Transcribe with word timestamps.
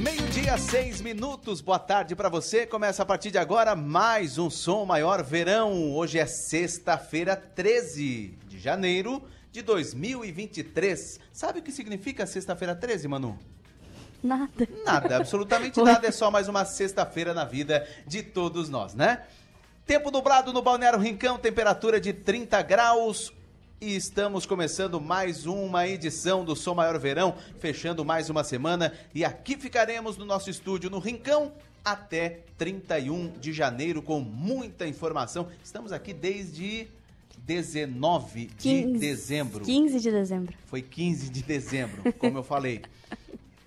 Meio-dia, 0.00 0.56
seis 0.56 1.02
minutos. 1.02 1.60
Boa 1.60 1.78
tarde 1.78 2.16
para 2.16 2.30
você. 2.30 2.64
Começa 2.64 3.02
a 3.02 3.06
partir 3.06 3.30
de 3.30 3.36
agora 3.36 3.76
mais 3.76 4.38
um 4.38 4.48
Som 4.48 4.86
Maior 4.86 5.22
Verão. 5.22 5.92
Hoje 5.92 6.18
é 6.18 6.24
sexta-feira, 6.24 7.36
13 7.36 8.38
de 8.48 8.58
janeiro 8.58 9.22
de 9.52 9.60
2023. 9.60 11.20
Sabe 11.30 11.58
o 11.58 11.62
que 11.62 11.70
significa 11.70 12.24
sexta-feira 12.24 12.74
13, 12.74 13.08
Manu? 13.08 13.38
Nada. 14.22 14.66
Nada, 14.86 15.16
absolutamente 15.18 15.78
nada. 15.82 16.08
É 16.08 16.10
só 16.10 16.30
mais 16.30 16.48
uma 16.48 16.64
sexta-feira 16.64 17.34
na 17.34 17.44
vida 17.44 17.86
de 18.06 18.22
todos 18.22 18.70
nós, 18.70 18.94
né? 18.94 19.24
Tempo 19.84 20.10
nublado 20.10 20.50
no 20.50 20.62
Balneário 20.62 20.98
Rincão, 20.98 21.36
temperatura 21.36 22.00
de 22.00 22.14
30 22.14 22.62
graus. 22.62 23.34
E 23.82 23.96
estamos 23.96 24.44
começando 24.44 25.00
mais 25.00 25.46
uma 25.46 25.88
edição 25.88 26.44
do 26.44 26.54
Som 26.54 26.74
Maior 26.74 26.98
Verão, 26.98 27.34
fechando 27.58 28.04
mais 28.04 28.28
uma 28.28 28.44
semana. 28.44 28.92
E 29.14 29.24
aqui 29.24 29.56
ficaremos 29.56 30.18
no 30.18 30.26
nosso 30.26 30.50
estúdio 30.50 30.90
no 30.90 30.98
Rincão 30.98 31.50
até 31.82 32.40
31 32.58 33.38
de 33.40 33.54
janeiro 33.54 34.02
com 34.02 34.20
muita 34.20 34.86
informação. 34.86 35.48
Estamos 35.64 35.92
aqui 35.92 36.12
desde 36.12 36.88
19 37.38 38.48
de 38.48 38.54
15, 38.56 38.98
dezembro. 38.98 39.64
15 39.64 39.98
de 39.98 40.10
dezembro. 40.10 40.54
Foi 40.66 40.82
15 40.82 41.30
de 41.30 41.42
dezembro, 41.42 42.12
como 42.18 42.36
eu 42.36 42.42
falei. 42.42 42.82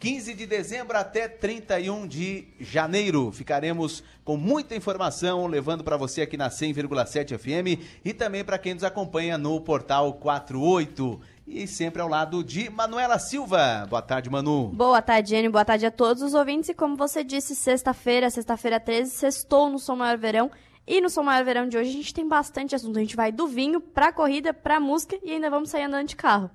15 0.03 0.33
de 0.33 0.45
dezembro 0.45 0.97
até 0.97 1.29
31 1.29 2.05
de 2.05 2.45
janeiro. 2.59 3.31
Ficaremos 3.31 4.03
com 4.25 4.35
muita 4.35 4.75
informação 4.75 5.47
levando 5.47 5.81
para 5.81 5.95
você 5.95 6.23
aqui 6.23 6.35
na 6.35 6.49
100,7 6.49 7.37
FM 7.37 7.81
e 8.03 8.13
também 8.13 8.43
para 8.43 8.57
quem 8.57 8.73
nos 8.73 8.83
acompanha 8.83 9.37
no 9.37 9.61
portal 9.61 10.15
48. 10.15 11.21
E 11.47 11.65
sempre 11.65 12.01
ao 12.01 12.09
lado 12.09 12.43
de 12.43 12.69
Manuela 12.69 13.17
Silva. 13.17 13.87
Boa 13.89 14.01
tarde, 14.01 14.29
Manu. 14.29 14.67
Boa 14.73 15.01
tarde, 15.01 15.35
Enio. 15.35 15.49
Boa 15.49 15.63
tarde 15.63 15.85
a 15.85 15.91
todos 15.91 16.21
os 16.21 16.33
ouvintes. 16.33 16.67
E 16.67 16.73
como 16.73 16.97
você 16.97 17.23
disse, 17.23 17.55
sexta-feira, 17.55 18.29
sexta-feira 18.29 18.81
13, 18.81 19.09
sextou 19.09 19.69
no 19.69 19.79
Som 19.79 19.95
Maior 19.95 20.17
Verão. 20.17 20.51
E 20.85 20.99
no 20.99 21.09
Som 21.09 21.23
Maior 21.23 21.45
Verão 21.45 21.65
de 21.65 21.77
hoje 21.77 21.91
a 21.91 21.93
gente 21.93 22.13
tem 22.13 22.27
bastante 22.27 22.75
assunto. 22.75 22.97
A 22.97 23.01
gente 23.01 23.15
vai 23.15 23.31
do 23.31 23.47
vinho 23.47 23.79
pra 23.79 24.11
corrida, 24.11 24.53
pra 24.53 24.81
música 24.81 25.17
e 25.23 25.31
ainda 25.31 25.49
vamos 25.49 25.69
sair 25.69 25.83
andando 25.83 26.09
de 26.09 26.17
carro. 26.17 26.51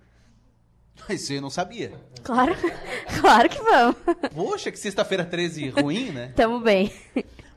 Isso 1.08 1.32
eu 1.32 1.41
não 1.41 1.50
sabia. 1.50 1.92
Claro, 2.22 2.54
claro 3.20 3.48
que 3.48 3.60
vamos. 3.62 3.96
Poxa, 4.34 4.70
que 4.70 4.78
sexta-feira 4.78 5.24
13 5.24 5.70
ruim, 5.70 6.10
né? 6.10 6.32
Tamo 6.36 6.60
bem. 6.60 6.92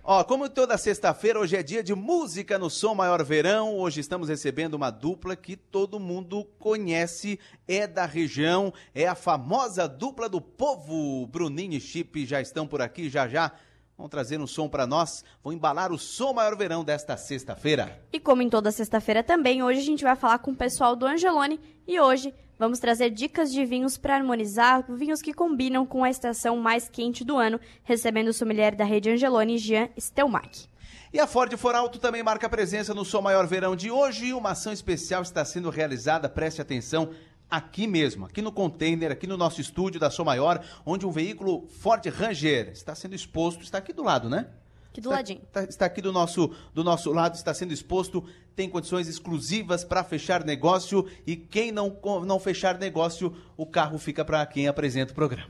Ó, 0.03 0.23
como 0.23 0.49
toda 0.49 0.77
sexta-feira, 0.77 1.39
hoje 1.39 1.55
é 1.55 1.61
dia 1.61 1.83
de 1.83 1.93
música 1.93 2.57
no 2.57 2.69
Som 2.69 2.95
Maior 2.95 3.23
Verão. 3.23 3.77
Hoje 3.77 4.01
estamos 4.01 4.29
recebendo 4.29 4.73
uma 4.73 4.89
dupla 4.89 5.35
que 5.35 5.55
todo 5.55 5.99
mundo 5.99 6.43
conhece, 6.57 7.39
é 7.67 7.85
da 7.85 8.05
região, 8.05 8.73
é 8.95 9.07
a 9.07 9.13
famosa 9.13 9.87
dupla 9.87 10.27
do 10.27 10.41
povo. 10.41 11.27
Bruninho 11.27 11.73
e 11.73 11.79
Chip 11.79 12.25
já 12.25 12.41
estão 12.41 12.65
por 12.65 12.81
aqui, 12.81 13.09
já 13.09 13.27
já 13.27 13.51
vão 13.95 14.09
trazer 14.09 14.41
um 14.41 14.47
som 14.47 14.67
para 14.67 14.87
nós, 14.87 15.23
vão 15.43 15.53
embalar 15.53 15.91
o 15.91 15.99
Som 15.99 16.33
Maior 16.33 16.57
Verão 16.57 16.83
desta 16.83 17.15
sexta-feira. 17.15 18.01
E 18.11 18.19
como 18.19 18.41
em 18.41 18.49
toda 18.49 18.71
sexta-feira 18.71 19.21
também, 19.23 19.61
hoje 19.61 19.79
a 19.79 19.83
gente 19.83 20.03
vai 20.03 20.15
falar 20.15 20.39
com 20.39 20.51
o 20.51 20.55
pessoal 20.55 20.95
do 20.95 21.05
Angelone 21.05 21.59
e 21.87 21.99
hoje 21.99 22.33
vamos 22.61 22.77
trazer 22.77 23.09
dicas 23.09 23.51
de 23.51 23.65
vinhos 23.65 23.97
para 23.97 24.15
harmonizar, 24.15 24.85
vinhos 24.87 25.19
que 25.19 25.33
combinam 25.33 25.83
com 25.83 26.03
a 26.03 26.11
estação 26.11 26.57
mais 26.57 26.87
quente 26.87 27.23
do 27.23 27.35
ano, 27.35 27.59
recebendo 27.83 28.27
o 28.27 28.33
sommelier 28.33 28.75
da 28.75 28.85
rede 28.85 29.09
Angelone, 29.09 29.57
Jean 29.57 29.89
Stelmach. 29.99 30.69
E 31.11 31.19
a 31.19 31.25
Ford 31.25 31.51
For 31.57 31.73
Alto 31.73 31.97
também 31.97 32.21
marca 32.21 32.47
presença 32.47 32.93
no 32.93 33.03
Som 33.03 33.21
Maior 33.21 33.47
Verão 33.47 33.75
de 33.75 33.89
hoje. 33.89 34.31
Uma 34.31 34.51
ação 34.51 34.71
especial 34.71 35.23
está 35.23 35.43
sendo 35.43 35.71
realizada, 35.71 36.29
preste 36.29 36.61
atenção, 36.61 37.09
aqui 37.49 37.87
mesmo, 37.87 38.27
aqui 38.27 38.43
no 38.43 38.51
container, 38.51 39.11
aqui 39.11 39.25
no 39.25 39.37
nosso 39.37 39.59
estúdio 39.59 39.99
da 39.99 40.11
Som 40.11 40.25
Maior, 40.25 40.63
onde 40.85 41.07
um 41.07 41.11
veículo 41.11 41.67
Ford 41.67 42.05
Ranger 42.05 42.69
está 42.69 42.93
sendo 42.93 43.15
exposto, 43.15 43.63
está 43.63 43.79
aqui 43.79 43.91
do 43.91 44.03
lado, 44.03 44.29
né? 44.29 44.45
Aqui 44.91 44.99
do 44.99 45.05
está, 45.09 45.15
ladinho. 45.15 45.41
Está, 45.41 45.63
está 45.63 45.85
aqui 45.85 46.01
do 46.01 46.11
nosso, 46.11 46.51
do 46.73 46.83
nosso 46.83 47.11
lado, 47.13 47.35
está 47.35 47.53
sendo 47.53 47.73
exposto, 47.73 48.23
tem 48.55 48.69
condições 48.69 49.07
exclusivas 49.07 49.85
para 49.85 50.03
fechar 50.03 50.43
negócio 50.43 51.07
e 51.25 51.35
quem 51.37 51.71
não, 51.71 51.97
não 52.25 52.39
fechar 52.39 52.77
negócio, 52.77 53.33
o 53.55 53.65
carro 53.65 53.97
fica 53.97 54.25
para 54.25 54.45
quem 54.45 54.67
apresenta 54.67 55.13
o 55.13 55.15
programa. 55.15 55.49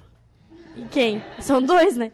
E 0.76 0.84
quem? 0.84 1.24
São 1.40 1.62
dois, 1.62 1.98
né? 1.98 2.12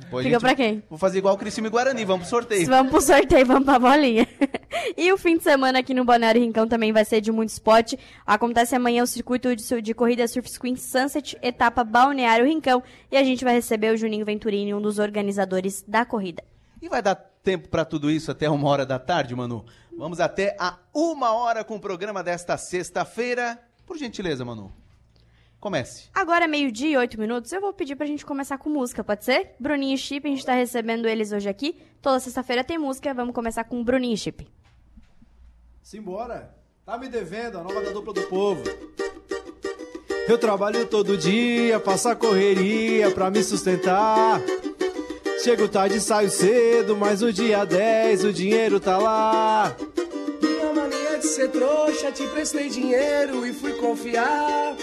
Depois 0.00 0.24
Fica 0.24 0.36
gente- 0.38 0.40
pra 0.40 0.54
quem? 0.54 0.82
Vou 0.88 0.98
fazer 0.98 1.18
igual 1.18 1.34
o 1.34 1.38
Criciúma 1.38 1.68
e 1.68 1.70
Guarani, 1.70 2.04
vamos 2.06 2.22
pro 2.26 2.30
sorteio. 2.30 2.66
Vamos 2.66 2.90
pro 2.90 3.00
sorteio, 3.02 3.44
vamos 3.44 3.64
pra 3.64 3.78
bolinha. 3.78 4.26
e 4.96 5.12
o 5.12 5.18
fim 5.18 5.36
de 5.36 5.42
semana 5.42 5.80
aqui 5.80 5.92
no 5.92 6.04
Balneário 6.06 6.40
Rincão 6.40 6.66
também 6.66 6.90
vai 6.90 7.04
ser 7.04 7.20
de 7.20 7.30
muito 7.30 7.50
esporte. 7.50 7.98
Acontece 8.26 8.74
amanhã 8.74 9.02
o 9.02 9.06
circuito 9.06 9.54
de, 9.54 9.82
de 9.82 9.94
corrida 9.94 10.26
Surf 10.26 10.58
Queen 10.58 10.76
Sunset, 10.76 11.36
etapa 11.42 11.84
Balneário 11.84 12.46
Rincão. 12.46 12.82
E 13.12 13.16
a 13.18 13.22
gente 13.22 13.44
vai 13.44 13.52
receber 13.52 13.92
o 13.92 13.96
Juninho 13.98 14.24
Venturini, 14.24 14.72
um 14.72 14.80
dos 14.80 14.98
organizadores 14.98 15.84
da 15.86 16.06
corrida. 16.06 16.42
E 16.80 16.88
vai 16.88 17.02
dar 17.02 17.14
tempo 17.14 17.68
para 17.68 17.84
tudo 17.84 18.10
isso 18.10 18.30
até 18.30 18.48
uma 18.48 18.68
hora 18.68 18.86
da 18.86 18.98
tarde, 18.98 19.34
Manu? 19.34 19.64
Vamos 19.96 20.20
até 20.20 20.56
a 20.58 20.78
uma 20.94 21.32
hora 21.32 21.62
com 21.62 21.76
o 21.76 21.80
programa 21.80 22.22
desta 22.22 22.56
sexta-feira. 22.56 23.58
Por 23.86 23.98
gentileza, 23.98 24.44
Manu. 24.44 24.72
Comece. 25.58 26.08
Agora, 26.14 26.48
meio-dia 26.48 26.90
e 26.90 26.96
oito 26.96 27.20
minutos, 27.20 27.52
eu 27.52 27.60
vou 27.60 27.72
pedir 27.74 27.94
pra 27.94 28.06
gente 28.06 28.24
começar 28.24 28.56
com 28.56 28.70
música, 28.70 29.04
pode 29.04 29.26
ser? 29.26 29.56
Bruninho 29.60 29.94
e 29.94 29.98
Chip, 29.98 30.26
a 30.26 30.30
gente 30.30 30.46
tá 30.46 30.54
recebendo 30.54 31.06
eles 31.06 31.32
hoje 31.32 31.50
aqui. 31.50 31.78
Toda 32.00 32.18
sexta-feira 32.18 32.64
tem 32.64 32.78
música, 32.78 33.12
vamos 33.12 33.34
começar 33.34 33.64
com 33.64 33.84
Bruninho 33.84 34.14
e 34.14 34.16
Chip. 34.16 34.48
Simbora. 35.82 36.56
Tá 36.86 36.96
me 36.96 37.08
devendo, 37.08 37.58
a 37.58 37.62
nova 37.62 37.82
da 37.82 37.90
dupla 37.90 38.14
do 38.14 38.22
povo. 38.22 38.62
Eu 40.26 40.38
trabalho 40.38 40.86
todo 40.86 41.18
dia, 41.18 41.78
faço 41.80 42.08
a 42.08 42.16
correria 42.16 43.10
pra 43.10 43.30
me 43.30 43.42
sustentar. 43.44 44.40
Chego 45.42 45.68
tarde 45.68 45.98
saio 46.00 46.28
cedo, 46.28 46.94
mas 46.94 47.22
no 47.22 47.32
dia 47.32 47.64
10 47.64 48.24
o 48.24 48.32
dinheiro 48.32 48.78
tá 48.78 48.98
lá. 48.98 49.74
Minha 50.42 50.72
mania 50.74 51.18
de 51.18 51.26
ser 51.26 51.48
trouxa, 51.48 52.12
te 52.12 52.26
prestei 52.28 52.68
dinheiro 52.68 53.46
e 53.46 53.54
fui 53.54 53.72
confiar. 53.72 54.76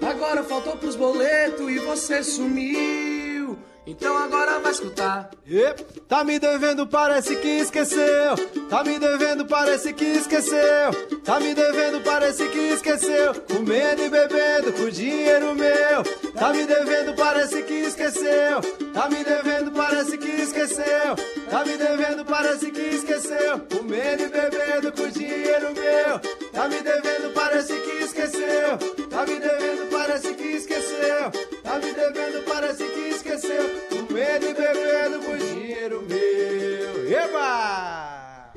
Agora 0.00 0.42
faltou 0.42 0.76
pros 0.76 0.96
boletos 0.96 1.70
e 1.70 1.78
você 1.80 2.22
sumiu. 2.22 3.13
Então 3.86 4.16
agora 4.16 4.58
vai 4.60 4.72
escutar. 4.72 5.30
Ep, 5.46 5.82
tá 6.08 6.24
me 6.24 6.38
devendo, 6.38 6.86
parece 6.86 7.36
que 7.36 7.58
esqueceu. 7.58 8.34
Tá 8.70 8.82
me 8.82 8.98
devendo, 8.98 9.44
parece 9.44 9.92
que 9.92 10.04
esqueceu. 10.04 10.90
Tá 11.22 11.38
me 11.38 11.54
devendo, 11.54 12.00
parece 12.02 12.48
que 12.48 12.58
esqueceu. 12.58 13.34
Comendo 13.42 14.02
e 14.02 14.08
bebendo 14.08 14.72
com 14.72 14.88
dinheiro 14.88 15.54
meu. 15.54 16.02
Tá 16.32 16.52
me 16.52 16.64
devendo, 16.64 17.14
parece 17.14 17.62
que 17.62 17.74
esqueceu. 17.74 18.60
Tá 18.94 19.10
me 19.10 19.22
devendo, 19.22 19.70
parece 19.72 20.16
que 20.16 20.30
esqueceu. 20.30 21.14
Tá 21.50 21.64
me 21.64 21.76
devendo, 21.76 22.24
parece 22.24 22.70
que 22.70 22.80
esqueceu. 22.80 23.60
Comendo 23.70 24.22
e 24.22 24.28
bebendo 24.28 24.92
com 24.92 25.08
dinheiro 25.08 25.74
meu. 25.74 26.20
Tá 26.52 26.68
me 26.68 26.80
devendo, 26.80 27.34
parece 27.34 27.74
que 27.74 28.02
esqueceu. 28.02 28.78
Tá 29.10 29.26
me 29.26 29.38
devendo, 29.38 29.90
parece 29.90 30.32
que 30.34 30.44
esqueceu. 30.44 31.53
Me 31.82 31.92
devendo, 31.92 32.44
parece 32.44 32.84
que 32.88 33.00
esqueceu. 33.08 33.64
Comendo 33.90 34.46
e 34.46 34.54
bebendo 34.54 35.20
com 35.24 35.36
dinheiro 35.36 36.02
meu. 36.02 37.10
Eba! 37.12 38.52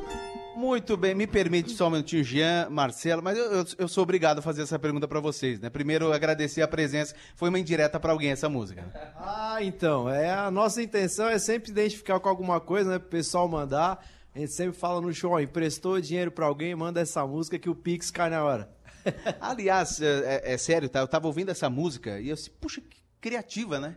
Muito 0.56 0.98
bem, 0.98 1.14
me 1.14 1.28
permite 1.28 1.72
só 1.72 1.88
um 1.88 1.92
minutinho, 1.92 2.24
Jean, 2.24 2.68
Marcelo, 2.70 3.22
mas 3.22 3.38
eu, 3.38 3.46
eu- 3.52 3.66
eu 3.78 3.88
sou 3.88 4.02
obrigado 4.04 4.40
a 4.40 4.42
fazer 4.42 4.64
essa 4.64 4.80
pergunta 4.80 5.08
para 5.08 5.20
vocês, 5.20 5.60
né? 5.60 5.70
Primeiro, 5.70 6.12
agradecer 6.12 6.62
a 6.64 6.68
presença. 6.68 7.16
Foi 7.36 7.50
uma 7.50 7.60
indireta 7.60 8.00
para 8.00 8.12
alguém 8.12 8.32
essa 8.32 8.50
música. 8.50 8.84
Ah, 9.18 9.58
então, 9.62 10.10
é 10.10 10.32
a 10.32 10.50
nossa 10.50 10.82
intenção 10.82 11.28
é 11.30 11.38
sempre 11.38 11.70
identificar 11.72 12.20
com 12.20 12.28
alguma 12.28 12.60
coisa, 12.60 12.90
né, 12.92 13.00
pro 13.00 13.08
pessoal 13.10 13.48
mandar. 13.48 14.04
A 14.34 14.40
gente 14.40 14.52
sempre 14.52 14.78
fala 14.78 15.00
no 15.00 15.14
show, 15.14 15.32
ó, 15.34 15.40
emprestou 15.40 16.02
dinheiro 16.02 16.32
pra 16.32 16.46
alguém, 16.48 16.76
manda 16.76 17.00
essa 17.02 17.26
música 17.26 17.58
que 17.60 17.70
o 17.70 17.76
Pix 17.76 18.10
cai 18.12 18.30
na 18.30 18.44
hora. 18.44 18.70
Aliás, 19.40 20.02
é, 20.02 20.42
é- 20.44 20.54
é 20.54 20.58
sério, 20.58 20.90
tá? 20.90 21.00
Eu 21.00 21.08
tava 21.08 21.28
ouvindo 21.28 21.50
essa 21.50 21.70
música 21.70 22.20
e 22.20 22.30
eu 22.30 22.36
disse, 22.36 22.50
puxa, 22.50 22.82
que 22.82 22.98
criativa, 23.22 23.80
né? 23.80 23.96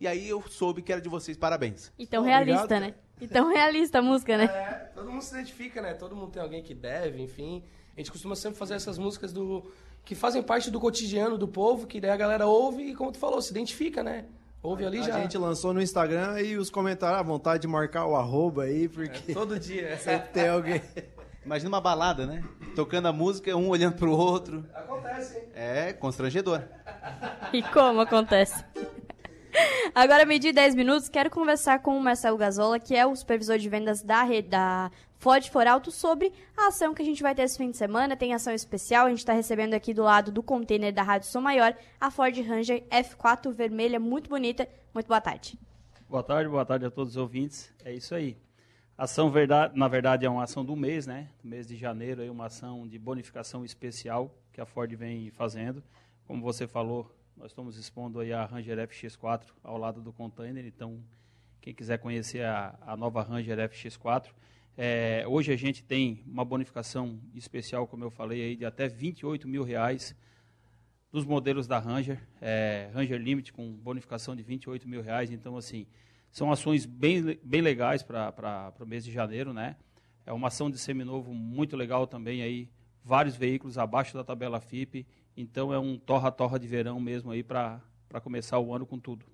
E 0.00 0.06
aí 0.06 0.28
eu 0.28 0.42
soube 0.48 0.82
que 0.82 0.92
era 0.92 1.00
de 1.00 1.08
vocês, 1.08 1.36
parabéns. 1.36 1.92
E 1.98 2.06
tão 2.06 2.22
Obrigado, 2.22 2.44
realista, 2.44 2.80
né? 2.80 2.94
E 3.20 3.28
tão 3.28 3.48
realista 3.52 3.98
a 4.00 4.02
música, 4.02 4.36
né? 4.36 4.44
É, 4.44 4.90
todo 4.94 5.10
mundo 5.10 5.22
se 5.22 5.32
identifica, 5.32 5.80
né? 5.80 5.94
Todo 5.94 6.16
mundo 6.16 6.32
tem 6.32 6.42
alguém 6.42 6.62
que 6.62 6.74
deve, 6.74 7.22
enfim. 7.22 7.62
A 7.96 8.00
gente 8.00 8.10
costuma 8.10 8.34
sempre 8.34 8.58
fazer 8.58 8.74
essas 8.74 8.98
músicas 8.98 9.32
do 9.32 9.70
que 10.04 10.14
fazem 10.16 10.42
parte 10.42 10.70
do 10.70 10.80
cotidiano 10.80 11.38
do 11.38 11.46
povo, 11.46 11.86
que 11.86 12.00
daí 12.00 12.10
a 12.10 12.16
galera 12.16 12.46
ouve 12.46 12.82
e, 12.82 12.94
como 12.96 13.12
tu 13.12 13.18
falou, 13.18 13.40
se 13.40 13.52
identifica, 13.52 14.02
né? 14.02 14.24
Ouve 14.62 14.84
ali 14.84 14.98
a 14.98 15.02
já. 15.02 15.20
gente 15.20 15.36
lançou 15.36 15.72
no 15.72 15.82
Instagram 15.82 16.40
e 16.40 16.56
os 16.56 16.70
comentários, 16.70 17.18
à 17.18 17.22
vontade 17.22 17.62
de 17.62 17.68
marcar 17.68 18.06
o 18.06 18.14
arroba 18.14 18.64
aí, 18.64 18.88
porque 18.88 19.34
Todo 19.34 19.58
dia. 19.58 19.96
sempre 20.02 20.28
tem 20.28 20.48
alguém. 20.48 20.80
Imagina 21.44 21.68
uma 21.68 21.80
balada, 21.80 22.26
né? 22.26 22.44
Tocando 22.74 23.08
a 23.08 23.12
música, 23.12 23.56
um 23.56 23.68
olhando 23.68 23.96
pro 23.96 24.12
outro. 24.12 24.64
Acontece, 24.72 25.38
hein? 25.38 25.44
É 25.54 25.92
constrangedor. 25.92 26.62
E 27.52 27.62
como 27.62 28.00
acontece? 28.00 28.64
Agora, 29.94 30.24
meio-dia 30.24 30.50
e 30.50 30.54
10 30.54 30.74
minutos, 30.74 31.08
quero 31.08 31.28
conversar 31.28 31.80
com 31.80 31.96
o 31.96 32.00
Marcelo 32.00 32.38
Gazola, 32.38 32.78
que 32.78 32.96
é 32.96 33.04
o 33.04 33.14
supervisor 33.14 33.58
de 33.58 33.68
vendas 33.68 34.02
da, 34.02 34.22
rede, 34.22 34.48
da 34.48 34.90
Ford 35.18 35.46
For 35.50 35.66
Alto, 35.66 35.90
sobre 35.90 36.32
a 36.56 36.68
ação 36.68 36.94
que 36.94 37.02
a 37.02 37.04
gente 37.04 37.22
vai 37.22 37.34
ter 37.34 37.42
esse 37.42 37.58
fim 37.58 37.70
de 37.70 37.76
semana. 37.76 38.16
Tem 38.16 38.32
ação 38.32 38.54
especial, 38.54 39.06
a 39.06 39.10
gente 39.10 39.18
está 39.18 39.32
recebendo 39.32 39.74
aqui 39.74 39.92
do 39.92 40.02
lado 40.02 40.32
do 40.32 40.42
container 40.42 40.92
da 40.92 41.02
Rádio 41.02 41.28
Som 41.28 41.42
Maior 41.42 41.76
a 42.00 42.10
Ford 42.10 42.34
Ranger 42.40 42.82
F4 42.90 43.52
vermelha, 43.52 44.00
muito 44.00 44.30
bonita. 44.30 44.66
Muito 44.94 45.06
boa 45.08 45.20
tarde. 45.20 45.58
Boa 46.08 46.22
tarde, 46.22 46.48
boa 46.48 46.64
tarde 46.64 46.86
a 46.86 46.90
todos 46.90 47.12
os 47.12 47.16
ouvintes. 47.16 47.72
É 47.84 47.92
isso 47.92 48.14
aí. 48.14 48.36
Ação, 49.02 49.32
verdade, 49.32 49.76
na 49.76 49.88
verdade, 49.88 50.24
é 50.24 50.30
uma 50.30 50.44
ação 50.44 50.64
do 50.64 50.76
mês, 50.76 51.08
né? 51.08 51.28
Do 51.42 51.48
mês 51.48 51.66
de 51.66 51.74
janeiro, 51.74 52.22
é 52.22 52.30
uma 52.30 52.46
ação 52.46 52.86
de 52.86 52.96
bonificação 53.00 53.64
especial 53.64 54.32
que 54.52 54.60
a 54.60 54.64
Ford 54.64 54.94
vem 54.94 55.28
fazendo. 55.32 55.82
Como 56.24 56.40
você 56.40 56.68
falou, 56.68 57.12
nós 57.36 57.50
estamos 57.50 57.76
expondo 57.76 58.20
aí 58.20 58.32
a 58.32 58.44
Ranger 58.44 58.78
FX4 58.86 59.42
ao 59.64 59.76
lado 59.76 60.00
do 60.00 60.12
container, 60.12 60.64
então 60.64 61.02
quem 61.60 61.74
quiser 61.74 61.98
conhecer 61.98 62.44
a, 62.44 62.78
a 62.80 62.96
nova 62.96 63.22
Ranger 63.22 63.58
FX4, 63.68 64.26
é, 64.78 65.24
hoje 65.26 65.52
a 65.52 65.56
gente 65.56 65.82
tem 65.82 66.22
uma 66.24 66.44
bonificação 66.44 67.18
especial, 67.34 67.88
como 67.88 68.04
eu 68.04 68.10
falei 68.12 68.40
aí, 68.40 68.54
de 68.54 68.64
até 68.64 68.86
28 68.86 69.48
mil 69.48 69.64
reais 69.64 70.14
dos 71.10 71.24
modelos 71.24 71.66
da 71.66 71.80
Ranger, 71.80 72.20
é, 72.40 72.88
Ranger 72.94 73.20
Limit 73.20 73.52
com 73.52 73.68
bonificação 73.68 74.36
de 74.36 74.44
28 74.44 74.88
mil 74.88 75.02
reais, 75.02 75.32
então 75.32 75.56
assim, 75.56 75.88
são 76.32 76.50
ações 76.50 76.86
bem, 76.86 77.38
bem 77.44 77.60
legais 77.60 78.02
para 78.02 78.72
o 78.80 78.86
mês 78.86 79.04
de 79.04 79.12
janeiro, 79.12 79.52
né? 79.52 79.76
É 80.24 80.32
uma 80.32 80.48
ação 80.48 80.70
de 80.70 80.78
seminovo 80.78 81.32
muito 81.32 81.76
legal 81.76 82.06
também 82.06 82.42
aí, 82.42 82.68
vários 83.04 83.36
veículos 83.36 83.76
abaixo 83.76 84.14
da 84.14 84.24
tabela 84.24 84.60
FIP, 84.60 85.06
então 85.36 85.72
é 85.72 85.78
um 85.78 85.98
torra-torra 85.98 86.58
de 86.58 86.66
verão 86.66 86.98
mesmo 86.98 87.30
aí 87.30 87.42
para 87.42 87.80
começar 88.22 88.58
o 88.58 88.74
ano 88.74 88.86
com 88.86 88.98
tudo. 88.98 89.26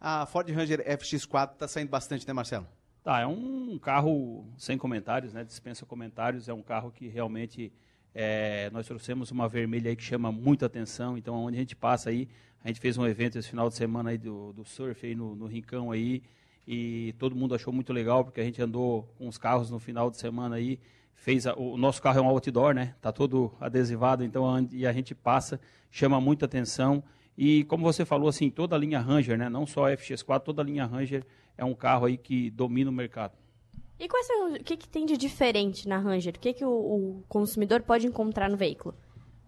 A 0.00 0.24
Ford 0.26 0.48
Ranger 0.48 0.84
FX4 0.86 1.52
está 1.52 1.68
saindo 1.68 1.88
bastante, 1.88 2.26
né, 2.26 2.32
Marcelo? 2.32 2.66
Tá, 3.02 3.20
é 3.20 3.26
um 3.26 3.78
carro 3.78 4.46
sem 4.56 4.78
comentários, 4.78 5.32
né? 5.32 5.42
Dispensa 5.42 5.84
comentários. 5.84 6.48
É 6.48 6.52
um 6.52 6.62
carro 6.62 6.92
que 6.92 7.08
realmente 7.08 7.72
é, 8.14 8.70
nós 8.70 8.86
trouxemos 8.86 9.30
uma 9.30 9.48
vermelha 9.48 9.90
aí 9.90 9.96
que 9.96 10.02
chama 10.02 10.30
muita 10.30 10.66
atenção. 10.66 11.16
Então, 11.16 11.34
onde 11.34 11.56
a 11.56 11.60
gente 11.60 11.76
passa 11.76 12.10
aí, 12.10 12.28
a 12.64 12.68
gente 12.68 12.80
fez 12.80 12.96
um 12.96 13.06
evento 13.06 13.38
esse 13.38 13.48
final 13.48 13.68
de 13.68 13.74
semana 13.74 14.10
aí 14.10 14.18
do, 14.18 14.52
do 14.52 14.64
surf 14.64 15.06
aí 15.06 15.14
no, 15.14 15.34
no 15.34 15.46
Rincão 15.46 15.90
aí 15.90 16.22
e 16.66 17.14
todo 17.18 17.34
mundo 17.34 17.54
achou 17.54 17.72
muito 17.72 17.92
legal 17.92 18.24
porque 18.24 18.40
a 18.40 18.44
gente 18.44 18.62
andou 18.62 19.02
com 19.18 19.26
os 19.26 19.36
carros 19.36 19.68
no 19.70 19.80
final 19.80 20.10
de 20.10 20.16
semana 20.16 20.56
aí 20.56 20.78
fez 21.14 21.46
a, 21.46 21.54
o 21.54 21.76
nosso 21.76 22.00
carro 22.00 22.18
é 22.18 22.22
um 22.22 22.26
outdoor, 22.26 22.74
né? 22.74 22.94
Tá 23.00 23.12
todo 23.12 23.52
adesivado, 23.60 24.24
então 24.24 24.68
e 24.70 24.86
a 24.86 24.92
gente 24.92 25.14
passa, 25.14 25.60
chama 25.90 26.20
muita 26.20 26.46
atenção. 26.46 27.02
E 27.36 27.64
como 27.64 27.84
você 27.84 28.04
falou 28.04 28.28
assim, 28.28 28.50
toda 28.50 28.76
a 28.76 28.78
linha 28.78 29.00
Ranger, 29.00 29.38
né? 29.38 29.48
Não 29.48 29.66
só 29.66 29.86
a 29.86 29.96
FX4, 29.96 30.40
toda 30.40 30.62
a 30.62 30.64
linha 30.64 30.84
Ranger 30.84 31.24
é 31.56 31.64
um 31.64 31.74
carro 31.74 32.06
aí 32.06 32.16
que 32.16 32.50
domina 32.50 32.90
o 32.90 32.92
mercado. 32.92 33.32
E 34.02 34.08
quais 34.08 34.26
são, 34.26 34.54
o 34.54 34.64
que, 34.64 34.76
que 34.76 34.88
tem 34.88 35.06
de 35.06 35.16
diferente 35.16 35.86
na 35.86 35.96
Ranger? 35.96 36.34
O 36.34 36.38
que, 36.40 36.52
que 36.52 36.64
o, 36.64 36.70
o 36.70 37.24
consumidor 37.28 37.82
pode 37.82 38.04
encontrar 38.04 38.50
no 38.50 38.56
veículo? 38.56 38.96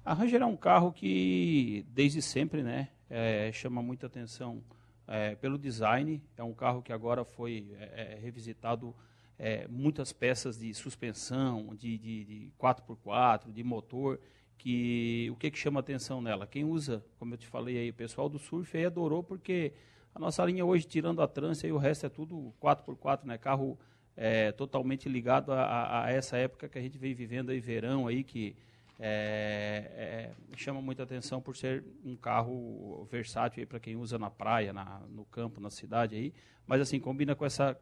A 0.05 0.15
Ranger 0.15 0.43
é 0.43 0.47
um 0.47 0.57
carro 0.57 0.93
que 0.93 1.85
desde 1.89 2.23
sempre, 2.23 2.63
né, 2.63 2.91
é, 3.11 3.51
chama 3.51 3.83
muita 3.83 4.07
atenção 4.07 4.63
é, 5.09 5.35
pelo 5.35 5.59
design. 5.59 6.23
É 6.37 6.45
um 6.45 6.55
carro 6.55 6.83
que 6.83 6.93
agora 6.93 7.25
foi 7.25 7.75
é, 7.81 8.13
é 8.13 8.19
revisitado 8.23 8.95
é, 9.37 9.67
muitas 9.67 10.13
peças 10.13 10.57
de 10.57 10.73
suspensão, 10.73 11.75
de, 11.75 11.99
de, 11.99 12.25
de 12.25 12.53
4x4, 12.57 13.51
de 13.51 13.65
motor, 13.65 14.21
que 14.57 15.29
o 15.33 15.37
que, 15.37 15.51
que 15.51 15.59
chama 15.59 15.81
atenção 15.81 16.23
nela? 16.23 16.47
Quem 16.47 16.65
usa, 16.65 17.05
como 17.19 17.35
eu 17.35 17.39
te 17.39 17.49
falei 17.49 17.77
aí, 17.77 17.91
o 17.91 17.95
pessoal 17.95 18.29
do 18.29 18.39
surf 18.39 18.77
aí 18.77 18.87
adorou 18.87 19.21
porque 19.21 19.73
a 20.15 20.21
nossa 20.21 20.45
linha 20.45 20.65
hoje, 20.65 20.87
tirando 20.87 21.21
a 21.21 21.27
trânsito, 21.27 21.67
aí 21.67 21.73
o 21.73 21.77
resto 21.77 22.07
é 22.07 22.09
tudo 22.09 22.55
4x4, 22.63 23.25
né? 23.25 23.37
Carro 23.37 23.77
é, 24.17 24.53
totalmente 24.53 25.09
ligado 25.09 25.53
a, 25.53 25.63
a, 25.63 26.05
a, 26.05 26.11
essa 26.11 26.37
época 26.37 26.69
que 26.69 26.79
a 26.79 26.83
gente 26.83 26.99
vem 26.99 27.15
vivendo 27.15 27.51
aí, 27.51 27.61
verão 27.61 28.07
aí, 28.07 28.23
que 28.23 28.57
é, 28.99 30.31
é, 30.51 30.57
chama 30.57 30.81
muita 30.81 31.03
atenção 31.03 31.41
por 31.41 31.57
ser 31.57 31.85
um 32.05 32.17
carro 32.17 33.07
versátil 33.11 33.67
para 33.67 33.81
quem 33.81 33.97
usa 33.97 34.19
na 34.19 34.31
praia, 34.31 34.73
na, 34.73 35.01
no 35.09 35.25
campo, 35.25 35.61
na 35.61 35.71
cidade 35.71 36.15
aí, 36.15 36.33
mas 36.67 36.81
assim, 36.81 37.01
combina 37.01 37.35
com 37.35 37.45
essa 37.45 37.79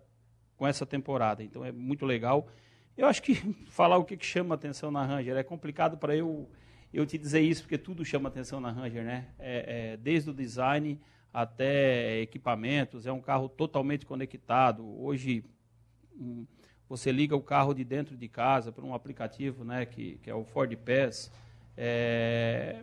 com 0.57 0.67
essa 0.67 0.87
temporada. 0.87 1.43
Então 1.43 1.65
é 1.65 1.73
muito 1.73 2.07
legal. 2.07 2.49
Eu 2.97 3.07
acho 3.07 3.23
que 3.23 3.35
falar 3.69 3.97
o 3.99 4.05
que, 4.05 4.17
que 4.17 4.25
chama 4.25 4.55
atenção 4.55 4.91
na 4.91 5.05
Ranger 5.05 5.37
é 5.37 5.43
complicado 5.43 5.99
para 5.99 6.15
eu 6.17 6.49
eu 6.93 7.07
te 7.07 7.17
dizer 7.17 7.41
isso, 7.41 7.63
porque 7.63 7.79
tudo 7.79 8.05
chama 8.05 8.29
atenção 8.29 8.61
na 8.61 8.71
Ranger, 8.71 9.03
né? 9.03 9.29
É, 9.39 9.93
é, 9.93 9.97
desde 9.97 10.29
o 10.31 10.35
design 10.35 11.01
até 11.33 12.21
equipamentos, 12.21 13.07
é 13.07 13.13
um 13.13 13.21
carro 13.21 13.49
totalmente 13.49 14.05
conectado. 14.05 14.85
Hoje 15.03 15.43
um, 16.19 16.47
você 16.89 17.11
liga 17.11 17.35
o 17.35 17.41
carro 17.41 17.75
de 17.75 17.85
dentro 17.85 18.17
de 18.17 18.29
casa 18.29 18.71
por 18.71 18.85
um 18.85 18.95
aplicativo, 18.95 19.65
né? 19.65 19.87
Que, 19.87 20.19
que 20.23 20.31
é 20.31 20.35
o 20.35 20.45
Ford 20.45 20.75
Pass. 20.77 21.31
É, 21.77 22.83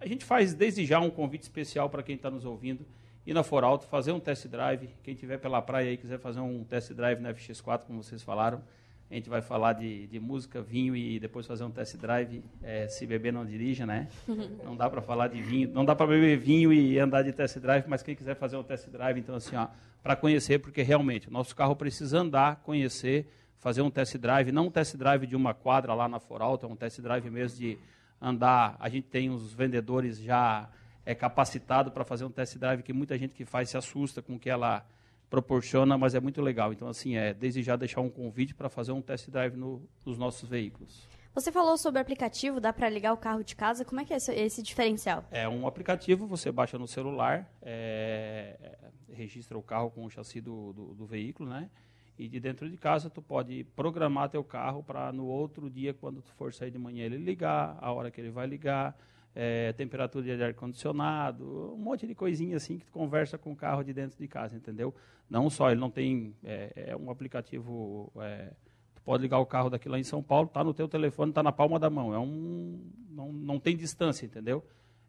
a 0.00 0.06
gente 0.06 0.24
faz 0.24 0.54
desde 0.54 0.84
já 0.84 1.00
um 1.00 1.10
convite 1.10 1.42
especial 1.42 1.90
para 1.90 2.02
quem 2.02 2.16
está 2.16 2.30
nos 2.30 2.44
ouvindo 2.44 2.86
ir 3.26 3.32
na 3.32 3.42
Foralto, 3.42 3.86
fazer 3.86 4.12
um 4.12 4.20
test 4.20 4.46
drive. 4.46 4.88
Quem 5.02 5.14
tiver 5.14 5.38
pela 5.38 5.62
praia 5.62 5.90
aí 5.90 5.96
quiser 5.96 6.18
fazer 6.18 6.40
um 6.40 6.62
test 6.64 6.92
drive 6.92 7.20
na 7.20 7.32
FX4, 7.32 7.84
como 7.86 8.02
vocês 8.02 8.22
falaram, 8.22 8.62
a 9.10 9.14
gente 9.14 9.28
vai 9.28 9.42
falar 9.42 9.74
de, 9.74 10.06
de 10.06 10.18
música, 10.18 10.60
vinho 10.60 10.96
e 10.96 11.20
depois 11.20 11.46
fazer 11.46 11.64
um 11.64 11.70
test 11.70 11.96
drive. 11.96 12.42
É, 12.62 12.88
se 12.88 13.06
beber, 13.06 13.32
não 13.32 13.44
dirija, 13.44 13.86
né? 13.86 14.08
Não 14.64 14.76
dá 14.76 14.88
para 14.88 15.00
falar 15.02 15.28
de 15.28 15.40
vinho, 15.40 15.70
não 15.72 15.84
dá 15.84 15.94
para 15.94 16.06
beber 16.06 16.36
vinho 16.38 16.72
e 16.72 16.98
andar 16.98 17.22
de 17.22 17.32
test 17.32 17.58
drive, 17.58 17.84
mas 17.86 18.02
quem 18.02 18.16
quiser 18.16 18.34
fazer 18.34 18.56
um 18.56 18.62
test 18.62 18.88
drive, 18.88 19.20
então 19.20 19.34
assim, 19.34 19.54
ó, 19.54 19.68
para 20.02 20.16
conhecer, 20.16 20.58
porque 20.58 20.82
realmente 20.82 21.28
o 21.28 21.30
nosso 21.30 21.54
carro 21.54 21.76
precisa 21.76 22.18
andar, 22.18 22.56
conhecer, 22.56 23.30
fazer 23.58 23.82
um 23.82 23.90
test 23.90 24.16
drive, 24.16 24.50
não 24.50 24.66
um 24.66 24.70
test 24.70 24.96
drive 24.96 25.26
de 25.26 25.36
uma 25.36 25.54
quadra 25.54 25.94
lá 25.94 26.08
na 26.08 26.18
Foralto, 26.18 26.66
é 26.66 26.68
um 26.68 26.76
test 26.76 27.00
drive 27.00 27.30
mesmo 27.30 27.58
de 27.58 27.78
andar. 28.20 28.76
A 28.80 28.88
gente 28.88 29.06
tem 29.06 29.30
os 29.30 29.52
vendedores 29.52 30.18
já 30.18 30.68
é 31.06 31.14
capacitado 31.14 31.90
para 31.90 32.04
fazer 32.04 32.24
um 32.24 32.30
test 32.30 32.56
drive 32.56 32.82
que 32.82 32.92
muita 32.92 33.16
gente 33.18 33.34
que 33.34 33.44
faz 33.44 33.68
se 33.68 33.76
assusta 33.76 34.22
com 34.22 34.38
que 34.38 34.48
ela 34.48 34.84
proporciona, 35.30 35.98
mas 35.98 36.14
é 36.14 36.20
muito 36.20 36.40
legal. 36.40 36.72
Então, 36.72 36.88
assim, 36.88 37.16
é 37.16 37.34
desde 37.34 37.62
já 37.62 37.76
deixar 37.76 38.00
um 38.00 38.10
convite 38.10 38.54
para 38.54 38.68
fazer 38.68 38.92
um 38.92 39.02
test 39.02 39.28
drive 39.28 39.56
no, 39.56 39.82
nos 40.04 40.18
nossos 40.18 40.48
veículos. 40.48 41.08
Você 41.34 41.50
falou 41.50 41.76
sobre 41.76 41.98
o 41.98 42.02
aplicativo, 42.02 42.60
dá 42.60 42.72
para 42.72 42.88
ligar 42.88 43.12
o 43.12 43.16
carro 43.16 43.42
de 43.42 43.56
casa. 43.56 43.84
Como 43.84 44.00
é 44.00 44.04
que 44.04 44.12
é 44.12 44.16
esse, 44.16 44.32
esse 44.32 44.62
diferencial? 44.62 45.24
É 45.32 45.48
um 45.48 45.66
aplicativo, 45.66 46.28
você 46.28 46.52
baixa 46.52 46.78
no 46.78 46.86
celular, 46.86 47.52
é, 47.60 48.78
registra 49.12 49.58
o 49.58 49.62
carro 49.62 49.90
com 49.90 50.04
o 50.04 50.10
chassi 50.10 50.40
do, 50.40 50.72
do, 50.72 50.94
do, 50.94 51.04
veículo, 51.04 51.50
né? 51.50 51.68
E 52.16 52.28
de 52.28 52.38
dentro 52.38 52.70
de 52.70 52.76
casa 52.76 53.10
tu 53.10 53.20
pode 53.20 53.64
programar 53.74 54.28
teu 54.28 54.44
carro 54.44 54.84
para 54.84 55.10
no 55.10 55.26
outro 55.26 55.68
dia, 55.68 55.92
quando 55.92 56.22
tu 56.22 56.30
for 56.34 56.54
sair 56.54 56.70
de 56.70 56.78
manhã, 56.78 57.04
ele 57.04 57.16
ligar, 57.16 57.76
a 57.80 57.92
hora 57.92 58.12
que 58.12 58.20
ele 58.20 58.30
vai 58.30 58.46
ligar, 58.46 58.96
é, 59.34 59.72
temperatura 59.72 60.36
de 60.36 60.42
ar-condicionado, 60.42 61.72
um 61.74 61.78
monte 61.78 62.06
de 62.06 62.14
coisinha 62.14 62.56
assim 62.56 62.78
que 62.78 62.86
tu 62.86 62.92
conversa 62.92 63.36
com 63.36 63.52
o 63.52 63.56
carro 63.56 63.82
de 63.82 63.92
dentro 63.92 64.16
de 64.16 64.28
casa, 64.28 64.56
entendeu? 64.56 64.94
Não 65.28 65.50
só, 65.50 65.70
ele 65.70 65.80
não 65.80 65.90
tem, 65.90 66.36
é, 66.44 66.90
é 66.90 66.96
um 66.96 67.10
aplicativo, 67.10 68.12
é, 68.16 68.52
tu 68.94 69.02
pode 69.02 69.22
ligar 69.22 69.38
o 69.38 69.46
carro 69.46 69.70
daqui 69.70 69.88
lá 69.88 69.98
em 69.98 70.04
São 70.04 70.22
Paulo, 70.22 70.48
tá 70.48 70.62
no 70.62 70.72
teu 70.72 70.86
telefone, 70.86 71.32
tá 71.32 71.42
na 71.42 71.50
palma 71.50 71.78
da 71.78 71.90
mão, 71.90 72.14
é 72.14 72.18
um, 72.18 72.80
não, 73.10 73.32
não 73.32 73.58
tem 73.58 73.76
distância, 73.76 74.24
entendeu? 74.24 74.64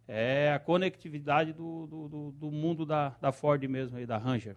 É 0.07 0.51
a 0.51 0.59
conectividade 0.59 1.53
do, 1.53 1.85
do, 1.87 2.07
do, 2.07 2.31
do 2.31 2.51
mundo 2.51 2.85
da, 2.85 3.09
da 3.21 3.31
Ford 3.31 3.63
mesmo, 3.67 3.97
aí, 3.97 4.05
da 4.05 4.17
Ranger. 4.17 4.55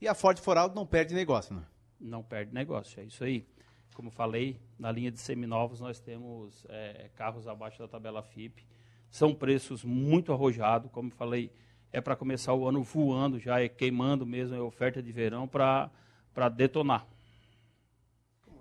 E 0.00 0.08
a 0.08 0.14
Ford 0.14 0.38
Foraldo 0.38 0.74
não 0.74 0.86
perde 0.86 1.14
negócio, 1.14 1.54
né? 1.54 1.62
Não 2.00 2.22
perde 2.22 2.52
negócio, 2.52 3.00
é 3.00 3.04
isso 3.04 3.24
aí. 3.24 3.46
Como 3.94 4.10
falei, 4.10 4.60
na 4.78 4.90
linha 4.90 5.10
de 5.10 5.20
seminovos 5.20 5.80
nós 5.80 6.00
temos 6.00 6.66
é, 6.68 7.10
carros 7.14 7.46
abaixo 7.46 7.78
da 7.78 7.86
tabela 7.86 8.22
FIP. 8.22 8.66
São 9.14 9.32
preços 9.32 9.84
muito 9.84 10.32
arrojados, 10.32 10.90
como 10.90 11.08
falei, 11.08 11.52
é 11.92 12.00
para 12.00 12.16
começar 12.16 12.52
o 12.52 12.66
ano 12.66 12.82
voando, 12.82 13.38
já 13.38 13.60
é 13.60 13.68
queimando 13.68 14.26
mesmo, 14.26 14.56
é 14.56 14.60
oferta 14.60 15.00
de 15.00 15.12
verão 15.12 15.46
para 15.46 16.48
detonar. 16.52 17.06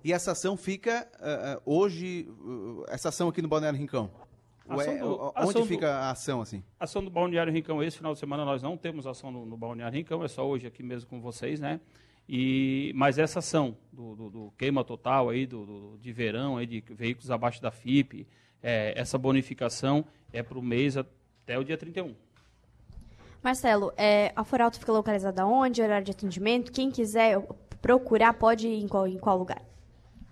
E 0.03 0.13
essa 0.13 0.33
ação 0.33 0.55
fica 0.55 1.09
uh, 1.15 1.59
hoje, 1.65 2.29
uh, 2.29 2.85
essa 2.87 3.09
ação 3.09 3.29
aqui 3.29 3.41
no 3.41 3.47
Balneário 3.47 3.79
Rincão? 3.79 4.11
É, 4.69 4.99
do, 4.99 5.33
onde 5.37 5.63
fica 5.63 5.87
do, 5.87 5.91
a 5.91 6.11
ação 6.11 6.39
assim? 6.39 6.63
Ação 6.79 7.03
do 7.03 7.09
Balneário 7.09 7.51
Rincão, 7.51 7.81
esse 7.81 7.97
final 7.97 8.13
de 8.13 8.19
semana 8.19 8.45
nós 8.45 8.61
não 8.61 8.77
temos 8.77 9.07
ação 9.07 9.31
no, 9.31 9.47
no 9.47 9.57
Balneário 9.57 9.97
Rincão, 9.97 10.23
é 10.23 10.27
só 10.27 10.47
hoje 10.47 10.67
aqui 10.67 10.83
mesmo 10.83 11.09
com 11.09 11.19
vocês, 11.19 11.59
né? 11.59 11.81
E, 12.29 12.91
mas 12.93 13.17
essa 13.17 13.39
ação 13.39 13.75
do, 13.91 14.29
do, 14.29 14.53
queima 14.55 14.83
total 14.83 15.29
aí, 15.29 15.47
do, 15.47 15.65
do, 15.65 15.97
de 15.97 16.13
verão, 16.13 16.57
aí, 16.57 16.67
de 16.67 16.83
veículos 16.91 17.31
abaixo 17.31 17.59
da 17.59 17.71
FIP, 17.71 18.27
é, 18.63 18.93
essa 18.97 19.17
bonificação 19.17 20.05
é 20.31 20.41
para 20.41 20.57
o 20.57 20.61
mês 20.61 20.95
até 20.95 21.59
o 21.59 21.63
dia 21.63 21.77
31. 21.77 22.15
Marcelo, 23.43 23.91
é, 23.97 24.31
a 24.35 24.43
Foralto 24.45 24.79
fica 24.79 24.91
localizada 24.93 25.45
onde? 25.45 25.81
Horário 25.81 26.05
de 26.05 26.11
atendimento? 26.11 26.71
Quem 26.71 26.89
quiser 26.89 27.37
procurar 27.81 28.33
pode 28.33 28.69
ir 28.69 28.81
em 28.81 28.87
qual, 28.87 29.05
em 29.05 29.19
qual 29.19 29.37
lugar? 29.37 29.61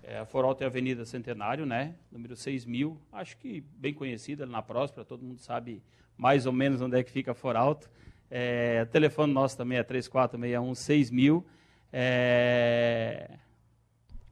É, 0.02 0.18
a 0.18 0.24
Foralto 0.24 0.62
é 0.62 0.66
a 0.66 0.70
Avenida 0.70 1.04
Centenário, 1.04 1.66
né? 1.66 1.94
Número 2.10 2.34
6000. 2.34 2.98
Acho 3.12 3.36
que 3.36 3.60
bem 3.76 3.92
conhecida 3.92 4.46
na 4.46 4.62
Próspera, 4.62 5.04
todo 5.04 5.22
mundo 5.22 5.40
sabe 5.40 5.82
mais 6.16 6.46
ou 6.46 6.52
menos 6.52 6.80
onde 6.80 6.98
é 6.98 7.02
que 7.02 7.10
fica 7.10 7.32
a 7.32 7.34
Foralto. 7.34 7.90
É, 8.30 8.82
o 8.88 8.90
telefone 8.90 9.30
nosso 9.30 9.58
também 9.58 9.76
é 9.76 9.84
3461-6000. 9.84 11.44
É, 11.92 13.30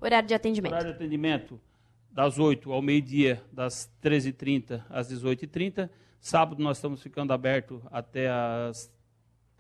Horário 0.01 0.27
de 0.27 0.33
atendimento. 0.33 0.73
Horário 0.73 0.89
de 0.89 0.97
atendimento 0.97 1.61
das 2.11 2.39
8 2.39 2.73
ao 2.73 2.83
meio-dia, 2.83 3.43
das 3.53 3.91
13h30 4.03 4.83
às 4.89 5.11
18h30. 5.11 5.89
Sábado 6.21 6.63
nós 6.63 6.77
estamos 6.79 7.03
ficando 7.03 7.33
aberto 7.33 7.83
até 7.91 8.29
as 8.29 8.93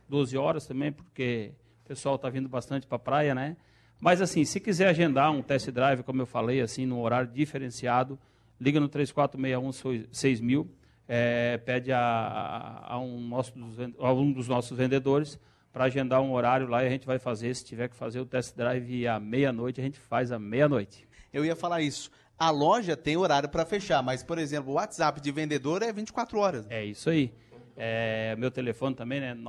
12 0.08 0.36
horas 0.36 0.66
também, 0.66 0.92
porque 0.92 1.52
o 1.84 1.88
pessoal 1.88 2.16
está 2.16 2.28
vindo 2.28 2.48
bastante 2.48 2.86
para 2.86 2.96
a 2.96 2.98
praia, 2.98 3.34
né? 3.34 3.56
Mas 4.00 4.20
assim, 4.20 4.44
se 4.44 4.58
quiser 4.58 4.88
agendar 4.88 5.30
um 5.30 5.42
test 5.42 5.70
drive, 5.70 6.02
como 6.02 6.22
eu 6.22 6.26
falei, 6.26 6.60
assim, 6.60 6.86
num 6.86 7.00
horário 7.00 7.30
diferenciado, 7.30 8.18
liga 8.60 8.80
no 8.80 8.88
3461-6000, 8.88 10.66
é, 11.06 11.58
pede 11.58 11.92
a, 11.92 12.84
a, 12.86 12.98
um 12.98 13.20
nosso, 13.20 13.52
a 13.98 14.12
um 14.12 14.32
dos 14.32 14.48
nossos 14.48 14.76
vendedores 14.76 15.38
para 15.72 15.84
agendar 15.84 16.20
um 16.20 16.32
horário 16.32 16.66
lá 16.66 16.82
e 16.82 16.86
a 16.86 16.90
gente 16.90 17.06
vai 17.06 17.18
fazer. 17.18 17.54
Se 17.54 17.64
tiver 17.64 17.88
que 17.88 17.96
fazer 17.96 18.20
o 18.20 18.26
test 18.26 18.56
drive 18.56 19.06
à 19.06 19.20
meia-noite, 19.20 19.80
a 19.80 19.84
gente 19.84 19.98
faz 19.98 20.32
à 20.32 20.38
meia-noite. 20.38 21.06
Eu 21.32 21.44
ia 21.44 21.54
falar 21.54 21.80
isso. 21.80 22.10
A 22.38 22.50
loja 22.50 22.96
tem 22.96 23.16
horário 23.16 23.48
para 23.48 23.64
fechar, 23.66 24.02
mas, 24.02 24.22
por 24.22 24.38
exemplo, 24.38 24.72
o 24.72 24.74
WhatsApp 24.74 25.20
de 25.20 25.30
vendedor 25.30 25.82
é 25.82 25.92
24 25.92 26.38
horas. 26.38 26.66
É 26.70 26.84
isso 26.84 27.10
aí. 27.10 27.32
É, 27.76 28.34
meu 28.36 28.50
telefone 28.50 28.94
também 28.94 29.18
é 29.18 29.34
né, 29.34 29.42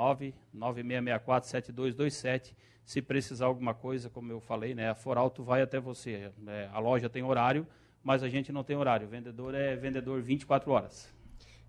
996647227. 0.56 2.54
Se 2.84 3.01
precisar 3.01 3.46
alguma 3.46 3.74
coisa, 3.74 4.10
como 4.10 4.32
eu 4.32 4.40
falei, 4.40 4.75
né, 4.75 4.90
a 4.90 4.96
Foralto 4.96 5.44
vai 5.44 5.62
até 5.62 5.80
você. 5.80 6.32
É, 6.48 6.70
a 6.72 6.80
loja 6.80 7.10
tem 7.10 7.24
horário, 7.24 7.66
mas 8.04 8.24
a 8.24 8.30
gente 8.30 8.51
não 8.51 8.63
tem 8.63 8.75
horário. 8.75 9.08
O 9.08 9.10
vendedor 9.10 9.56
é 9.56 9.75
vendedor 9.75 10.22
24 10.22 10.72
horas. 10.72 11.13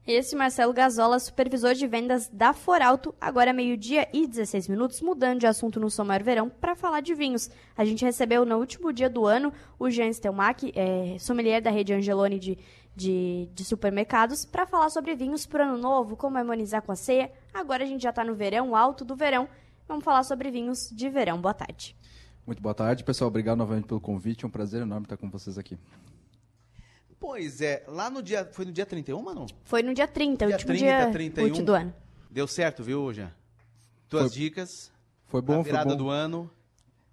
Esse 0.05 0.35
Marcelo 0.35 0.73
Gazola, 0.73 1.17
supervisor 1.21 1.75
de 1.75 1.87
vendas 1.87 2.29
da 2.29 2.53
Foralto, 2.53 3.15
agora 3.21 3.53
meio-dia 3.53 4.09
e 4.13 4.27
16 4.27 4.67
minutos, 4.67 5.01
mudando 5.01 5.39
de 5.39 5.47
assunto 5.47 5.79
no 5.79 5.89
Somar 5.89 6.25
Verão 6.25 6.49
para 6.49 6.75
falar 6.75 7.01
de 7.01 7.15
vinhos. 7.15 7.49
A 7.77 7.85
gente 7.85 8.05
recebeu 8.05 8.45
no 8.45 8.59
último 8.59 8.93
dia 8.93 9.09
do 9.09 9.25
ano 9.25 9.53
o 9.79 9.89
Jean 9.89 10.13
Stelmach, 10.13 10.73
é, 10.75 11.17
sommelier 11.21 11.63
da 11.63 11.71
rede 11.71 11.93
Angeloni 11.93 12.41
de, 12.41 12.59
de, 12.97 13.49
de 13.55 13.65
supermercados, 13.65 14.45
para 14.45 14.67
falar 14.67 14.91
sobre 14.91 15.15
vinhos 15.15 15.47
para 15.47 15.65
o 15.65 15.69
ano 15.69 15.79
novo, 15.79 16.17
como 16.17 16.37
harmonizar 16.37 16.83
com 16.83 16.91
a 16.91 16.97
ceia. 16.97 17.31
Agora 17.55 17.85
a 17.85 17.87
gente 17.87 18.03
já 18.03 18.11
está 18.11 18.25
no 18.25 18.35
verão, 18.35 18.75
alto 18.75 19.05
do 19.05 19.15
verão. 19.15 19.49
Vamos 19.87 20.03
falar 20.03 20.25
sobre 20.25 20.51
vinhos 20.51 20.91
de 20.91 21.09
verão. 21.09 21.41
Boa 21.41 21.55
tarde. 21.55 21.95
Muito 22.45 22.61
boa 22.61 22.75
tarde, 22.75 23.05
pessoal. 23.05 23.29
Obrigado 23.29 23.59
novamente 23.59 23.87
pelo 23.87 24.01
convite. 24.01 24.45
É 24.45 24.49
um 24.49 24.51
prazer 24.51 24.83
enorme 24.83 25.05
estar 25.05 25.17
com 25.17 25.31
vocês 25.31 25.57
aqui. 25.57 25.79
Pois 27.23 27.61
é, 27.61 27.85
lá 27.87 28.11
no 28.11 28.21
dia. 28.21 28.45
Foi 28.51 28.65
no 28.65 28.73
dia 28.73 28.85
31, 28.85 29.23
Manu? 29.23 29.47
Foi 29.63 29.81
no 29.81 29.95
dia 29.95 30.09
30, 30.09 30.45
dia 30.45 30.57
último 30.57 30.73
30, 30.73 30.85
dia 30.85 31.11
31, 31.13 31.45
último 31.45 31.67
do 31.67 31.73
ano. 31.73 31.95
Deu 32.29 32.49
certo, 32.49 32.83
viu, 32.83 33.13
Jean? 33.13 33.33
Tuas 34.09 34.35
foi, 34.35 34.43
dicas. 34.43 34.91
Foi 35.29 35.41
bom, 35.41 35.61
a 35.61 35.63
virada 35.63 35.85
foi 35.85 35.93
bom. 35.97 36.05
do 36.05 36.11
ano. 36.11 36.51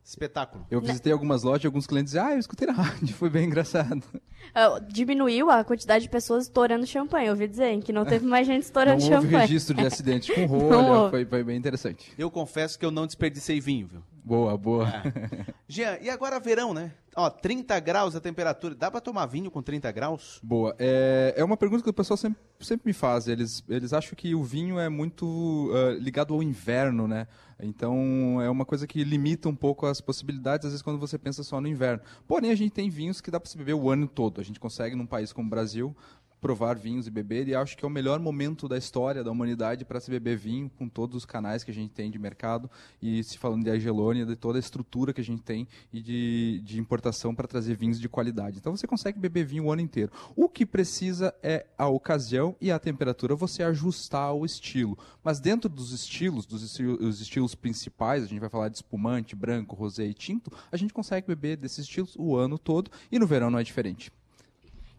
Espetáculo. 0.03 0.65
Eu 0.71 0.81
visitei 0.81 1.13
algumas 1.13 1.43
lojas 1.43 1.63
e 1.63 1.67
alguns 1.67 1.85
clientes 1.85 2.13
diziam, 2.13 2.25
ah, 2.25 2.33
eu 2.33 2.39
escutei 2.39 2.65
na 2.65 2.73
rádio, 2.73 3.13
foi 3.13 3.29
bem 3.29 3.45
engraçado. 3.45 4.03
Uh, 4.11 4.83
diminuiu 4.87 5.51
a 5.51 5.63
quantidade 5.63 6.05
de 6.05 6.09
pessoas 6.09 6.45
estourando 6.45 6.87
champanhe, 6.87 7.27
eu 7.27 7.33
ouvi 7.33 7.47
dizer, 7.47 7.79
que 7.83 7.93
não 7.93 8.03
teve 8.03 8.25
mais 8.25 8.47
gente 8.47 8.63
estourando 8.63 8.99
não 8.99 9.07
champanhe. 9.07 9.31
Não 9.31 9.39
houve 9.41 9.51
registro 9.51 9.77
de 9.77 9.85
acidente 9.85 10.33
com 10.33 10.47
rolha, 10.47 11.11
foi, 11.11 11.23
foi, 11.23 11.43
bem 11.43 11.55
interessante. 11.55 12.11
Eu 12.17 12.31
confesso 12.31 12.79
que 12.79 12.83
eu 12.83 12.89
não 12.89 13.05
desperdicei 13.05 13.61
vinho, 13.61 13.87
viu? 13.87 14.03
Boa, 14.29 14.55
boa. 14.55 14.87
É. 14.87 15.53
Jean, 15.67 15.97
e 16.01 16.07
agora 16.07 16.39
verão, 16.39 16.71
né? 16.71 16.91
Ó, 17.15 17.27
30 17.31 17.79
graus 17.79 18.15
a 18.15 18.21
temperatura. 18.21 18.75
Dá 18.75 18.91
para 18.91 19.01
tomar 19.01 19.25
vinho 19.25 19.49
com 19.49 19.59
30 19.59 19.91
graus? 19.91 20.39
Boa. 20.43 20.75
É, 20.77 21.33
é 21.35 21.43
uma 21.43 21.57
pergunta 21.57 21.83
que 21.83 21.89
o 21.89 21.93
pessoal 21.93 22.15
sempre, 22.15 22.39
sempre 22.59 22.87
me 22.87 22.93
faz. 22.93 23.27
Eles, 23.27 23.63
eles 23.67 23.91
acham 23.91 24.13
que 24.15 24.35
o 24.35 24.43
vinho 24.43 24.79
é 24.79 24.87
muito 24.87 25.25
uh, 25.25 25.97
ligado 25.99 26.31
ao 26.31 26.43
inverno, 26.43 27.07
né? 27.07 27.27
Então 27.59 28.39
é 28.39 28.49
uma 28.51 28.65
coisa 28.65 28.85
que 28.85 29.03
limita 29.03 29.49
um 29.49 29.55
pouco 29.55 29.87
as 29.87 29.99
possibilidades, 29.99 30.67
às 30.67 30.73
vezes, 30.73 30.83
quando 30.83 30.99
você 30.99 31.17
pensa 31.17 31.41
só 31.41 31.59
no 31.59 31.67
inverno. 31.67 32.01
Porém, 32.27 32.51
a 32.51 32.55
gente 32.55 32.71
tem 32.71 32.87
vinhos 32.87 33.19
que 33.19 33.31
dá 33.31 33.39
para 33.39 33.49
se 33.49 33.57
beber 33.57 33.73
o 33.73 33.89
ano 33.89 34.07
todo. 34.07 34.39
A 34.39 34.43
gente 34.43 34.59
consegue, 34.59 34.95
num 34.95 35.07
país 35.07 35.33
como 35.33 35.47
o 35.47 35.49
Brasil, 35.49 35.97
provar 36.39 36.77
vinhos 36.77 37.07
e 37.07 37.11
beber, 37.11 37.47
e 37.47 37.55
acho 37.55 37.77
que 37.77 37.83
é 37.83 37.87
o 37.87 37.91
melhor 37.91 38.19
momento 38.19 38.67
da 38.67 38.77
história 38.77 39.23
da 39.23 39.31
humanidade 39.31 39.85
para 39.85 39.99
se 39.99 40.09
beber 40.09 40.37
vinho, 40.37 40.69
com 40.77 40.87
todos 40.87 41.15
os 41.15 41.25
canais 41.25 41.63
que 41.63 41.71
a 41.71 41.73
gente 41.73 41.91
tem 41.91 42.09
de 42.09 42.17
mercado, 42.17 42.69
e 43.01 43.23
se 43.23 43.37
falando 43.37 43.63
de 43.63 43.69
Agelônia, 43.69 44.25
de 44.25 44.35
toda 44.35 44.57
a 44.57 44.59
estrutura 44.59 45.13
que 45.13 45.21
a 45.21 45.23
gente 45.23 45.41
tem 45.41 45.67
e 45.91 46.01
de, 46.01 46.61
de 46.63 46.79
importação 46.79 47.35
para 47.35 47.47
trazer 47.47 47.75
vinhos 47.75 47.99
de 47.99 48.07
qualidade. 48.07 48.57
Então 48.57 48.75
você 48.75 48.87
consegue 48.87 49.19
beber 49.19 49.45
vinho 49.45 49.65
o 49.65 49.71
ano 49.71 49.81
inteiro. 49.81 50.11
O 50.35 50.47
que 50.47 50.65
precisa 50.65 51.33
é 51.43 51.65
a 51.77 51.87
ocasião 51.87 52.55
e 52.61 52.71
a 52.71 52.79
temperatura, 52.79 53.35
você 53.35 53.63
ajustar 53.63 54.33
o 54.33 54.45
estilo. 54.45 54.97
Mas 55.23 55.39
dentro 55.39 55.69
dos 55.69 55.91
estilos, 55.91 56.45
dos 56.45 56.63
estilos, 56.63 57.21
estilos 57.21 57.55
principais, 57.55 58.23
a 58.23 58.27
gente 58.27 58.39
vai 58.39 58.49
falar 58.49 58.69
de 58.69 58.77
espumante, 58.77 59.35
branco, 59.35 59.75
rosé 59.75 60.05
e 60.05 60.13
tinto, 60.13 60.51
a 60.71 60.77
gente 60.77 60.93
consegue 60.93 61.27
beber 61.27 61.57
desses 61.57 61.79
estilos 61.79 62.15
o 62.17 62.35
ano 62.35 62.57
todo, 62.57 62.91
e 63.11 63.19
no 63.19 63.27
verão 63.27 63.49
não 63.49 63.59
é 63.59 63.63
diferente. 63.63 64.11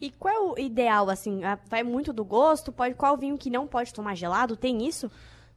E 0.00 0.10
qual 0.10 0.34
é 0.34 0.38
o 0.40 0.58
ideal, 0.58 1.10
assim? 1.10 1.40
Vai 1.68 1.82
muito 1.82 2.12
do 2.12 2.24
gosto? 2.24 2.72
Pode, 2.72 2.94
qual 2.94 3.16
vinho 3.16 3.36
que 3.36 3.50
não 3.50 3.66
pode 3.66 3.92
tomar 3.92 4.14
gelado? 4.14 4.56
Tem 4.56 4.86
isso? 4.86 5.10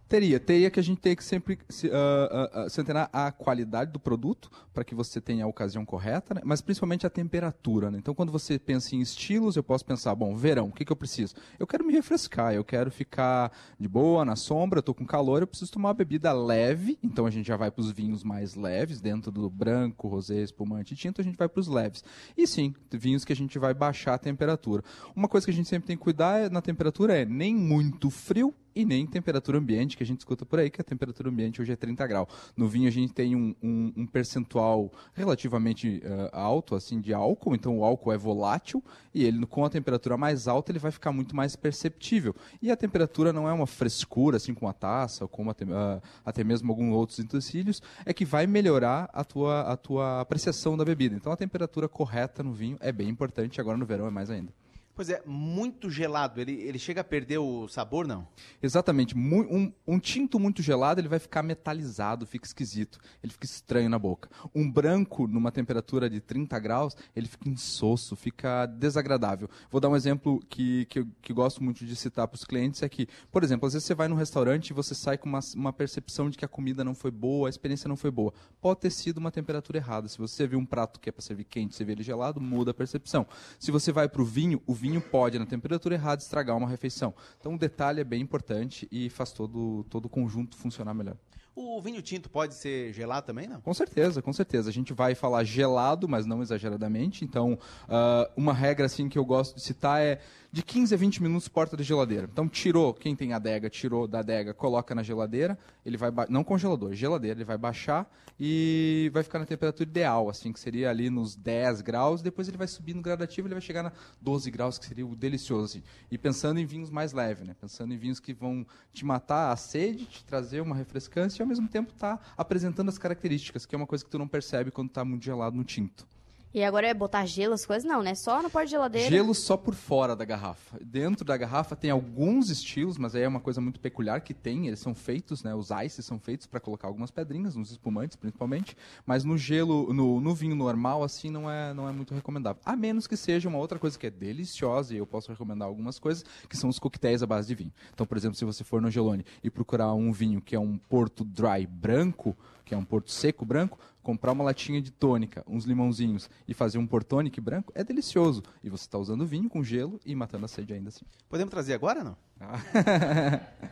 Teria, 0.08 0.40
teria 0.40 0.70
que 0.70 0.80
a 0.80 0.84
gente 0.84 1.00
tem 1.00 1.16
que 1.16 1.24
sempre 1.24 1.58
se, 1.70 1.88
uh, 1.88 1.92
uh, 1.92 2.70
se 2.70 2.80
antenar 2.80 3.10
a 3.12 3.32
qualidade 3.32 3.92
do 3.92 4.00
produto 4.00 4.52
para 4.74 4.84
que 4.84 4.94
você 4.94 5.20
tenha 5.20 5.46
a 5.46 5.48
ocasião 5.48 5.86
correta, 5.86 6.36
né? 6.36 6.42
mas 6.44 6.62
principalmente 6.62 7.08
a 7.08 7.10
temperatura. 7.10 7.90
Né? 7.90 7.98
Então, 7.98 8.14
quando 8.14 8.32
você 8.32 8.60
pensa 8.60 8.96
em 8.96 9.02
estilos, 9.02 9.56
eu 9.56 9.64
posso 9.64 9.86
pensar, 9.86 10.14
bom, 10.14 10.36
verão, 10.36 10.68
o 10.68 10.72
que, 10.72 10.86
que 10.86 10.92
eu 10.92 10.96
preciso? 10.96 11.36
Eu 11.58 11.66
quero 11.66 11.86
me 11.86 11.94
refrescar, 11.94 12.54
eu 12.54 12.64
quero 12.64 12.92
ficar 12.92 13.52
de 13.80 13.88
boa, 13.88 14.26
na 14.26 14.36
sombra, 14.36 14.80
estou 14.80 14.94
com 14.94 15.06
calor, 15.06 15.42
eu 15.42 15.48
preciso 15.48 15.72
tomar 15.72 15.90
uma 15.90 15.94
bebida 15.94 16.32
leve, 16.32 16.98
então 17.02 17.26
a 17.26 17.32
gente 17.32 17.48
já 17.48 17.58
vai 17.58 17.72
para 17.72 17.82
os 17.82 17.92
vinhos 17.92 18.24
mais 18.24 18.56
leves, 18.56 19.02
dentro 19.02 19.32
do 19.32 19.50
branco, 19.50 20.08
rosé, 20.08 20.42
espumante 20.42 20.94
e 20.94 20.98
tinto, 20.98 21.22
a 21.22 21.24
gente 21.24 21.38
vai 21.38 21.48
para 21.48 21.60
os 21.60 21.68
leves. 21.68 22.04
E 22.38 22.46
sim, 22.46 22.74
vinhos 22.92 23.26
que 23.26 23.34
a 23.34 23.36
gente 23.36 23.58
vai 23.58 23.74
baixar 23.74 24.16
a 24.16 24.20
temperatura. 24.20 24.84
Uma 25.16 25.28
coisa 25.28 25.46
que 25.46 25.52
a 25.52 25.56
gente 25.56 25.70
sempre 25.70 25.88
tem 25.88 25.98
que 25.98 26.04
cuidar 26.04 26.52
na 26.52 26.62
temperatura 26.62 27.18
é 27.18 27.26
nem 27.26 27.56
muito 27.56 28.10
frio, 28.10 28.54
e 28.76 28.86
nem 28.86 29.06
temperatura 29.06 29.58
ambiente, 29.58 29.96
que 30.04 30.12
a 30.12 30.14
gente 30.14 30.20
escuta 30.20 30.46
por 30.46 30.60
aí, 30.60 30.70
que 30.70 30.82
a 30.82 30.84
temperatura 30.84 31.30
ambiente 31.30 31.62
hoje 31.62 31.72
é 31.72 31.76
30 31.76 32.06
graus. 32.06 32.28
No 32.56 32.68
vinho 32.68 32.88
a 32.88 32.92
gente 32.92 33.14
tem 33.14 33.36
um, 33.36 33.56
um, 33.64 33.94
um 33.98 34.06
percentual 34.06 34.92
relativamente 35.14 36.02
uh, 36.04 36.30
alto, 36.34 36.76
assim, 36.76 37.00
de 37.00 37.14
álcool, 37.14 37.56
então 37.56 37.80
o 37.80 37.84
álcool 37.84 38.12
é 38.12 38.18
volátil, 38.18 38.84
e 39.14 39.24
ele 39.24 39.46
com 39.46 39.64
a 39.64 39.70
temperatura 39.70 40.18
mais 40.18 40.48
alta 40.48 40.72
ele 40.72 40.80
vai 40.80 40.92
ficar 40.92 41.12
muito 41.12 41.36
mais 41.36 41.56
perceptível. 41.56 42.36
E 42.62 42.70
a 42.70 42.76
temperatura 42.76 43.32
não 43.32 43.48
é 43.48 43.54
uma 43.54 43.68
frescura, 43.68 44.38
assim, 44.38 44.54
com 44.54 44.68
a 44.68 44.74
taça, 44.74 45.24
ou 45.24 45.28
com 45.28 45.50
até, 45.50 45.66
uh, 45.66 46.02
até 46.26 46.44
mesmo 46.44 46.72
alguns 46.72 46.94
outros 46.94 47.20
utensílios, 47.20 47.82
é 48.06 48.14
que 48.14 48.26
vai 48.26 48.46
melhorar 48.46 49.10
a 49.14 49.24
tua, 49.24 49.62
a 49.62 49.78
tua 49.78 50.22
apreciação 50.22 50.76
da 50.76 50.84
bebida. 50.84 51.16
Então 51.16 51.32
a 51.32 51.38
temperatura 51.38 51.88
correta 51.88 52.44
no 52.44 52.52
vinho 52.52 52.78
é 52.82 52.92
bem 52.92 53.08
importante, 53.08 53.62
agora 53.62 53.78
no 53.78 53.86
verão 53.86 54.08
é 54.08 54.12
mais 54.12 54.30
ainda. 54.30 54.52
Pois 54.96 55.10
é, 55.10 55.24
muito 55.26 55.90
gelado. 55.90 56.40
Ele, 56.40 56.54
ele 56.54 56.78
chega 56.78 57.02
a 57.02 57.04
perder 57.04 57.40
o 57.40 57.68
sabor, 57.68 58.06
não? 58.06 58.28
Exatamente. 58.62 59.18
Um, 59.18 59.74
um, 59.88 60.00
tinto 60.00 60.40
muito 60.40 60.62
gelado, 60.62 61.02
ele 61.02 61.08
vai 61.08 61.18
ficar 61.18 61.42
metalizado, 61.42 62.28
fica 62.28 62.46
esquisito. 62.46 63.00
Ele 63.24 63.34
fica 63.34 63.46
estranho 63.46 63.90
na 63.90 63.98
boca. 63.98 64.30
Um 64.54 64.70
branco, 64.72 65.28
numa 65.28 65.52
temperatura 65.52 66.08
de 66.08 66.22
30 66.22 66.60
graus, 66.60 66.96
ele 67.16 67.28
fica 67.28 67.50
insosso, 67.50 68.16
fica 68.16 68.68
desagradável. 68.68 69.50
Vou 69.72 69.82
dar 69.82 69.90
um 69.90 69.96
exemplo 69.96 70.40
que, 70.48 70.86
que, 70.86 71.04
que 71.24 71.34
gosto 71.34 71.64
muito 71.64 71.84
de 71.84 71.96
citar 71.96 72.28
para 72.28 72.36
os 72.36 72.44
clientes, 72.44 72.84
é 72.84 72.90
que, 72.90 73.08
por 73.32 73.44
exemplo, 73.44 73.66
às 73.66 73.74
vezes 73.74 73.88
você 73.88 73.96
vai 73.96 74.08
num 74.08 74.16
restaurante 74.16 74.70
e 74.70 74.74
você 74.74 74.94
sai 74.94 75.18
com 75.18 75.28
uma, 75.28 75.40
uma 75.56 75.74
percepção 75.74 76.30
de 76.30 76.38
que 76.38 76.46
a 76.46 76.48
comida 76.48 76.84
não 76.84 76.94
foi 76.94 77.10
boa, 77.10 77.48
a 77.48 77.50
experiência 77.50 77.88
não 77.88 77.98
foi 77.98 78.12
boa. 78.12 78.32
Pode 78.62 78.82
ter 78.82 78.92
sido 78.92 79.18
uma 79.18 79.32
temperatura 79.32 79.80
errada. 79.80 80.08
Se 80.08 80.20
você 80.20 80.46
viu 80.46 80.60
um 80.60 80.66
prato 80.66 81.00
que 81.00 81.10
é 81.10 81.12
para 81.12 81.24
servir 81.24 81.46
quente, 81.46 81.76
você 81.76 81.84
vê 81.84 81.94
ele 81.94 82.04
gelado, 82.04 82.40
muda 82.40 82.70
a 82.70 82.74
percepção. 82.76 83.26
Se 83.58 83.72
você 83.72 83.92
vai 83.92 84.08
para 84.08 84.22
o 84.22 84.26
vinho, 84.26 84.62
o 84.68 84.74
vinho 84.84 85.00
pode, 85.00 85.40
na 85.40 85.46
temperatura 85.46 85.96
errada, 85.96 86.22
estragar 86.22 86.58
uma 86.58 86.68
refeição. 86.68 87.14
Então, 87.40 87.56
o 87.56 87.58
detalhe 87.58 88.02
é 88.02 88.04
bem 88.04 88.22
importante 88.22 88.86
e 88.92 89.10
faz 89.10 89.32
todo, 89.32 89.86
todo 89.90 90.08
o 90.08 90.10
conjunto 90.10 90.58
funcionar 90.58 90.94
melhor. 90.94 91.16
O 91.56 91.82
vinho 91.82 92.02
tinto 92.02 92.30
pode 92.30 92.54
ser 92.56 92.92
gelado 92.92 93.26
também, 93.26 93.48
não? 93.48 93.62
Com 93.62 93.74
certeza, 93.74 94.22
com 94.22 94.34
certeza. 94.34 94.70
A 94.70 94.74
gente 94.74 94.92
vai 94.92 95.16
falar 95.16 95.46
gelado, 95.46 96.10
mas 96.10 96.26
não 96.26 96.42
exageradamente. 96.42 97.24
Então, 97.24 97.54
uh, 97.54 98.30
uma 98.36 98.54
regra 98.54 98.88
assim 98.88 99.08
que 99.08 99.18
eu 99.18 99.24
gosto 99.24 99.56
de 99.56 99.62
citar 99.62 100.02
é 100.02 100.20
de 100.54 100.62
15 100.62 100.94
a 100.94 100.98
20 101.00 101.24
minutos 101.24 101.48
porta 101.48 101.76
da 101.76 101.82
geladeira. 101.82 102.30
Então 102.32 102.48
tirou, 102.48 102.94
quem 102.94 103.16
tem 103.16 103.34
adega, 103.34 103.72
tirou 103.72 104.08
da 104.08 104.20
adega, 104.20 104.54
coloca 104.54 104.94
na 104.94 105.02
geladeira, 105.02 105.58
ele 105.84 105.98
vai 105.98 106.12
não 106.30 106.44
congelador, 106.44 106.94
geladeira, 106.94 107.40
ele 107.40 107.44
vai 107.44 107.58
baixar 107.58 108.08
e 108.40 109.10
vai 109.12 109.24
ficar 109.24 109.40
na 109.40 109.48
temperatura 109.48 109.90
ideal, 109.90 110.30
assim, 110.30 110.54
que 110.54 110.60
seria 110.60 110.92
ali 110.92 111.10
nos 111.10 111.36
10 111.36 111.82
graus, 111.82 112.22
depois 112.22 112.48
ele 112.48 112.58
vai 112.58 112.68
subir 112.68 112.94
no 112.94 113.02
gradativo, 113.02 113.48
ele 113.48 113.56
vai 113.56 113.62
chegar 113.62 113.82
na 113.82 113.92
12 114.22 114.52
graus, 114.52 114.78
que 114.78 114.86
seria 114.86 115.08
o 115.08 115.16
delicioso, 115.16 115.64
assim. 115.66 115.84
E 116.12 116.20
pensando 116.20 116.60
em 116.60 116.68
vinhos 116.68 116.92
mais 116.92 117.14
leves, 117.14 117.48
né? 117.48 117.56
Pensando 117.60 117.92
em 117.92 117.98
vinhos 117.98 118.20
que 118.20 118.32
vão 118.32 118.64
te 118.94 119.04
matar 119.04 119.52
a 119.52 119.56
sede, 119.56 120.06
te 120.06 120.24
trazer 120.24 120.62
uma 120.62 120.76
refrescância 120.76 121.42
e 121.42 121.44
ao 121.44 121.48
mesmo 121.48 121.68
tempo 121.68 121.92
tá 121.94 122.20
apresentando 122.38 122.90
as 122.90 123.00
características, 123.00 123.66
que 123.66 123.74
é 123.74 123.78
uma 123.78 123.88
coisa 123.88 124.06
que 124.06 124.12
tu 124.12 124.20
não 124.20 124.28
percebe 124.28 124.70
quando 124.70 124.90
está 124.90 125.04
muito 125.04 125.26
gelado 125.26 125.58
no 125.58 125.64
tinto. 125.64 126.06
E 126.54 126.64
agora 126.64 126.86
é 126.86 126.94
botar 126.94 127.26
gelo, 127.26 127.56
as 127.56 127.66
coisas? 127.66 127.84
Não, 127.84 128.04
né? 128.04 128.14
Só 128.14 128.40
no 128.44 128.48
porta-geladeira. 128.48 129.10
Gelo 129.10 129.34
só 129.34 129.58
por 129.58 129.74
fora 129.74 130.16
da 130.16 130.24
garrafa. 130.24 130.78
Dentro 130.84 131.26
da 131.26 131.36
garrafa 131.36 131.76
tem 131.76 131.90
alguns 131.90 132.52
estilos, 132.52 132.96
mas 132.96 133.16
aí 133.16 133.24
é 133.24 133.28
uma 133.28 133.40
coisa 133.40 133.60
muito 133.60 133.80
peculiar 133.80 134.22
que 134.22 134.36
tem. 134.36 134.68
Eles 134.68 134.80
são 134.80 134.94
feitos, 134.94 135.42
né? 135.42 135.56
Os 135.56 135.70
ices 135.84 136.06
são 136.06 136.20
feitos 136.20 136.46
para 136.46 136.60
colocar 136.60 136.88
algumas 136.88 137.10
pedrinhas, 137.10 137.56
nos 137.56 137.72
espumantes 137.72 138.16
principalmente. 138.16 138.78
Mas 139.04 139.24
no 139.24 139.36
gelo, 139.36 139.92
no, 139.92 140.22
no 140.22 140.36
vinho 140.36 140.56
normal, 140.56 141.04
assim, 141.04 141.32
não 141.32 141.50
é, 141.50 141.74
não 141.74 141.90
é 141.90 141.92
muito 141.92 142.14
recomendável. 142.14 142.62
A 142.64 142.76
menos 142.76 143.08
que 143.08 143.18
seja 143.18 143.50
uma 143.50 143.58
outra 143.58 143.80
coisa 143.80 143.98
que 143.98 144.06
é 144.06 144.12
deliciosa, 144.12 144.94
e 144.94 144.98
eu 144.98 145.08
posso 145.08 145.32
recomendar 145.32 145.68
algumas 145.68 145.98
coisas, 145.98 146.24
que 146.48 146.56
são 146.56 146.70
os 146.70 146.78
coquetéis 146.78 147.24
à 147.24 147.26
base 147.26 147.48
de 147.48 147.56
vinho. 147.56 147.74
Então, 147.92 148.06
por 148.06 148.16
exemplo, 148.16 148.38
se 148.38 148.46
você 148.46 148.64
for 148.64 148.80
no 148.80 148.92
Gelone 148.92 149.26
e 149.44 149.50
procurar 149.50 149.92
um 149.96 150.12
vinho 150.12 150.40
que 150.40 150.56
é 150.56 150.60
um 150.60 150.78
Porto 150.78 151.26
Dry 151.26 151.66
branco, 151.66 152.38
que 152.66 152.74
é 152.74 152.78
um 152.78 152.86
Porto 152.86 153.12
seco 153.12 153.46
branco, 153.46 153.80
comprar 154.02 154.32
uma 154.32 154.44
latinha 154.44 154.82
de 154.82 154.92
tônica, 154.92 155.44
uns 155.48 155.66
limãozinhos 155.66 156.30
e 156.48 156.54
fazer 156.54 156.78
um 156.78 156.86
portonic 156.86 157.40
branco 157.40 157.72
é 157.76 157.84
delicioso. 157.84 158.44
E 158.64 158.70
você 158.70 158.84
está 158.84 158.98
usando 158.98 159.26
vinho 159.26 159.50
com 159.50 159.64
gelo 159.64 160.00
e 160.06 160.14
matando 160.16 160.46
a 160.46 160.48
sede 160.48 160.74
ainda 160.74 160.90
assim. 160.90 161.06
Podemos 161.30 161.52
trazer 161.52 161.74
agora, 161.74 162.04
não? 162.04 162.18
Ah. 162.40 162.60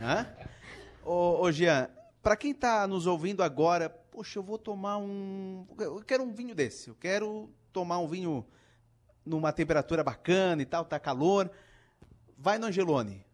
Hã? 0.00 0.26
Ô, 1.04 1.42
ô 1.42 1.52
Jean, 1.52 1.88
pra 2.22 2.36
quem 2.36 2.54
tá 2.54 2.86
nos 2.86 3.06
ouvindo 3.06 3.42
agora, 3.42 3.88
poxa, 3.90 4.38
eu 4.38 4.42
vou 4.42 4.58
tomar 4.58 4.98
um... 4.98 5.66
Eu 5.78 6.02
quero 6.06 6.22
um 6.22 6.32
vinho 6.32 6.54
desse. 6.54 6.88
Eu 6.88 6.94
quero 6.94 7.50
tomar 7.72 7.98
um 7.98 8.06
vinho 8.06 8.46
numa 9.24 9.52
temperatura 9.52 10.02
bacana 10.02 10.62
e 10.62 10.66
tal, 10.66 10.84
tá 10.84 10.98
calor. 10.98 11.50
Vai 12.38 12.58
no 12.58 12.66
Angelone. 12.66 13.24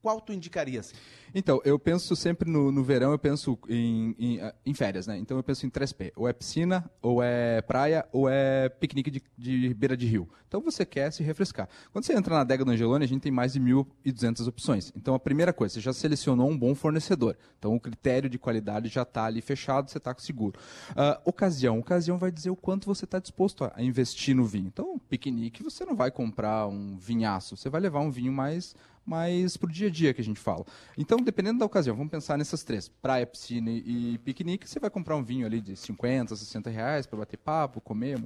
Qual 0.00 0.20
tu 0.20 0.32
indicaria, 0.32 0.80
assim? 0.80 0.94
Então, 1.34 1.60
eu 1.64 1.78
penso 1.78 2.14
sempre 2.16 2.50
no, 2.50 2.72
no 2.72 2.82
verão, 2.82 3.12
eu 3.12 3.18
penso 3.18 3.58
em, 3.68 4.14
em, 4.18 4.40
ah, 4.40 4.54
em 4.64 4.72
férias, 4.72 5.06
né? 5.06 5.18
Então 5.18 5.36
eu 5.36 5.42
penso 5.42 5.66
em 5.66 5.70
3P. 5.70 6.12
Ou 6.16 6.28
é 6.28 6.32
piscina, 6.32 6.88
ou 7.02 7.22
é 7.22 7.60
praia, 7.62 8.06
ou 8.12 8.28
é 8.28 8.68
piquenique 8.68 9.10
de, 9.10 9.22
de 9.36 9.74
beira 9.74 9.96
de 9.96 10.06
rio. 10.06 10.28
Então 10.46 10.60
você 10.62 10.86
quer 10.86 11.12
se 11.12 11.22
refrescar. 11.22 11.68
Quando 11.92 12.04
você 12.04 12.14
entra 12.14 12.34
na 12.34 12.40
adega 12.40 12.64
do 12.64 12.70
Angelone, 12.70 13.04
a 13.04 13.08
gente 13.08 13.20
tem 13.20 13.32
mais 13.32 13.52
de 13.52 13.60
1.200 13.60 14.48
opções. 14.48 14.92
Então 14.96 15.14
a 15.14 15.18
primeira 15.18 15.52
coisa, 15.52 15.74
você 15.74 15.80
já 15.80 15.92
selecionou 15.92 16.48
um 16.48 16.56
bom 16.56 16.74
fornecedor. 16.74 17.36
Então 17.58 17.74
o 17.74 17.80
critério 17.80 18.30
de 18.30 18.38
qualidade 18.38 18.88
já 18.88 19.02
está 19.02 19.26
ali 19.26 19.42
fechado, 19.42 19.90
você 19.90 19.98
está 19.98 20.14
seguro. 20.16 20.58
Ah, 20.96 21.20
ocasião. 21.24 21.78
Ocasião 21.78 22.16
vai 22.16 22.30
dizer 22.30 22.50
o 22.50 22.56
quanto 22.56 22.86
você 22.86 23.04
está 23.04 23.18
disposto 23.18 23.70
a 23.74 23.82
investir 23.82 24.34
no 24.34 24.44
vinho. 24.44 24.68
Então, 24.68 24.98
piquenique, 25.08 25.62
você 25.62 25.84
não 25.84 25.94
vai 25.94 26.10
comprar 26.10 26.66
um 26.66 26.96
vinhaço. 26.96 27.56
Você 27.56 27.68
vai 27.68 27.80
levar 27.80 28.00
um 28.00 28.10
vinho 28.10 28.32
mais 28.32 28.74
mais 29.08 29.56
pro 29.56 29.70
dia 29.70 29.88
a 29.88 29.90
dia 29.90 30.12
que 30.12 30.20
a 30.20 30.24
gente 30.24 30.38
fala. 30.38 30.66
Então, 30.96 31.18
dependendo 31.18 31.58
da 31.58 31.64
ocasião, 31.64 31.96
vamos 31.96 32.10
pensar 32.10 32.36
nessas 32.36 32.62
três: 32.62 32.88
praia, 32.88 33.26
piscina 33.26 33.70
e 33.70 34.18
piquenique. 34.18 34.68
Você 34.68 34.78
vai 34.78 34.90
comprar 34.90 35.16
um 35.16 35.22
vinho 35.22 35.46
ali 35.46 35.60
de 35.60 35.74
50, 35.74 36.36
60 36.36 36.68
reais 36.68 37.06
para 37.06 37.18
bater 37.18 37.38
papo, 37.38 37.80
comer. 37.80 38.20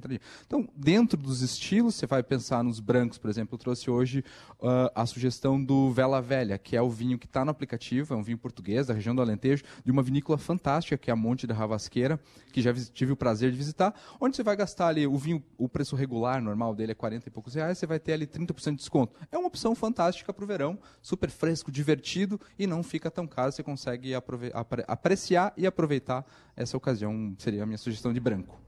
Então, 0.46 0.68
dentro 0.74 1.16
dos 1.16 1.40
estilos, 1.42 1.94
você 1.94 2.06
vai 2.06 2.22
pensar 2.22 2.64
nos 2.64 2.80
brancos, 2.80 3.16
por 3.16 3.30
exemplo. 3.30 3.54
Eu 3.54 3.58
trouxe 3.58 3.90
hoje 3.90 4.24
uh, 4.60 4.90
a 4.94 5.06
sugestão 5.06 5.62
do 5.62 5.92
Vela 5.92 6.20
Velha, 6.20 6.58
que 6.58 6.76
é 6.76 6.82
o 6.82 6.90
vinho 6.90 7.18
que 7.18 7.26
está 7.26 7.44
no 7.44 7.50
aplicativo, 7.50 8.14
é 8.14 8.16
um 8.16 8.22
vinho 8.22 8.38
português 8.38 8.88
da 8.88 8.94
região 8.94 9.14
do 9.14 9.22
Alentejo, 9.22 9.62
de 9.84 9.90
uma 9.92 10.02
vinícola 10.02 10.36
fantástica, 10.38 10.98
que 10.98 11.10
é 11.10 11.12
a 11.12 11.16
Monte 11.16 11.46
da 11.46 11.54
Ravasqueira, 11.54 12.18
que 12.52 12.60
já 12.60 12.74
tive 12.74 13.12
o 13.12 13.16
prazer 13.16 13.52
de 13.52 13.56
visitar, 13.56 13.94
onde 14.20 14.36
você 14.36 14.42
vai 14.42 14.56
gastar 14.56 14.88
ali 14.88 15.06
o 15.06 15.16
vinho, 15.16 15.42
o 15.56 15.68
preço 15.68 15.94
regular, 15.94 16.42
normal 16.42 16.74
dele 16.74 16.92
é 16.92 16.94
40 16.94 17.28
e 17.28 17.30
poucos 17.30 17.54
reais, 17.54 17.78
você 17.78 17.86
vai 17.86 18.00
ter 18.00 18.14
ali 18.14 18.26
30% 18.26 18.70
de 18.70 18.76
desconto. 18.76 19.18
É 19.30 19.38
uma 19.38 19.46
opção 19.46 19.74
fantástica 19.74 20.32
para 20.32 20.44
o 20.44 20.46
verão 20.46 20.71
super 21.00 21.30
fresco, 21.30 21.70
divertido 21.70 22.40
e 22.58 22.66
não 22.66 22.82
fica 22.82 23.10
tão 23.10 23.26
caro. 23.26 23.52
Você 23.52 23.62
consegue 23.62 24.14
apre 24.14 24.52
apreciar 24.86 25.52
e 25.56 25.66
aproveitar 25.66 26.24
essa 26.56 26.76
ocasião. 26.76 27.34
Seria 27.38 27.62
a 27.62 27.66
minha 27.66 27.78
sugestão 27.78 28.12
de 28.12 28.20
branco. 28.20 28.60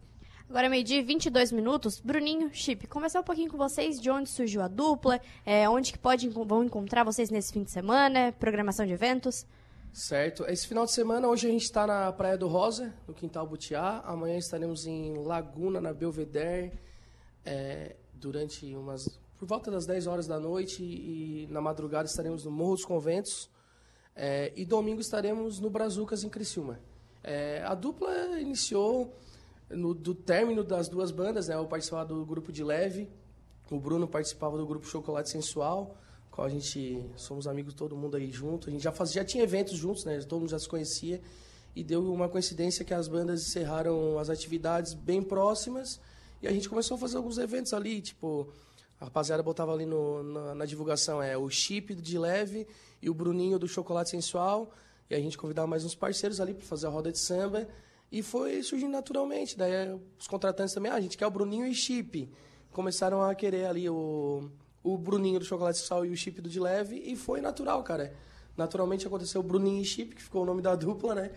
Agora, 0.49 0.69
meio-dia 0.69 1.03
22 1.03 1.53
minutos. 1.53 2.01
Bruninho, 2.01 2.51
Chip, 2.53 2.87
conversar 2.87 3.21
um 3.21 3.25
pouquinho 3.25 3.51
com 3.51 3.57
vocês 3.57 4.01
de 4.01 4.11
onde 4.11 4.29
surgiu 4.29 4.63
a 4.63 4.69
dupla, 4.69 5.21
é, 5.45 5.69
onde 5.69 5.93
que 5.93 5.99
pode, 5.99 6.29
vão 6.29 6.65
encontrar 6.65 7.03
vocês 7.03 7.31
nesse 7.31 7.53
fim 7.53 7.63
de 7.63 7.71
semana, 7.71 8.33
programação 8.39 8.87
de 8.87 8.93
eventos. 8.93 9.47
Certo. 9.93 10.45
Esse 10.47 10.67
final 10.67 10.85
de 10.85 10.93
semana, 10.93 11.29
hoje 11.29 11.47
a 11.47 11.51
gente 11.51 11.63
está 11.63 11.87
na 11.87 12.13
Praia 12.13 12.37
do 12.37 12.47
Rosa, 12.47 12.93
no 13.07 13.15
Quintal 13.15 13.47
Butiá. 13.47 14.03
Amanhã 14.05 14.37
estaremos 14.37 14.87
em 14.87 15.15
Laguna, 15.15 15.81
na 15.81 15.95
Belvedere, 15.95 16.73
é, 17.45 17.97
durante 18.13 18.75
umas 18.75 19.09
por 19.45 19.49
volta 19.49 19.71
das 19.71 19.85
10 19.85 20.07
horas 20.07 20.27
da 20.27 20.41
noite 20.41 20.83
e, 20.83 21.47
na 21.51 21.61
madrugada 21.61 22.09
estaremos 22.09 22.47
no 22.47 22.51
Morro 22.51 22.77
dos 22.77 22.85
Conventos. 22.87 23.51
É, 24.17 24.51
e 24.57 24.65
domingo 24.65 25.03
estaremos 25.03 25.61
no 25.61 25.69
Brazucas, 25.69 26.25
em 26.25 26.31
Criciúma. 26.31 26.81
É, 27.23 27.63
a 27.63 27.75
dupla 27.75 28.41
iniciou 28.41 29.13
no, 29.69 29.93
do 29.93 30.15
término 30.15 30.65
das 30.65 30.89
duas 30.89 31.11
bandas, 31.11 31.49
né? 31.49 31.57
Eu 31.57 31.67
participava 31.67 32.07
do 32.07 32.25
grupo 32.25 32.51
de 32.51 32.65
leve, 32.65 33.11
o 33.71 33.79
Bruno 33.79 34.09
participava 34.09 34.57
do 34.57 34.67
grupo 34.67 34.87
Chocolate 34.87 35.29
Sensual, 35.29 35.95
qual 36.31 36.47
a 36.47 36.51
gente 36.51 37.05
somos 37.15 37.47
amigos 37.47 37.75
todo 37.75 37.95
mundo 37.95 38.17
aí 38.17 38.31
junto. 38.31 38.71
A 38.71 38.73
gente 38.73 38.83
já 38.83 38.93
fazia, 38.93 39.21
já 39.21 39.27
tinha 39.27 39.45
eventos 39.45 39.77
juntos, 39.77 40.07
né? 40.07 40.19
Todo 40.21 40.41
mundo 40.41 40.51
já 40.51 40.59
se 40.59 40.69
conhecia 40.69 41.21
e 41.77 41.85
deu 41.85 42.11
uma 42.11 42.31
coincidência 42.31 42.83
que 42.83 42.95
as 42.95 43.09
bandas 43.09 43.43
encerraram 43.43 44.19
as 44.19 44.31
atividades 44.31 44.95
bem 44.95 45.23
próximas 45.23 46.01
e 46.41 46.49
a 46.49 46.53
gente 46.53 46.67
começou 46.67 46.95
a 46.95 46.99
fazer 46.99 47.19
alguns 47.19 47.37
eventos 47.37 47.75
ali, 47.75 48.01
tipo 48.01 48.49
a 49.05 49.09
rapaziada 49.09 49.43
botava 49.43 49.73
ali 49.73 49.85
no, 49.85 50.23
na, 50.23 50.55
na, 50.55 50.65
divulgação, 50.65 51.23
é 51.23 51.37
o 51.37 51.51
chip 51.51 51.95
de 51.95 52.19
leve 52.19 52.67
e 53.03 53.11
o 53.11 53.15
Bruninho 53.15 53.59
do 53.59 53.69
Chocolate 53.69 54.09
Sensual. 54.09 54.73
E 55.11 55.15
a 55.15 55.21
gente 55.21 55.37
convidava 55.37 55.67
mais 55.67 55.85
uns 55.85 55.95
parceiros 55.95 56.41
ali 56.41 56.55
para 56.55 56.65
fazer 56.65 56.87
a 56.87 56.91
roda 56.91 57.13
de 57.13 57.19
samba. 57.19 57.69
E 58.11 58.23
foi 58.23 58.63
surgindo 58.63 58.93
naturalmente. 58.93 59.59
Daí 59.59 59.93
os 60.19 60.27
contratantes 60.27 60.73
também, 60.73 60.91
ah, 60.91 60.95
a 60.95 61.01
gente 61.03 61.19
quer 61.19 61.27
o 61.27 61.31
Bruninho 61.31 61.67
e 61.67 61.75
chip. 61.75 62.33
Começaram 62.73 63.23
a 63.23 63.35
querer 63.35 63.67
ali 63.67 63.91
o, 63.91 64.49
o 64.83 64.97
Bruninho 64.97 65.39
do 65.39 65.45
Chocolate 65.45 65.77
Sensual 65.77 66.07
e 66.07 66.11
o 66.11 66.17
chip 66.17 66.41
do 66.41 66.49
de 66.49 66.59
leve. 66.59 66.97
E 66.97 67.15
foi 67.15 67.43
natural, 67.43 67.83
cara. 67.83 68.15
Naturalmente 68.57 69.07
aconteceu 69.07 69.43
o 69.43 69.45
Bruninho 69.45 69.83
e 69.83 69.85
chip, 69.85 70.15
que 70.15 70.23
ficou 70.23 70.45
o 70.45 70.47
nome 70.47 70.63
da 70.63 70.75
dupla, 70.75 71.15
né? 71.15 71.31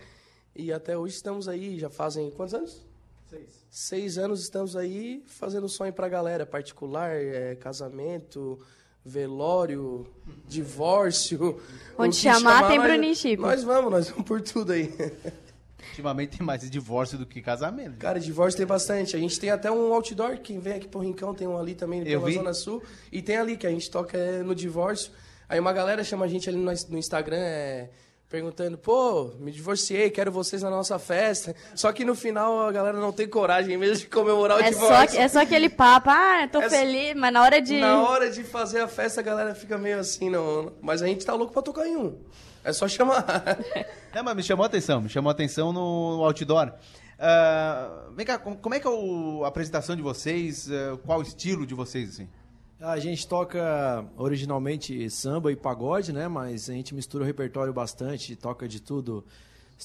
E 0.56 0.72
até 0.72 0.96
hoje 0.96 1.16
estamos 1.16 1.48
aí, 1.48 1.78
já 1.78 1.90
fazem 1.90 2.30
quantos 2.30 2.54
anos? 2.54 2.87
Seis. 3.28 3.66
Seis 3.70 4.18
anos 4.18 4.40
estamos 4.40 4.74
aí 4.74 5.22
fazendo 5.26 5.68
sonho 5.68 5.92
pra 5.92 6.08
galera, 6.08 6.46
particular, 6.46 7.10
é, 7.14 7.54
casamento, 7.56 8.58
velório, 9.04 10.06
divórcio. 10.48 11.60
Onde 11.96 12.16
chamar, 12.16 12.38
chamar, 12.38 12.68
tem 12.68 12.80
Bruninho 12.80 13.14
Chip. 13.14 13.40
Nós 13.40 13.62
vamos, 13.62 13.90
nós 13.90 14.08
vamos 14.08 14.24
por 14.24 14.40
tudo 14.40 14.72
aí. 14.72 14.92
Ultimamente 15.90 16.38
tem 16.38 16.46
mais 16.46 16.68
divórcio 16.70 17.18
do 17.18 17.26
que 17.26 17.42
casamento. 17.42 17.98
Cara, 17.98 18.18
divórcio 18.18 18.56
tem 18.56 18.66
bastante. 18.66 19.16
A 19.16 19.18
gente 19.18 19.38
tem 19.38 19.50
até 19.50 19.70
um 19.70 19.92
outdoor, 19.92 20.38
quem 20.38 20.58
vem 20.58 20.74
aqui 20.74 20.88
pro 20.88 21.00
Rincão 21.00 21.34
tem 21.34 21.46
um 21.46 21.58
ali 21.58 21.74
também, 21.74 22.00
Eu 22.00 22.20
pela 22.20 22.26
vi. 22.26 22.34
Zona 22.34 22.54
Sul. 22.54 22.82
E 23.10 23.20
tem 23.20 23.36
ali, 23.36 23.56
que 23.56 23.66
a 23.66 23.70
gente 23.70 23.90
toca 23.90 24.16
é, 24.16 24.42
no 24.42 24.54
divórcio. 24.54 25.12
Aí 25.48 25.58
uma 25.58 25.72
galera 25.72 26.04
chama 26.04 26.24
a 26.24 26.28
gente 26.28 26.48
ali 26.48 26.58
no, 26.58 26.70
no 26.88 26.98
Instagram, 26.98 27.38
é 27.38 27.90
perguntando, 28.28 28.76
pô, 28.76 29.32
me 29.38 29.50
divorciei, 29.50 30.10
quero 30.10 30.30
vocês 30.30 30.62
na 30.62 30.68
nossa 30.70 30.98
festa. 30.98 31.54
Só 31.74 31.90
que 31.92 32.04
no 32.04 32.14
final 32.14 32.66
a 32.68 32.72
galera 32.72 32.98
não 33.00 33.10
tem 33.12 33.26
coragem 33.26 33.76
mesmo 33.78 33.96
de 33.96 34.06
comemorar 34.06 34.58
o 34.58 34.60
É 34.60 34.70
divórcio. 34.70 35.16
só, 35.16 35.22
é 35.22 35.28
só 35.28 35.40
aquele 35.40 35.68
papo, 35.70 36.10
ah, 36.10 36.46
tô 36.50 36.60
É- 36.60 36.68
feliz, 36.68 37.14
mas 37.14 37.32
na 37.32 37.42
hora 37.42 37.60
de. 37.60 37.80
Na 37.80 38.02
hora 38.08 38.30
de 38.30 38.44
fazer 38.44 38.80
a 38.80 38.88
festa 38.88 39.20
a 39.20 39.24
galera 39.24 39.54
fica 39.54 39.78
meio 39.78 39.98
assim, 39.98 40.28
não. 40.28 40.72
Mas 40.82 41.00
a 41.02 41.06
gente 41.06 41.24
tá 41.24 41.32
louco 41.34 41.52
pra 41.52 41.62
tocar 41.62 41.86
em 41.86 41.96
um. 41.96 42.18
É 42.64 42.72
só 42.72 42.86
chamar. 42.86 43.24
É, 44.12 44.22
mas 44.22 44.34
me 44.34 44.42
chamou 44.42 44.64
a 44.64 44.66
atenção, 44.66 45.00
me 45.00 45.08
chamou 45.08 45.28
a 45.28 45.32
atenção 45.32 45.72
no 45.72 46.24
outdoor. 46.24 46.72
Ah, 47.20 48.06
vem 48.16 48.26
cá, 48.26 48.36
com- 48.38 48.56
como 48.56 48.74
é 48.74 48.80
que 48.80 48.86
é 48.86 48.90
o- 48.90 49.42
a 49.44 49.48
apresentação 49.48 49.94
de 49.94 50.02
vocês? 50.02 50.68
ah, 50.70 50.98
qual 51.06 51.20
o 51.20 51.22
estilo 51.22 51.64
de 51.66 51.74
vocês, 51.74 52.10
assim? 52.10 52.28
A 52.80 52.96
gente 53.00 53.26
toca 53.26 54.06
originalmente 54.16 55.10
samba 55.10 55.50
e 55.50 55.56
pagode, 55.56 56.12
né? 56.12 56.28
Mas 56.28 56.70
a 56.70 56.72
gente 56.72 56.94
mistura 56.94 57.24
o 57.24 57.26
repertório 57.26 57.72
bastante, 57.72 58.36
toca 58.36 58.68
de 58.68 58.80
tudo. 58.80 59.24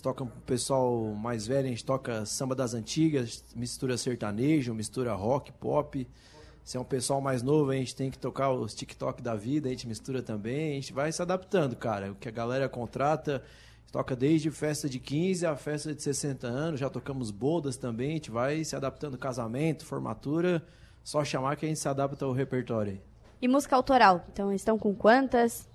Toca 0.01 0.23
pro 0.23 0.41
pessoal 0.41 1.05
mais 1.15 1.47
velho, 1.47 1.65
a 1.65 1.69
gente 1.69 1.83
toca 1.83 2.23
samba 2.23 2.53
das 2.53 2.75
antigas, 2.75 3.43
mistura 3.55 3.97
sertanejo, 3.97 4.75
mistura 4.75 5.13
rock, 5.13 5.51
pop. 5.53 6.07
Se 6.63 6.77
é 6.77 6.79
um 6.79 6.83
pessoal 6.83 7.19
mais 7.19 7.41
novo, 7.41 7.71
a 7.71 7.75
gente 7.75 7.95
tem 7.95 8.11
que 8.11 8.17
tocar 8.17 8.51
os 8.51 8.75
TikTok 8.75 9.23
da 9.23 9.35
vida, 9.35 9.69
a 9.69 9.71
gente 9.71 9.87
mistura 9.87 10.21
também. 10.21 10.73
A 10.73 10.75
gente 10.75 10.93
vai 10.93 11.11
se 11.11 11.21
adaptando, 11.21 11.75
cara. 11.75 12.11
O 12.11 12.15
que 12.15 12.29
a 12.29 12.31
galera 12.31 12.69
contrata, 12.69 13.43
toca 13.91 14.15
desde 14.15 14.51
festa 14.51 14.87
de 14.87 14.99
15 14.99 15.47
a 15.47 15.55
festa 15.55 15.95
de 15.95 16.01
60 16.01 16.45
anos. 16.45 16.79
Já 16.79 16.91
tocamos 16.91 17.31
bodas 17.31 17.75
também, 17.75 18.11
a 18.11 18.13
gente 18.13 18.29
vai 18.29 18.63
se 18.63 18.75
adaptando 18.75 19.17
casamento, 19.17 19.83
formatura. 19.83 20.63
Só 21.03 21.23
chamar 21.23 21.55
que 21.55 21.65
a 21.65 21.69
gente 21.69 21.79
se 21.79 21.87
adapta 21.87 22.25
ao 22.25 22.31
repertório. 22.31 23.01
E 23.41 23.47
música 23.47 23.75
autoral? 23.75 24.25
Então, 24.31 24.53
estão 24.53 24.79
com 24.79 24.95
quantas? 24.95 25.67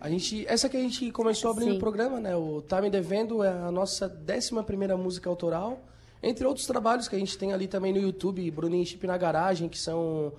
A 0.00 0.10
gente, 0.10 0.44
essa 0.48 0.68
que 0.68 0.76
a 0.76 0.80
gente 0.80 1.10
começou 1.12 1.50
abrindo 1.50 1.70
Sim. 1.70 1.76
o 1.76 1.80
programa, 1.80 2.20
né? 2.20 2.34
O 2.36 2.60
Tá 2.60 2.82
Me 2.82 2.90
Devendo 2.90 3.42
é 3.42 3.50
a 3.50 3.70
nossa 3.70 4.06
11 4.06 4.62
primeira 4.64 4.96
música 4.96 5.30
autoral. 5.30 5.80
Entre 6.22 6.46
outros 6.46 6.66
trabalhos 6.66 7.06
que 7.06 7.14
a 7.14 7.18
gente 7.18 7.38
tem 7.38 7.52
ali 7.52 7.68
também 7.68 7.92
no 7.92 8.00
YouTube, 8.00 8.50
Bruninho 8.50 8.82
e 8.82 8.86
Chip 8.86 9.06
na 9.06 9.16
Garagem, 9.16 9.68
que 9.68 9.78
são... 9.78 10.32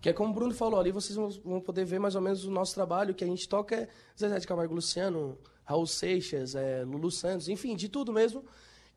Que 0.00 0.10
é 0.10 0.12
como 0.12 0.30
o 0.30 0.34
Bruno 0.34 0.54
falou, 0.54 0.78
ali 0.78 0.90
vocês 0.90 1.16
vão, 1.44 1.60
poder 1.60 1.84
ver 1.84 1.98
mais 1.98 2.14
ou 2.14 2.20
menos 2.20 2.44
o 2.44 2.50
nosso 2.50 2.74
trabalho, 2.74 3.14
que 3.14 3.24
a 3.24 3.26
gente 3.26 3.48
toca 3.48 3.74
é 3.74 3.88
Zezé 4.18 4.38
de 4.38 4.46
Camargo 4.46 4.74
Luciano, 4.74 5.38
Raul 5.64 5.86
Seixas, 5.86 6.54
é, 6.54 6.84
Lulu 6.84 7.10
Santos, 7.10 7.48
enfim, 7.48 7.74
de 7.74 7.88
tudo 7.88 8.12
mesmo. 8.12 8.44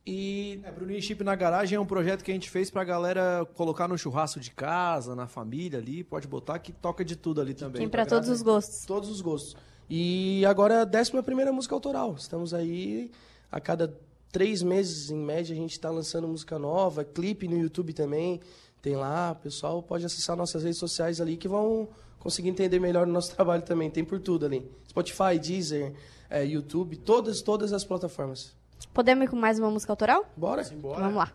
E 0.08 0.62
É, 0.64 0.72
Bruninho 0.72 1.02
Chip 1.02 1.22
na 1.22 1.36
garagem 1.36 1.76
é 1.76 1.80
um 1.80 1.86
projeto 1.86 2.24
que 2.24 2.32
a 2.32 2.34
gente 2.34 2.50
fez 2.50 2.72
pra 2.72 2.84
galera 2.86 3.46
colocar 3.56 3.90
no 3.90 3.98
churrasco 3.98 4.40
de 4.40 4.52
casa, 4.52 5.14
na 5.14 5.28
família 5.28 5.80
ali, 5.80 6.02
pode 6.02 6.28
botar 6.28 6.58
que 6.60 6.72
toca 6.72 7.04
de 7.04 7.18
tudo 7.18 7.42
ali 7.42 7.54
também. 7.54 7.82
Tem 7.82 7.90
pra 7.90 8.06
todos 8.06 8.30
os 8.30 8.42
gostos. 8.42 8.86
todos 8.86 9.10
os 9.10 9.20
gostos. 9.20 9.58
E 9.90 10.46
agora 10.46 10.76
é 10.76 10.82
a 10.82 10.86
décima 10.86 11.22
primeira 11.22 11.52
música 11.52 11.76
autoral. 11.76 12.16
Estamos 12.18 12.54
aí 12.54 13.12
a 13.52 13.60
cada 13.60 13.94
três 14.32 14.64
meses, 14.64 15.12
em 15.12 15.18
média, 15.18 15.54
a 15.54 15.58
gente 15.58 15.74
está 15.74 15.90
lançando 15.90 16.26
música 16.26 16.58
nova, 16.58 17.04
clipe 17.04 17.46
no 17.48 17.58
YouTube 17.58 17.92
também. 17.92 18.40
Tem 18.82 18.96
lá, 18.96 19.32
o 19.34 19.44
pessoal 19.44 19.84
pode 19.84 20.06
acessar 20.06 20.38
nossas 20.38 20.64
redes 20.64 20.80
sociais 20.80 21.20
ali 21.20 21.36
que 21.36 21.50
vão 21.50 21.90
conseguir 22.18 22.48
entender 22.48 22.80
melhor 22.80 23.08
o 23.08 23.12
nosso 23.12 23.32
trabalho 23.36 23.64
também. 23.64 23.90
Tem 23.90 24.06
por 24.06 24.22
tudo 24.22 24.46
ali. 24.46 24.66
Spotify, 24.88 25.38
Deezer, 25.38 25.94
é, 26.30 26.46
YouTube, 26.46 26.96
todas, 26.96 27.42
todas 27.42 27.74
as 27.74 27.84
plataformas. 27.84 28.57
Podemos 28.94 29.26
ir 29.26 29.30
com 29.30 29.36
mais 29.36 29.60
uma 29.60 29.70
música 29.70 29.92
autoral? 29.92 30.26
Bora? 30.36 30.62
Então 30.62 30.94
vamos 30.96 31.16
lá. 31.16 31.32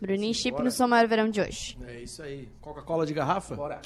Bruninho 0.00 0.34
Chip 0.34 0.60
no 0.62 0.70
Som 0.70 0.88
Maior 0.88 1.06
Verão 1.06 1.28
de 1.28 1.40
hoje. 1.40 1.78
É 1.86 2.00
isso 2.00 2.22
aí. 2.22 2.48
Coca-Cola 2.60 3.06
de 3.06 3.14
garrafa? 3.14 3.54
Bora. 3.54 3.80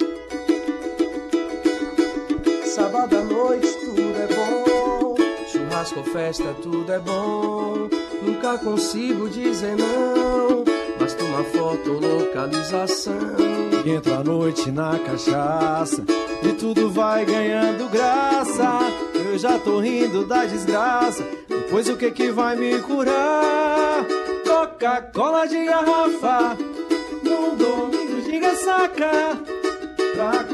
Sábado 2.64 3.16
à 3.16 3.22
noite 3.22 3.68
tudo 3.80 4.00
é 4.00 4.26
bom. 4.34 5.14
Churrasco, 5.46 6.02
festa, 6.04 6.54
tudo 6.62 6.90
é 6.92 6.98
bom. 6.98 7.88
Nunca 8.22 8.58
consigo 8.58 9.28
dizer 9.28 9.76
não. 9.76 10.64
Basta 10.98 11.22
uma 11.24 11.44
foto 11.44 11.92
ou 11.92 12.00
localização. 12.00 13.14
Entra 13.86 14.18
à 14.18 14.24
noite 14.24 14.70
na 14.70 14.98
cachaça 14.98 16.04
e 16.42 16.52
tudo 16.54 16.90
vai 16.90 17.24
ganhando 17.24 17.88
graça. 17.90 18.80
Eu 19.14 19.38
já 19.38 19.58
tô 19.58 19.80
rindo 19.80 20.26
da 20.26 20.44
desgraça. 20.44 21.22
Depois 21.66 21.88
o 21.88 21.96
que 21.96 22.12
que 22.12 22.30
vai 22.30 22.54
me 22.54 22.80
curar? 22.80 24.06
Coca-Cola 24.46 25.48
de 25.48 25.64
garrafa 25.64 26.56
num 27.24 27.56
domingo 27.56 28.22
de 28.22 28.38
ressaca 28.38 29.36
pra 30.14 30.44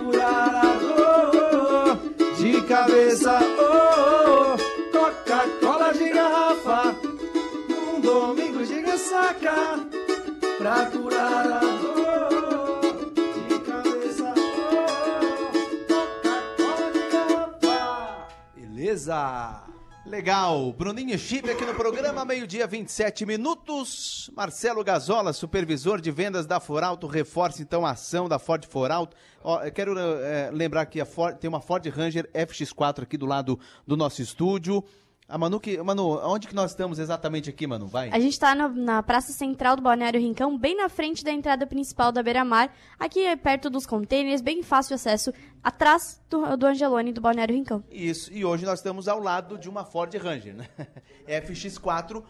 Legal, 20.13 20.75
Bruninho 20.75 21.19
Chip 21.19 21.51
aqui 21.51 21.65
no 21.65 21.73
programa, 21.75 22.23
meio-dia 22.23 22.67
27 22.67 23.25
minutos. 23.25 24.31
Marcelo 24.37 24.85
Gazola, 24.85 25.33
supervisor 25.33 26.03
de 26.03 26.11
vendas 26.11 26.45
da 26.45 26.61
Foralto, 26.61 27.07
reforça 27.07 27.63
então 27.63 27.87
a 27.87 27.93
ação 27.93 28.29
da 28.29 28.39
Ford 28.39 28.63
Foralto. 28.67 29.17
Ó, 29.43 29.59
quero 29.71 29.99
eh, 29.99 30.51
lembrar 30.53 30.85
que 30.85 31.03
Ford- 31.07 31.39
tem 31.39 31.49
uma 31.49 31.63
Ford 31.63 31.87
Ranger 31.87 32.29
FX4 32.35 33.05
aqui 33.05 33.17
do 33.17 33.25
lado 33.25 33.59
do 33.87 33.97
nosso 33.97 34.21
estúdio. 34.21 34.85
A 35.29 35.39
Manu, 35.39 35.59
que, 35.59 35.81
Manu, 35.83 36.19
onde 36.29 36.47
que 36.47 36.55
nós 36.55 36.73
estamos 36.73 36.99
exatamente 36.99 37.49
aqui, 37.49 37.67
Manu? 37.67 37.87
Vai. 37.87 38.11
A 38.11 38.19
gente 38.21 38.39
tá 38.39 38.55
no- 38.55 38.69
na 38.69 39.03
praça 39.03 39.33
central 39.33 39.77
do 39.77 39.83
Balneário 39.83 40.21
Rincão, 40.21 40.59
bem 40.59 40.77
na 40.77 40.89
frente 40.91 41.25
da 41.25 41.33
entrada 41.33 41.67
principal 41.67 42.13
da 42.13 42.23
Beira 42.23 42.45
Mar. 42.45 42.75
Aqui 42.99 43.21
é 43.25 43.35
perto 43.35 43.71
dos 43.71 43.87
containers, 43.87 44.43
bem 44.43 44.63
fácil 44.63 44.95
acesso, 44.95 45.33
atrás 45.63 46.21
do, 46.29 46.55
do 46.57 46.67
Angelone 46.67 47.13
do 47.13 47.21
Balneário 47.21 47.55
Rincão. 47.55 47.83
Isso, 47.91 48.31
e 48.33 48.45
hoje 48.45 48.67
nós 48.67 48.81
estamos 48.81 49.09
ao 49.09 49.21
lado 49.21 49.57
de 49.57 49.71
uma 49.71 49.85
Ford 49.85 50.13
Ranger, 50.15 50.55
né? 50.55 50.69
FX4. 51.27 52.23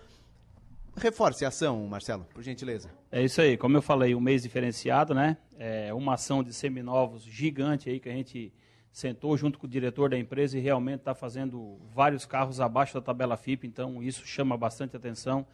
Reforce 0.95 1.43
a 1.45 1.49
ação, 1.49 1.87
Marcelo, 1.87 2.27
por 2.35 2.43
gentileza. 2.43 2.91
É 3.11 3.23
isso 3.25 3.41
aí, 3.41 3.57
como 3.57 3.75
eu 3.77 3.83
falei, 3.83 4.15
um 4.15 4.21
mês 4.21 4.43
diferenciado, 4.43 5.15
né? 5.15 5.39
É 5.59 5.93
uma 5.95 6.15
ação 6.15 6.43
de 6.45 6.53
seminovos 6.53 7.25
gigante 7.25 7.89
aí 7.89 7.99
que 7.99 8.11
a 8.11 8.13
gente 8.13 8.53
sentou 8.93 9.37
junto 9.37 9.59
com 9.59 9.67
o 9.67 9.71
diretor 9.71 10.11
da 10.11 10.19
empresa 10.19 10.57
e 10.59 10.61
realmente 10.61 10.99
está 11.01 11.15
fazendo 11.15 11.79
vários 11.95 12.27
carros 12.27 12.61
abaixo 12.61 12.95
da 12.95 13.01
tabela 13.01 13.37
FIP, 13.37 13.67
então 13.67 14.03
isso 14.03 14.27
chama 14.27 14.57
bastante 14.57 14.95
atenção. 14.97 15.47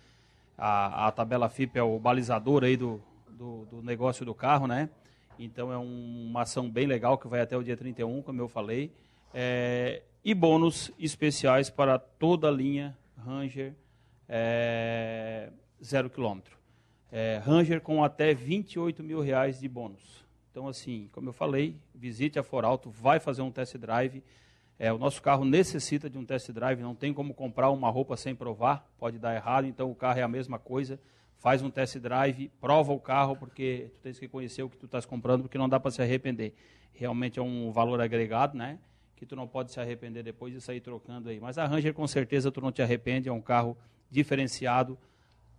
A, 0.57 1.07
a 1.07 1.13
tabela 1.13 1.49
FIP 1.49 1.79
é 1.79 1.83
o 1.83 1.99
balizador 2.01 2.65
aí 2.65 2.77
do, 2.77 3.01
do, 3.31 3.65
do 3.67 3.83
negócio 3.83 4.27
do 4.27 4.35
carro, 4.35 4.67
né? 4.67 4.91
Então 5.39 5.73
é 5.73 5.79
um- 5.79 6.27
uma 6.31 6.43
ação 6.43 6.69
bem 6.69 6.85
legal 6.87 7.17
que 7.17 7.29
vai 7.29 7.41
até 7.41 7.57
o 7.57 7.63
dia 7.63 7.77
31, 7.77 8.21
como 8.23 8.41
eu 8.43 8.49
falei. 8.49 8.91
É, 9.33 10.03
e 10.25 10.35
bônus 10.35 10.91
especiais 10.99 11.71
para 11.71 11.97
toda 11.97 12.49
a 12.49 12.51
linha 12.51 12.99
Ranger 13.17 13.73
é, 14.29 15.51
zero 15.83 16.11
quilômetro. 16.11 16.57
É, 17.11 17.41
Ranger 17.45 17.81
com 17.81 18.03
até 18.03 18.35
28 18.35 19.03
mil 19.03 19.21
reais 19.21 19.61
de 19.61 19.69
bônus. 19.69 20.27
Então, 20.59 20.67
assim, 20.67 21.09
como 21.13 21.29
eu 21.29 21.33
falei, 21.33 21.77
visite 21.95 22.37
a 22.37 22.43
Foralto, 22.43 22.91
vai 22.91 23.21
fazer 23.21 23.43
um 23.43 23.51
test 23.51 23.77
drive. 23.77 24.25
É, 24.77 24.93
o 24.93 24.99
nosso 24.99 25.23
carro 25.23 25.45
necessita 25.45 26.11
de 26.11 26.19
um 26.19 26.25
test 26.25 26.51
drive, 26.51 26.83
não 26.83 26.97
tem 26.97 27.15
como 27.15 27.33
comprar 27.33 27.71
uma 27.71 27.89
roupa 27.89 28.17
sem 28.17 28.35
provar, 28.35 28.85
pode 28.99 29.21
dar 29.21 29.37
errado, 29.37 29.69
então 29.69 29.89
o 29.89 29.95
carro 29.95 30.19
é 30.19 30.23
a 30.25 30.27
mesma 30.27 30.59
coisa. 30.59 30.99
Faz 31.37 31.63
um 31.63 31.71
test 31.71 31.99
drive, 31.99 32.51
prova 32.61 32.93
o 32.93 32.99
carro, 32.99 33.37
porque 33.37 33.93
tu 33.95 34.01
tens 34.01 34.19
que 34.19 34.27
conhecer 34.27 34.65
o 34.65 34.69
que 34.69 34.77
tu 34.77 34.87
estás 34.87 35.07
comprando, 35.07 35.43
porque 35.43 35.57
não 35.57 35.69
dá 35.69 35.79
para 35.79 35.93
se 35.93 36.03
arrepender. 36.03 36.53
Realmente 36.93 37.39
é 37.39 37.43
um 37.43 37.71
valor 37.71 38.01
agregado, 38.01 38.59
né? 38.59 38.81
Que 39.15 39.25
tu 39.25 39.37
não 39.37 39.47
pode 39.47 39.71
se 39.71 39.79
arrepender 39.79 40.25
depois 40.25 40.53
de 40.53 40.61
sair 40.61 40.81
trocando 40.81 41.29
aí. 41.29 41.39
Mas 41.39 41.57
a 41.57 41.67
Ranger, 41.67 41.95
com 41.95 42.09
certeza, 42.09 42.51
tu 42.51 42.61
não 42.61 42.73
te 42.73 42.83
arrepende, 42.83 43.29
é 43.29 43.33
um 43.33 43.41
carro 43.41 43.79
diferenciado. 44.11 44.99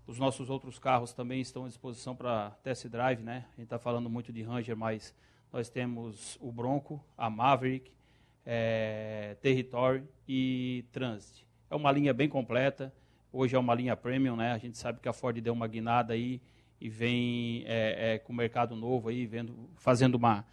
Os 0.09 0.17
nossos 0.17 0.49
outros 0.49 0.79
carros 0.79 1.13
também 1.13 1.39
estão 1.39 1.65
à 1.65 1.67
disposição 1.67 2.15
para 2.15 2.49
test 2.63 2.87
drive, 2.87 3.21
né? 3.21 3.45
A 3.53 3.57
gente 3.57 3.65
está 3.65 3.77
falando 3.77 4.09
muito 4.09 4.33
de 4.33 4.41
Ranger, 4.41 4.75
mas 4.75 5.13
nós 5.53 5.69
temos 5.69 6.35
o 6.41 6.51
Bronco, 6.51 6.99
a 7.15 7.29
Maverick, 7.29 7.91
eh, 8.43 9.37
Territory 9.39 10.03
e 10.27 10.83
Transit. 10.91 11.45
É 11.69 11.75
uma 11.75 11.91
linha 11.91 12.11
bem 12.11 12.27
completa. 12.27 12.91
Hoje 13.31 13.55
é 13.55 13.59
uma 13.59 13.75
linha 13.75 13.95
premium, 13.95 14.35
né? 14.35 14.51
A 14.51 14.57
gente 14.57 14.79
sabe 14.79 14.99
que 14.99 15.07
a 15.07 15.13
Ford 15.13 15.39
deu 15.39 15.53
uma 15.53 15.67
guinada 15.67 16.13
aí 16.13 16.41
e 16.81 16.89
vem 16.89 17.63
eh, 17.67 18.15
eh, 18.15 18.17
com 18.17 18.33
o 18.33 18.35
mercado 18.35 18.75
novo 18.75 19.09
aí, 19.09 19.27
vendo, 19.27 19.69
fazendo 19.75 20.15
uma, 20.15 20.43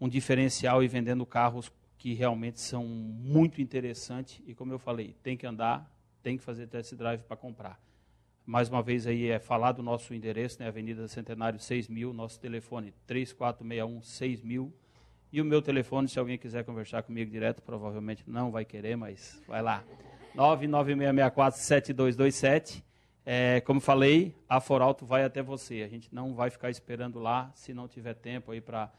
um 0.00 0.08
diferencial 0.08 0.82
e 0.82 0.88
vendendo 0.88 1.26
carros 1.26 1.70
que 1.98 2.14
realmente 2.14 2.62
são 2.62 2.86
muito 2.86 3.60
interessantes. 3.60 4.40
E 4.46 4.54
como 4.54 4.72
eu 4.72 4.78
falei, 4.78 5.14
tem 5.22 5.36
que 5.36 5.46
andar, 5.46 5.86
tem 6.22 6.38
que 6.38 6.42
fazer 6.42 6.66
test 6.66 6.94
drive 6.94 7.20
para 7.24 7.36
comprar. 7.36 7.85
Mais 8.46 8.68
uma 8.68 8.80
vez 8.80 9.08
aí 9.08 9.28
é 9.28 9.40
falar 9.40 9.72
do 9.72 9.82
nosso 9.82 10.14
endereço, 10.14 10.60
né? 10.60 10.68
Avenida 10.68 11.08
Centenário 11.08 11.58
6000, 11.58 12.12
nosso 12.12 12.38
telefone 12.38 12.94
3461 13.04 14.00
6000. 14.00 14.72
E 15.32 15.40
o 15.40 15.44
meu 15.44 15.60
telefone, 15.60 16.06
se 16.06 16.16
alguém 16.16 16.38
quiser 16.38 16.64
conversar 16.64 17.02
comigo 17.02 17.28
direto, 17.28 17.60
provavelmente 17.60 18.22
não 18.24 18.52
vai 18.52 18.64
querer, 18.64 18.96
mas 18.96 19.42
vai 19.48 19.60
lá. 19.60 19.82
996647227. 20.36 22.84
É, 23.24 23.60
como 23.62 23.80
falei, 23.80 24.32
a 24.48 24.60
Foralto 24.60 25.04
vai 25.04 25.24
até 25.24 25.42
você. 25.42 25.82
A 25.82 25.88
gente 25.88 26.14
não 26.14 26.32
vai 26.32 26.48
ficar 26.48 26.70
esperando 26.70 27.18
lá, 27.18 27.50
se 27.52 27.74
não 27.74 27.88
tiver 27.88 28.14
tempo 28.14 28.52
aí 28.52 28.60
para 28.60 28.92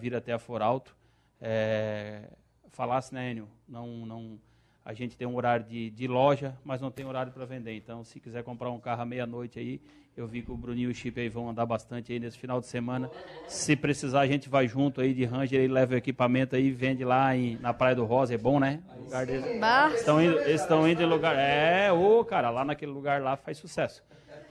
vir 0.00 0.14
até 0.14 0.32
a 0.32 0.38
Foralto. 0.38 0.96
É, 1.38 2.22
falasse, 2.70 3.12
né, 3.12 3.32
Enio? 3.32 3.50
Não, 3.68 4.06
não, 4.06 4.40
a 4.84 4.92
gente 4.92 5.16
tem 5.16 5.26
um 5.26 5.34
horário 5.34 5.64
de, 5.64 5.90
de 5.90 6.06
loja, 6.06 6.54
mas 6.62 6.80
não 6.80 6.90
tem 6.90 7.06
horário 7.06 7.32
para 7.32 7.46
vender. 7.46 7.74
Então, 7.74 8.04
se 8.04 8.20
quiser 8.20 8.42
comprar 8.42 8.70
um 8.70 8.78
carro 8.78 9.02
à 9.02 9.06
meia-noite 9.06 9.58
aí, 9.58 9.80
eu 10.16 10.28
vi 10.28 10.42
que 10.42 10.52
o 10.52 10.56
Bruninho 10.56 10.90
e 10.90 10.92
o 10.92 10.94
Chip 10.94 11.18
aí 11.18 11.28
vão 11.28 11.48
andar 11.48 11.66
bastante 11.66 12.12
aí 12.12 12.20
nesse 12.20 12.38
final 12.38 12.60
de 12.60 12.66
semana. 12.66 13.10
Se 13.48 13.74
precisar, 13.74 14.20
a 14.20 14.26
gente 14.26 14.48
vai 14.48 14.68
junto 14.68 15.00
aí 15.00 15.12
de 15.14 15.24
Ranger 15.24 15.60
e 15.60 15.66
leva 15.66 15.94
o 15.94 15.96
equipamento 15.96 16.54
aí 16.54 16.66
e 16.66 16.70
vende 16.70 17.04
lá 17.04 17.34
em, 17.34 17.56
na 17.56 17.72
Praia 17.72 17.96
do 17.96 18.04
Rosa. 18.04 18.34
É 18.34 18.38
bom, 18.38 18.60
né? 18.60 18.80
Lugar. 18.96 19.26
Bah. 19.58 19.90
Estão 19.94 20.22
indo, 20.22 20.38
eles 20.40 20.60
estão 20.60 20.88
indo 20.88 21.02
em 21.02 21.06
lugar. 21.06 21.34
É, 21.36 21.90
ô, 21.90 22.24
cara, 22.24 22.50
lá 22.50 22.64
naquele 22.64 22.92
lugar 22.92 23.20
lá 23.22 23.36
faz 23.36 23.58
sucesso. 23.58 24.04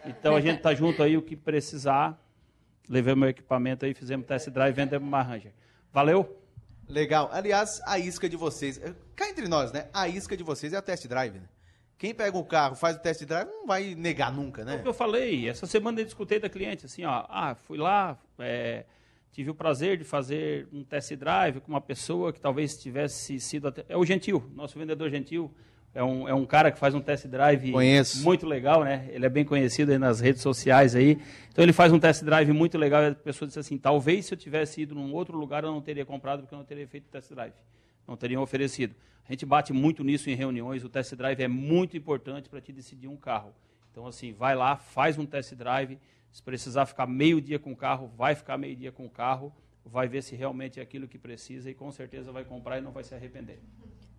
Então 0.06 0.36
a 0.36 0.42
gente 0.42 0.62
tá 0.62 0.74
junto 0.74 1.02
aí, 1.02 1.16
o 1.16 1.22
que 1.22 1.36
precisar. 1.36 2.20
Levei 2.90 3.16
meu 3.16 3.30
equipamento 3.30 3.86
aí, 3.86 3.94
fizemos 3.94 4.26
test 4.26 4.50
drive, 4.50 4.76
vendemos 4.76 5.08
uma 5.08 5.22
Ranger. 5.22 5.54
Valeu? 5.94 6.44
Legal. 6.90 7.30
Aliás, 7.32 7.82
a 7.86 7.98
isca 7.98 8.28
de 8.28 8.36
vocês. 8.36 8.82
Cá 9.16 9.30
entre 9.30 9.48
nós, 9.48 9.72
né? 9.72 9.88
A 9.94 10.08
isca 10.08 10.36
de 10.36 10.44
vocês 10.44 10.74
é 10.74 10.78
a 10.78 10.82
test 10.82 11.08
drive, 11.08 11.36
né? 11.40 11.48
Quem 11.98 12.14
pega 12.14 12.38
o 12.38 12.44
carro, 12.44 12.76
faz 12.76 12.98
o 12.98 13.00
test 13.00 13.24
drive, 13.24 13.48
não 13.48 13.66
vai 13.68 13.96
negar 13.96 14.32
nunca, 14.34 14.62
É 14.62 14.64
o 14.64 14.68
né? 14.68 14.78
que 14.80 14.88
eu 14.88 14.94
falei, 14.94 15.48
essa 15.48 15.66
semana 15.66 16.02
eu 16.02 16.06
discutei 16.06 16.40
da 16.40 16.50
cliente, 16.50 16.86
assim, 16.86 17.06
ó, 17.06 17.24
ah, 17.30 17.56
fui 17.56 17.78
lá, 17.78 18.18
é, 18.40 18.84
tive 19.32 19.52
o 19.52 19.56
prazer 19.56 19.98
de 19.98 20.04
fazer 20.04 20.68
um 20.74 20.84
test 20.84 21.14
drive 21.16 21.62
com 21.62 21.72
uma 21.72 21.80
pessoa 21.80 22.34
que 22.34 22.42
talvez 22.42 22.76
tivesse 22.78 23.40
sido, 23.40 23.70
até, 23.70 23.86
é 23.88 23.96
o 23.96 24.04
Gentil, 24.04 24.44
nosso 24.54 24.78
vendedor 24.78 25.10
Gentil, 25.10 25.50
é 25.94 26.04
um, 26.04 26.28
é 26.28 26.34
um 26.34 26.46
cara 26.46 26.72
que 26.74 26.80
faz 26.80 26.94
um 26.94 27.00
test 27.00 27.26
drive 27.28 27.72
Conheço. 27.72 28.22
muito 28.24 28.46
legal, 28.46 28.84
né, 28.84 29.08
ele 29.10 29.26
é 29.26 29.30
bem 29.30 29.46
conhecido 29.46 29.92
aí 29.94 29.98
nas 29.98 30.20
redes 30.20 30.42
sociais 30.42 30.96
aí, 30.96 31.18
então 31.54 31.64
ele 31.64 31.72
faz 31.72 31.94
um 31.94 32.00
test 32.00 32.22
drive 32.24 32.52
muito 32.52 32.78
legal 32.78 33.02
e 33.04 33.08
a 33.08 33.16
pessoa 33.16 33.48
disse 33.48 33.60
assim, 33.60 33.78
talvez 33.78 34.26
se 34.26 34.34
eu 34.34 34.38
tivesse 34.38 34.82
ido 34.82 34.94
num 34.94 35.14
outro 35.14 35.38
lugar 35.38 35.64
eu 35.64 35.72
não 35.72 35.82
teria 35.82 36.06
comprado 36.06 36.42
porque 36.42 36.54
eu 36.54 36.60
não 36.60 36.66
teria 36.66 36.86
feito 36.88 37.06
test 37.10 37.30
drive, 37.32 37.54
não 38.08 38.18
teriam 38.18 38.42
oferecido. 38.42 38.96
A 39.28 39.32
gente 39.32 39.46
bate 39.46 39.72
muito 39.72 40.04
nisso 40.04 40.30
em 40.30 40.36
reuniões, 40.36 40.84
o 40.84 40.90
test 40.90 41.16
drive 41.16 41.42
é 41.42 41.48
muito 41.48 41.96
importante 41.96 42.50
para 42.50 42.60
te 42.60 42.72
decidir 42.72 43.08
um 43.08 43.16
carro. 43.16 43.54
Então, 43.92 44.06
assim, 44.08 44.34
vai 44.34 44.56
lá, 44.56 44.76
faz 44.76 45.18
um 45.18 45.26
test 45.26 45.54
drive. 45.54 46.00
Se 46.32 46.42
precisar 46.42 46.86
ficar 46.86 47.06
meio 47.06 47.40
dia 47.40 47.60
com 47.60 47.72
o 47.72 47.76
carro, 47.76 48.12
vai 48.18 48.36
ficar 48.36 48.58
meio 48.58 48.76
dia 48.76 48.92
com 48.92 49.06
o 49.06 49.10
carro, 49.10 49.54
vai 49.86 50.08
ver 50.08 50.24
se 50.24 50.36
realmente 50.36 50.80
é 50.80 50.84
aquilo 50.84 51.08
que 51.08 51.18
precisa 51.18 51.70
e 51.70 51.74
com 51.74 51.92
certeza 51.92 52.32
vai 52.32 52.44
comprar 52.44 52.80
e 52.80 52.82
não 52.82 52.92
vai 52.92 53.04
se 53.04 53.14
arrepender. 53.14 53.60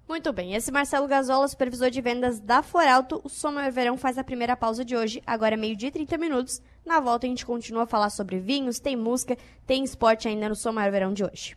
Muito 0.07 0.33
bem, 0.33 0.55
esse 0.55 0.71
Marcelo 0.71 1.09
Gazola, 1.09 1.49
supervisor 1.49 1.91
de 1.91 2.01
vendas 2.01 2.39
da 2.39 2.63
Foralto, 2.63 3.23
o 3.25 3.29
Som 3.29 3.53
Maior 3.53 3.73
Verão 3.73 3.97
faz 3.97 4.19
a 4.19 4.25
primeira 4.25 4.55
pausa 4.55 4.85
de 4.85 4.95
hoje, 4.95 5.23
agora 5.27 5.55
é 5.55 5.57
meio-dia 5.57 5.89
e 5.89 5.93
30 5.93 6.19
minutos. 6.19 6.63
Na 6.85 7.01
volta 7.01 7.27
a 7.27 7.29
gente 7.29 7.45
continua 7.45 7.85
a 7.85 7.87
falar 7.87 8.11
sobre 8.11 8.39
vinhos, 8.39 8.79
tem 8.79 8.97
música, 8.97 9.37
tem 9.67 9.83
esporte 9.83 10.29
ainda 10.29 10.49
no 10.49 10.55
Som 10.55 10.73
Maior 10.73 10.93
Verão 10.93 11.13
de 11.13 11.25
hoje. 11.25 11.57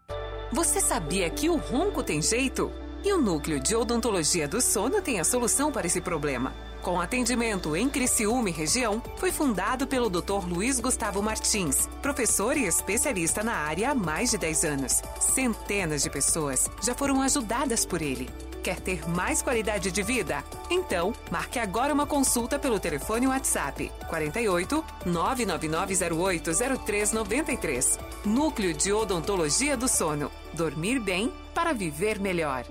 Você 0.51 0.81
sabia 0.81 1.29
que 1.29 1.49
o 1.49 1.55
ronco 1.55 2.03
tem 2.03 2.21
jeito? 2.21 2.69
E 3.05 3.13
o 3.13 3.17
Núcleo 3.17 3.57
de 3.57 3.73
Odontologia 3.73 4.49
do 4.49 4.59
Sono 4.59 5.01
tem 5.01 5.17
a 5.17 5.23
solução 5.23 5.71
para 5.71 5.87
esse 5.87 6.01
problema. 6.01 6.53
Com 6.81 6.99
atendimento 6.99 7.73
em 7.73 7.87
Criciúma 7.87 8.49
e 8.49 8.51
região, 8.51 9.01
foi 9.15 9.31
fundado 9.31 9.87
pelo 9.87 10.09
Dr. 10.09 10.45
Luiz 10.45 10.77
Gustavo 10.79 11.21
Martins, 11.21 11.87
professor 12.01 12.57
e 12.57 12.65
especialista 12.65 13.41
na 13.41 13.53
área 13.53 13.91
há 13.91 13.95
mais 13.95 14.31
de 14.31 14.37
10 14.37 14.65
anos. 14.65 15.01
Centenas 15.21 16.03
de 16.03 16.09
pessoas 16.09 16.69
já 16.83 16.93
foram 16.93 17.21
ajudadas 17.21 17.85
por 17.85 18.01
ele. 18.01 18.29
Quer 18.61 18.79
ter 18.81 19.07
mais 19.09 19.41
qualidade 19.41 19.89
de 19.89 20.03
vida? 20.03 20.43
Então, 20.69 21.13
marque 21.31 21.59
agora 21.59 21.93
uma 21.93 22.05
consulta 22.05 22.59
pelo 22.59 22.79
telefone 22.79 23.25
WhatsApp 23.25 23.89
48 24.09 24.83
99908 25.05 26.51
0393. 26.85 27.99
Núcleo 28.25 28.73
de 28.73 28.91
Odontologia 28.91 29.77
do 29.77 29.87
Sono. 29.87 30.40
Dormir 30.53 30.99
bem 30.99 31.31
para 31.53 31.73
viver 31.73 32.19
melhor. 32.19 32.65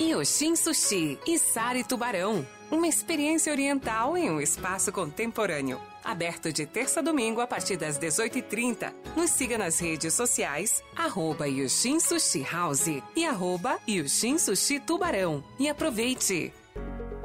Yoshin 0.00 0.54
Sushi 0.54 1.18
e 1.26 1.38
Sari 1.38 1.82
Tubarão. 1.82 2.46
Uma 2.70 2.86
experiência 2.86 3.52
oriental 3.52 4.16
em 4.16 4.30
um 4.30 4.40
espaço 4.40 4.92
contemporâneo. 4.92 5.80
Aberto 6.04 6.52
de 6.52 6.66
terça 6.66 7.00
a 7.00 7.02
domingo 7.02 7.40
a 7.40 7.46
partir 7.46 7.76
das 7.76 7.98
18h30. 7.98 8.92
Nos 9.16 9.30
siga 9.30 9.58
nas 9.58 9.80
redes 9.80 10.14
sociais, 10.14 10.82
arroba 10.94 11.48
Yoshin 11.48 11.98
Sushi 11.98 12.46
House 12.50 13.02
e 13.16 13.24
arroba 13.24 13.78
Yoshin 13.88 14.38
Sushi 14.38 14.78
Tubarão. 14.80 15.42
E 15.58 15.68
aproveite! 15.68 16.52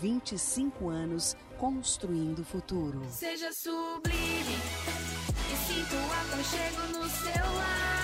25 0.00 0.88
anos 0.88 1.36
construindo 1.58 2.40
o 2.40 2.44
futuro. 2.44 3.02
Seja 3.10 3.52
sublime 3.52 4.56
e 5.52 5.56
sinta 5.56 5.96
o 5.96 6.12
aconchego 6.12 6.98
no 6.98 7.08
seu 7.08 7.54
lar. 7.54 7.95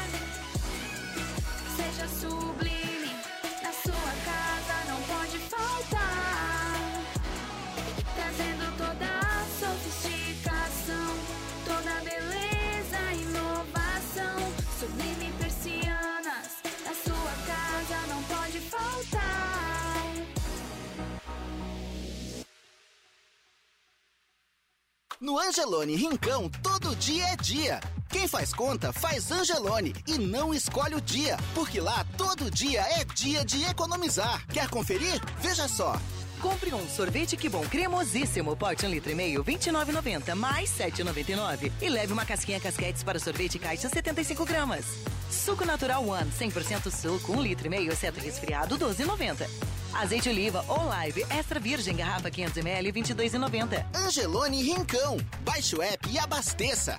No 25.23 25.39
Angelone 25.39 25.95
Rincão, 25.95 26.51
todo 26.65 26.97
dia 26.97 27.25
é 27.29 27.37
dia. 27.37 27.79
Quem 28.09 28.27
faz 28.27 28.53
conta, 28.53 28.93
faz 28.93 29.31
Angelone 29.31 29.95
e 30.05 30.19
não 30.19 30.53
escolhe 30.53 30.97
o 30.97 31.01
dia, 31.01 31.37
porque 31.55 31.81
lá 31.81 32.05
todo 32.19 32.51
dia 32.51 32.81
é 32.81 33.05
dia 33.05 33.45
de 33.45 33.63
economizar. 33.63 34.45
Quer 34.49 34.69
conferir? 34.69 35.21
Veja 35.39 35.69
só. 35.69 35.95
Compre 36.41 36.75
um 36.75 36.89
sorvete 36.89 37.37
que 37.37 37.49
bom 37.49 37.65
cremosíssimo, 37.65 38.57
pote 38.57 38.85
1 38.85 38.89
um 38.89 38.91
litro 38.91 39.13
e 39.13 39.15
meio, 39.15 39.45
29,90 39.45 40.35
mais 40.35 40.69
7,99 40.71 41.71
e 41.81 41.89
leve 41.89 42.13
uma 42.13 42.27
casquinha 42.27 42.59
casquetes 42.59 43.05
para 43.05 43.21
sorvete 43.21 43.61
caixa 43.61 43.89
75 43.89 44.45
gramas. 44.45 44.85
Suco 45.31 45.65
natural 45.65 46.05
One, 46.05 46.33
100% 46.33 46.91
suco, 46.91 47.31
1 47.31 47.37
um 47.37 47.43
litro 47.43 47.69
e 47.69 47.71
meio, 47.71 47.93
exceto 47.93 48.19
resfriado, 48.19 48.77
12,90. 48.77 49.47
Azeite 49.95 50.29
oliva 50.29 50.65
ou 50.69 50.85
live 50.87 51.25
extra 51.31 51.61
virgem 51.61 51.95
garrafa 51.97 52.31
500 52.31 52.57
ml 52.59 52.93
22,90. 52.93 53.85
Angelone 53.95 54.63
Rincão. 54.63 55.19
Baixe 55.45 55.77
o 55.77 55.83
app 55.83 56.09
e 56.11 56.19
abasteça. 56.19 56.99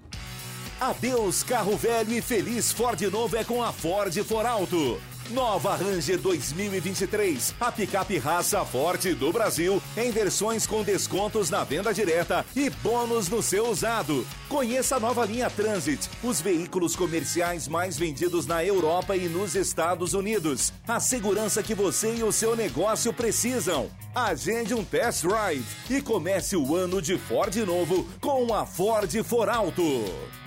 Adeus 0.81 1.43
carro 1.43 1.77
velho 1.77 2.11
e 2.11 2.23
feliz 2.23 2.71
Ford 2.71 2.99
novo 3.11 3.37
é 3.37 3.43
com 3.43 3.61
a 3.61 3.71
Ford 3.71 4.11
For 4.23 4.47
Alto. 4.47 4.99
Nova 5.29 5.75
Ranger 5.75 6.17
2023, 6.17 7.53
a 7.59 7.71
picape 7.71 8.17
raça 8.17 8.65
forte 8.65 9.13
do 9.13 9.31
Brasil, 9.31 9.79
em 9.95 10.09
versões 10.09 10.65
com 10.65 10.81
descontos 10.81 11.51
na 11.51 11.63
venda 11.63 11.93
direta 11.93 12.43
e 12.55 12.67
bônus 12.71 13.29
no 13.29 13.43
seu 13.43 13.69
usado. 13.69 14.25
Conheça 14.49 14.95
a 14.95 14.99
nova 14.99 15.23
linha 15.23 15.51
Transit, 15.51 16.09
os 16.23 16.41
veículos 16.41 16.95
comerciais 16.95 17.67
mais 17.67 17.95
vendidos 17.95 18.47
na 18.47 18.65
Europa 18.65 19.15
e 19.15 19.29
nos 19.29 19.53
Estados 19.53 20.15
Unidos. 20.15 20.73
A 20.87 20.99
segurança 20.99 21.61
que 21.61 21.75
você 21.75 22.15
e 22.15 22.23
o 22.23 22.31
seu 22.31 22.55
negócio 22.55 23.13
precisam. 23.13 23.87
Agende 24.15 24.73
um 24.73 24.83
test 24.83 25.27
drive 25.27 25.63
e 25.91 26.01
comece 26.01 26.57
o 26.57 26.75
ano 26.75 26.99
de 26.99 27.19
Ford 27.19 27.55
novo 27.57 28.09
com 28.19 28.51
a 28.51 28.65
Ford 28.65 29.11
For 29.23 29.47
Alto. 29.47 30.41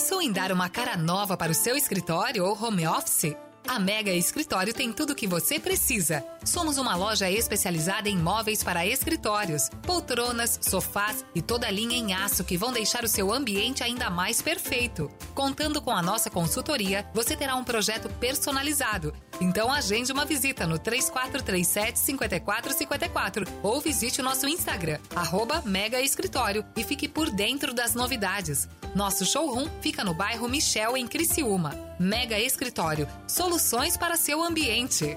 Pensou 0.00 0.22
em 0.22 0.32
dar 0.32 0.50
uma 0.50 0.70
cara 0.70 0.96
nova 0.96 1.36
para 1.36 1.52
o 1.52 1.54
seu 1.54 1.76
escritório 1.76 2.42
ou 2.42 2.58
home 2.58 2.86
office? 2.86 3.36
A 3.68 3.78
Mega 3.78 4.10
Escritório 4.10 4.72
tem 4.72 4.94
tudo 4.94 5.10
o 5.10 5.14
que 5.14 5.26
você 5.26 5.60
precisa. 5.60 6.24
Somos 6.42 6.78
uma 6.78 6.96
loja 6.96 7.30
especializada 7.30 8.08
em 8.08 8.16
móveis 8.16 8.64
para 8.64 8.86
escritórios, 8.86 9.68
poltronas, 9.82 10.58
sofás 10.62 11.22
e 11.34 11.42
toda 11.42 11.66
a 11.66 11.70
linha 11.70 11.98
em 11.98 12.14
aço 12.14 12.44
que 12.44 12.56
vão 12.56 12.72
deixar 12.72 13.04
o 13.04 13.08
seu 13.08 13.30
ambiente 13.30 13.84
ainda 13.84 14.08
mais 14.08 14.40
perfeito. 14.40 15.10
Contando 15.34 15.82
com 15.82 15.90
a 15.90 16.00
nossa 16.00 16.30
consultoria, 16.30 17.06
você 17.12 17.36
terá 17.36 17.54
um 17.54 17.62
projeto 17.62 18.08
personalizado. 18.18 19.12
Então 19.40 19.72
agende 19.72 20.12
uma 20.12 20.24
visita 20.24 20.66
no 20.66 20.78
3437 20.78 21.98
5454 21.98 23.46
ou 23.62 23.80
visite 23.80 24.20
o 24.20 24.24
nosso 24.24 24.46
Instagram, 24.46 24.98
arroba 25.14 25.62
Mega 25.64 26.00
Escritório 26.00 26.64
e 26.76 26.84
fique 26.84 27.08
por 27.08 27.30
dentro 27.30 27.72
das 27.72 27.94
novidades. 27.94 28.68
Nosso 28.94 29.24
showroom 29.24 29.68
fica 29.80 30.04
no 30.04 30.12
bairro 30.12 30.48
Michel, 30.48 30.96
em 30.96 31.06
Criciúma. 31.06 31.74
Mega 31.98 32.38
Escritório, 32.38 33.08
soluções 33.26 33.96
para 33.96 34.16
seu 34.16 34.42
ambiente. 34.42 35.16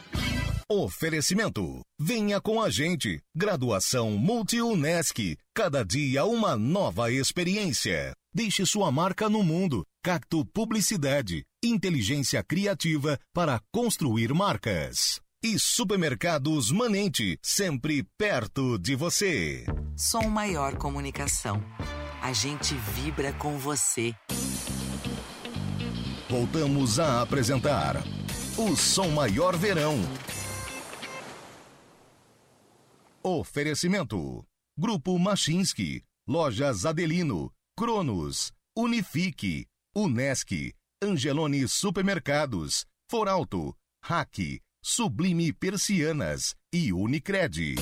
Oferecimento. 0.73 1.81
Venha 1.99 2.39
com 2.39 2.61
a 2.61 2.69
gente. 2.69 3.21
Graduação 3.35 4.11
Multi-UNESC. 4.11 5.37
Cada 5.53 5.83
dia 5.83 6.23
uma 6.23 6.55
nova 6.55 7.11
experiência. 7.11 8.13
Deixe 8.33 8.65
sua 8.65 8.89
marca 8.89 9.27
no 9.27 9.43
mundo. 9.43 9.85
Cacto 10.01 10.45
Publicidade. 10.45 11.43
Inteligência 11.61 12.41
criativa 12.41 13.19
para 13.33 13.59
construir 13.69 14.33
marcas. 14.33 15.19
E 15.43 15.59
Supermercados 15.59 16.71
Manente. 16.71 17.37
Sempre 17.43 18.05
perto 18.17 18.79
de 18.79 18.95
você. 18.95 19.65
Som 19.97 20.29
Maior 20.29 20.77
Comunicação. 20.77 21.61
A 22.21 22.31
gente 22.31 22.75
vibra 22.95 23.33
com 23.33 23.57
você. 23.57 24.15
Voltamos 26.29 26.97
a 26.97 27.21
apresentar 27.21 28.01
o 28.57 28.73
Som 28.75 29.09
Maior 29.09 29.57
Verão. 29.57 29.99
Oferecimento: 33.23 34.45
Grupo 34.75 35.19
Machinski, 35.19 36.01
Lojas 36.27 36.85
Adelino, 36.85 37.51
Cronos, 37.77 38.51
Unifique, 38.75 39.67
Unesc, 39.95 40.51
Angelone 41.03 41.67
Supermercados, 41.67 42.85
Foralto, 43.07 43.75
Hack, 44.03 44.59
Sublime 44.83 45.53
Persianas 45.53 46.55
e 46.73 46.91
Unicred. 46.91 47.75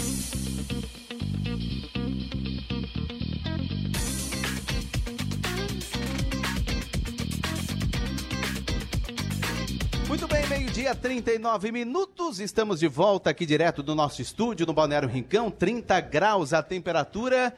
Meio-dia, 10.79 10.95
39 10.95 11.73
minutos. 11.73 12.39
Estamos 12.39 12.79
de 12.79 12.87
volta 12.87 13.29
aqui 13.29 13.45
direto 13.45 13.83
do 13.83 13.93
nosso 13.93 14.21
estúdio 14.21 14.65
no 14.65 14.71
Balneário 14.71 15.09
Rincão, 15.09 15.51
30 15.51 15.99
graus 15.99 16.53
a 16.53 16.63
temperatura. 16.63 17.53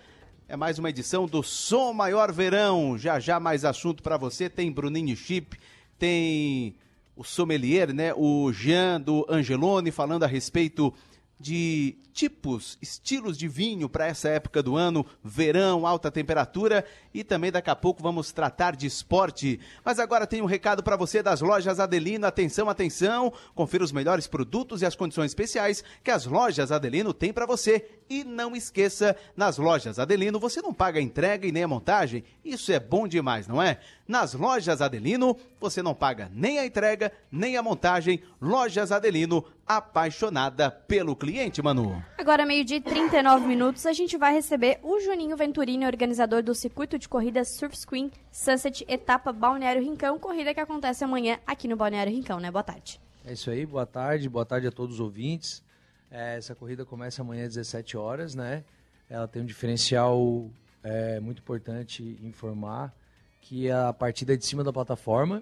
É 0.48 0.58
mais 0.58 0.80
uma 0.80 0.90
edição 0.90 1.28
do 1.28 1.44
Som 1.44 1.94
Maior 1.94 2.32
Verão. 2.32 2.98
Já 2.98 3.20
já 3.20 3.40
mais 3.40 3.64
assunto 3.64 4.02
para 4.02 4.18
você. 4.18 4.50
Tem 4.50 4.72
Bruninho 4.72 5.16
Chip, 5.16 5.56
tem 6.00 6.76
o 7.16 7.24
sommelier, 7.24 7.94
né? 7.94 8.12
O 8.16 8.52
Jean 8.52 9.00
do 9.00 9.24
Angelone 9.30 9.92
falando 9.92 10.24
a 10.24 10.28
respeito 10.28 10.92
de 11.40 11.98
tipos, 12.14 12.78
estilos 12.82 13.38
de 13.38 13.48
vinho 13.48 13.90
para 13.90 14.08
essa 14.08 14.30
época 14.30 14.62
do 14.62 14.76
ano, 14.76 15.06
verão, 15.24 15.88
alta 15.88 16.12
temperatura 16.12 16.86
e 17.14 17.24
também 17.24 17.52
daqui 17.52 17.70
a 17.70 17.76
pouco 17.76 18.04
vamos 18.04 18.32
tratar 18.32 18.76
de 18.76 18.86
esporte. 18.86 19.60
Mas 19.84 20.00
agora 20.00 20.28
tem 20.28 20.42
um 20.42 20.46
recado 20.46 20.84
para 20.84 20.96
você 20.96 21.24
das 21.24 21.42
lojas 21.42 21.80
Adelino. 21.80 22.26
Atenção, 22.26 22.70
atenção, 22.70 23.34
confira 23.56 23.84
os 23.84 23.92
melhores 23.92 24.28
produtos 24.28 24.82
e 24.82 24.86
as 24.86 24.96
condições 24.96 25.32
especiais 25.32 25.84
que 26.04 26.12
as 26.12 26.26
lojas 26.26 26.72
Adelino 26.72 27.14
têm 27.14 27.34
para 27.34 27.46
você. 27.46 27.90
E 28.10 28.24
não 28.26 28.56
esqueça, 28.56 29.16
nas 29.36 29.58
lojas 29.58 29.98
Adelino 29.98 30.40
você 30.40 30.62
não 30.62 30.74
paga 30.74 31.00
a 31.00 31.02
entrega 31.02 31.48
e 31.48 31.52
nem 31.52 31.64
a 31.64 31.68
montagem. 31.68 32.24
Isso 32.44 32.72
é 32.72 32.80
bom 32.80 33.08
demais, 33.08 33.48
não 33.48 33.62
é? 33.62 33.80
Nas 34.08 34.34
lojas 34.34 34.82
Adelino 34.82 35.38
você 35.60 35.82
não 35.82 35.94
paga 35.94 36.30
nem 36.34 36.60
a 36.60 36.66
entrega 36.66 37.12
nem 37.32 37.56
a 37.56 37.64
montagem. 37.64 38.22
Lojas 38.42 38.92
Adelino, 38.92 39.46
apaixonada 39.66 40.70
pelo 40.70 41.16
cliente, 41.16 41.62
Manu. 41.62 42.01
Agora, 42.18 42.46
meio-dia 42.46 42.78
e 42.78 42.82
39 42.82 43.48
minutos, 43.48 43.86
a 43.86 43.94
gente 43.94 44.18
vai 44.18 44.34
receber 44.34 44.80
o 44.84 45.00
Juninho 45.00 45.36
Venturini, 45.36 45.86
organizador 45.86 46.44
do 46.44 46.54
circuito 46.54 47.00
de 47.00 47.10
corrida 47.10 47.44
Surf 47.44 47.76
Screen 47.78 48.12
Sunset 48.32 48.86
Etapa 48.88 49.34
Balneário 49.34 49.82
Rincão, 49.82 50.20
corrida 50.20 50.54
que 50.54 50.60
acontece 50.60 51.04
amanhã 51.04 51.40
aqui 51.48 51.68
no 51.68 51.76
Balneário 51.76 52.14
Rincão, 52.14 52.40
né? 52.40 52.52
Boa 52.52 52.64
tarde. 52.64 53.00
É 53.26 53.34
isso 53.34 53.50
aí, 53.50 53.66
boa 53.66 53.86
tarde, 53.86 54.30
boa 54.30 54.46
tarde 54.46 54.68
a 54.68 54.72
todos 54.72 54.96
os 54.96 55.00
ouvintes. 55.00 55.64
É, 56.10 56.38
essa 56.38 56.54
corrida 56.54 56.86
começa 56.86 57.22
amanhã 57.22 57.46
às 57.46 57.56
17 57.56 57.98
horas, 57.98 58.36
né? 58.36 58.64
Ela 59.10 59.28
tem 59.28 59.42
um 59.42 59.46
diferencial 59.46 60.50
é, 60.84 61.20
muito 61.20 61.40
importante 61.40 62.20
informar 62.22 62.94
que 63.42 63.70
a 63.70 63.92
partida 63.92 64.34
é 64.34 64.38
de 64.38 64.46
cima 64.46 64.64
da 64.64 64.72
plataforma, 64.72 65.42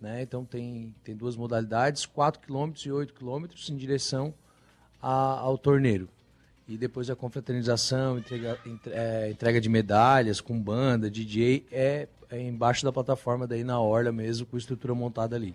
né? 0.00 0.22
Então 0.22 0.44
tem, 0.44 0.94
tem 1.02 1.16
duas 1.16 1.36
modalidades, 1.36 2.06
4 2.06 2.40
km 2.40 2.72
e 2.84 2.92
8 2.92 3.14
km 3.14 3.46
em 3.70 3.76
direção 3.76 4.34
a, 5.02 5.38
ao 5.38 5.56
torneiro. 5.56 6.08
E 6.66 6.76
depois 6.76 7.08
a 7.08 7.16
confraternização, 7.16 8.18
entrega, 8.18 8.58
entre, 8.66 8.92
é, 8.92 9.30
entrega 9.30 9.60
de 9.60 9.68
medalhas 9.68 10.40
com 10.40 10.60
banda, 10.60 11.10
DJ, 11.10 11.66
é, 11.72 12.08
é 12.30 12.40
embaixo 12.40 12.84
da 12.84 12.92
plataforma 12.92 13.46
daí 13.46 13.64
na 13.64 13.80
orla 13.80 14.12
mesmo, 14.12 14.46
com 14.46 14.58
estrutura 14.58 14.94
montada 14.94 15.34
ali. 15.34 15.54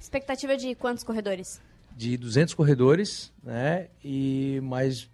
Expectativa 0.00 0.56
de 0.56 0.74
quantos 0.74 1.04
corredores? 1.04 1.60
de 1.96 2.16
200 2.18 2.52
corredores, 2.52 3.32
né? 3.42 3.88
E 4.04 4.60
mais 4.62 5.08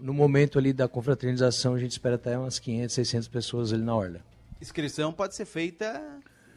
no 0.00 0.12
momento 0.12 0.58
ali 0.58 0.72
da 0.72 0.88
confraternização 0.88 1.74
a 1.74 1.78
gente 1.78 1.92
espera 1.92 2.16
até 2.16 2.36
umas 2.36 2.58
500, 2.58 2.94
600 2.94 3.28
pessoas 3.28 3.72
ali 3.72 3.82
na 3.82 3.94
orla. 3.94 4.20
Inscrição 4.60 5.12
pode 5.12 5.34
ser 5.34 5.44
feita 5.44 6.02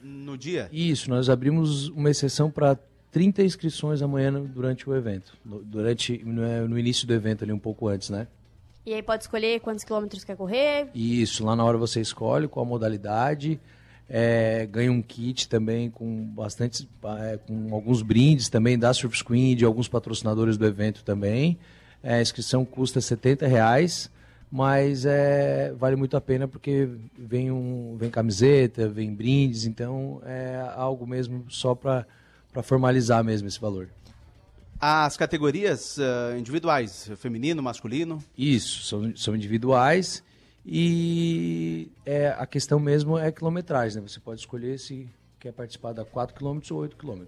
no 0.01 0.37
dia? 0.37 0.67
Isso, 0.71 1.09
nós 1.09 1.29
abrimos 1.29 1.87
uma 1.89 2.09
exceção 2.09 2.49
para 2.49 2.77
30 3.11 3.43
inscrições 3.43 4.01
amanhã 4.01 4.31
durante 4.31 4.89
o 4.89 4.95
evento, 4.95 5.35
no, 5.43 5.61
durante 5.63 6.21
no, 6.23 6.77
início 6.77 7.07
do 7.07 7.13
evento 7.13 7.43
ali 7.43 7.51
um 7.51 7.59
pouco 7.59 7.87
antes, 7.87 8.09
né? 8.09 8.27
E 8.85 8.93
aí 8.93 9.03
pode 9.03 9.23
escolher 9.23 9.59
quantos 9.59 9.83
quilômetros 9.83 10.23
quer 10.23 10.35
correr. 10.35 10.87
Isso, 10.93 11.45
lá 11.45 11.55
na 11.55 11.63
hora 11.63 11.77
você 11.77 12.01
escolhe 12.01 12.47
qual 12.47 12.65
a 12.65 12.69
modalidade, 12.69 13.59
é, 14.07 14.65
ganha 14.65 14.91
um 14.91 15.01
kit 15.01 15.47
também 15.47 15.89
com 15.89 16.23
bastante, 16.25 16.89
é, 17.19 17.37
com 17.37 17.73
alguns 17.73 18.01
brindes 18.01 18.49
também 18.49 18.77
da 18.77 18.93
Surf 18.93 19.17
Screen, 19.17 19.55
de 19.55 19.65
alguns 19.65 19.87
patrocinadores 19.87 20.57
do 20.57 20.65
evento 20.65 21.03
também. 21.03 21.57
É, 22.01 22.15
a 22.15 22.21
inscrição 22.21 22.63
custa 22.63 23.01
70 23.01 23.45
reais, 23.45 24.09
mas 24.51 25.05
é, 25.05 25.73
vale 25.77 25.95
muito 25.95 26.17
a 26.17 26.21
pena 26.21 26.47
porque 26.47 26.89
vem, 27.17 27.51
um, 27.51 27.95
vem 27.97 28.09
camiseta, 28.09 28.87
vem 28.87 29.13
brindes, 29.13 29.65
então 29.65 30.21
é 30.25 30.67
algo 30.75 31.05
mesmo 31.05 31.45
só 31.49 31.75
para 31.75 32.07
formalizar 32.63 33.23
mesmo 33.23 33.47
esse 33.47 33.59
valor. 33.59 33.89
As 34.79 35.17
categorias 35.17 35.97
ah, 35.99 36.37
individuais, 36.37 37.11
feminino, 37.17 37.61
masculino. 37.61 38.23
Isso, 38.37 38.83
são, 38.83 39.15
são 39.15 39.35
individuais 39.35 40.23
e 40.65 41.91
é, 42.05 42.29
a 42.37 42.45
questão 42.45 42.79
mesmo 42.79 43.17
é 43.17 43.31
quilometragem, 43.31 44.01
né? 44.01 44.07
Você 44.07 44.19
pode 44.19 44.39
escolher 44.39 44.77
se 44.77 45.07
quer 45.39 45.51
participar 45.51 45.93
da 45.93 46.05
4 46.05 46.35
km 46.35 46.59
ou 46.71 46.77
8 46.79 46.95
km. 46.97 47.23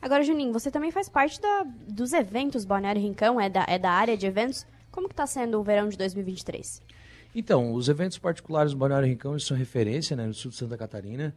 Agora, 0.00 0.22
Juninho, 0.22 0.52
você 0.52 0.70
também 0.70 0.90
faz 0.90 1.08
parte 1.08 1.40
da- 1.40 1.64
dos 1.88 2.12
eventos 2.12 2.64
Balneário 2.64 3.00
Rincão, 3.00 3.40
é 3.40 3.48
da, 3.48 3.64
é 3.66 3.78
da 3.78 3.90
área 3.90 4.16
de 4.16 4.26
eventos. 4.26 4.66
Como 4.90 5.08
que 5.08 5.14
tá 5.14 5.26
sendo 5.26 5.58
o 5.58 5.62
verão 5.64 5.88
de 5.88 5.96
2023? 5.96 6.82
Então, 7.34 7.72
os 7.72 7.88
eventos 7.88 8.16
particulares 8.18 8.72
do 8.72 8.78
Balneário 8.78 9.08
Rincão 9.08 9.36
são 9.38 9.56
referência 9.56 10.14
né, 10.14 10.26
no 10.26 10.34
sul 10.34 10.50
de 10.50 10.56
Santa 10.56 10.76
Catarina. 10.76 11.34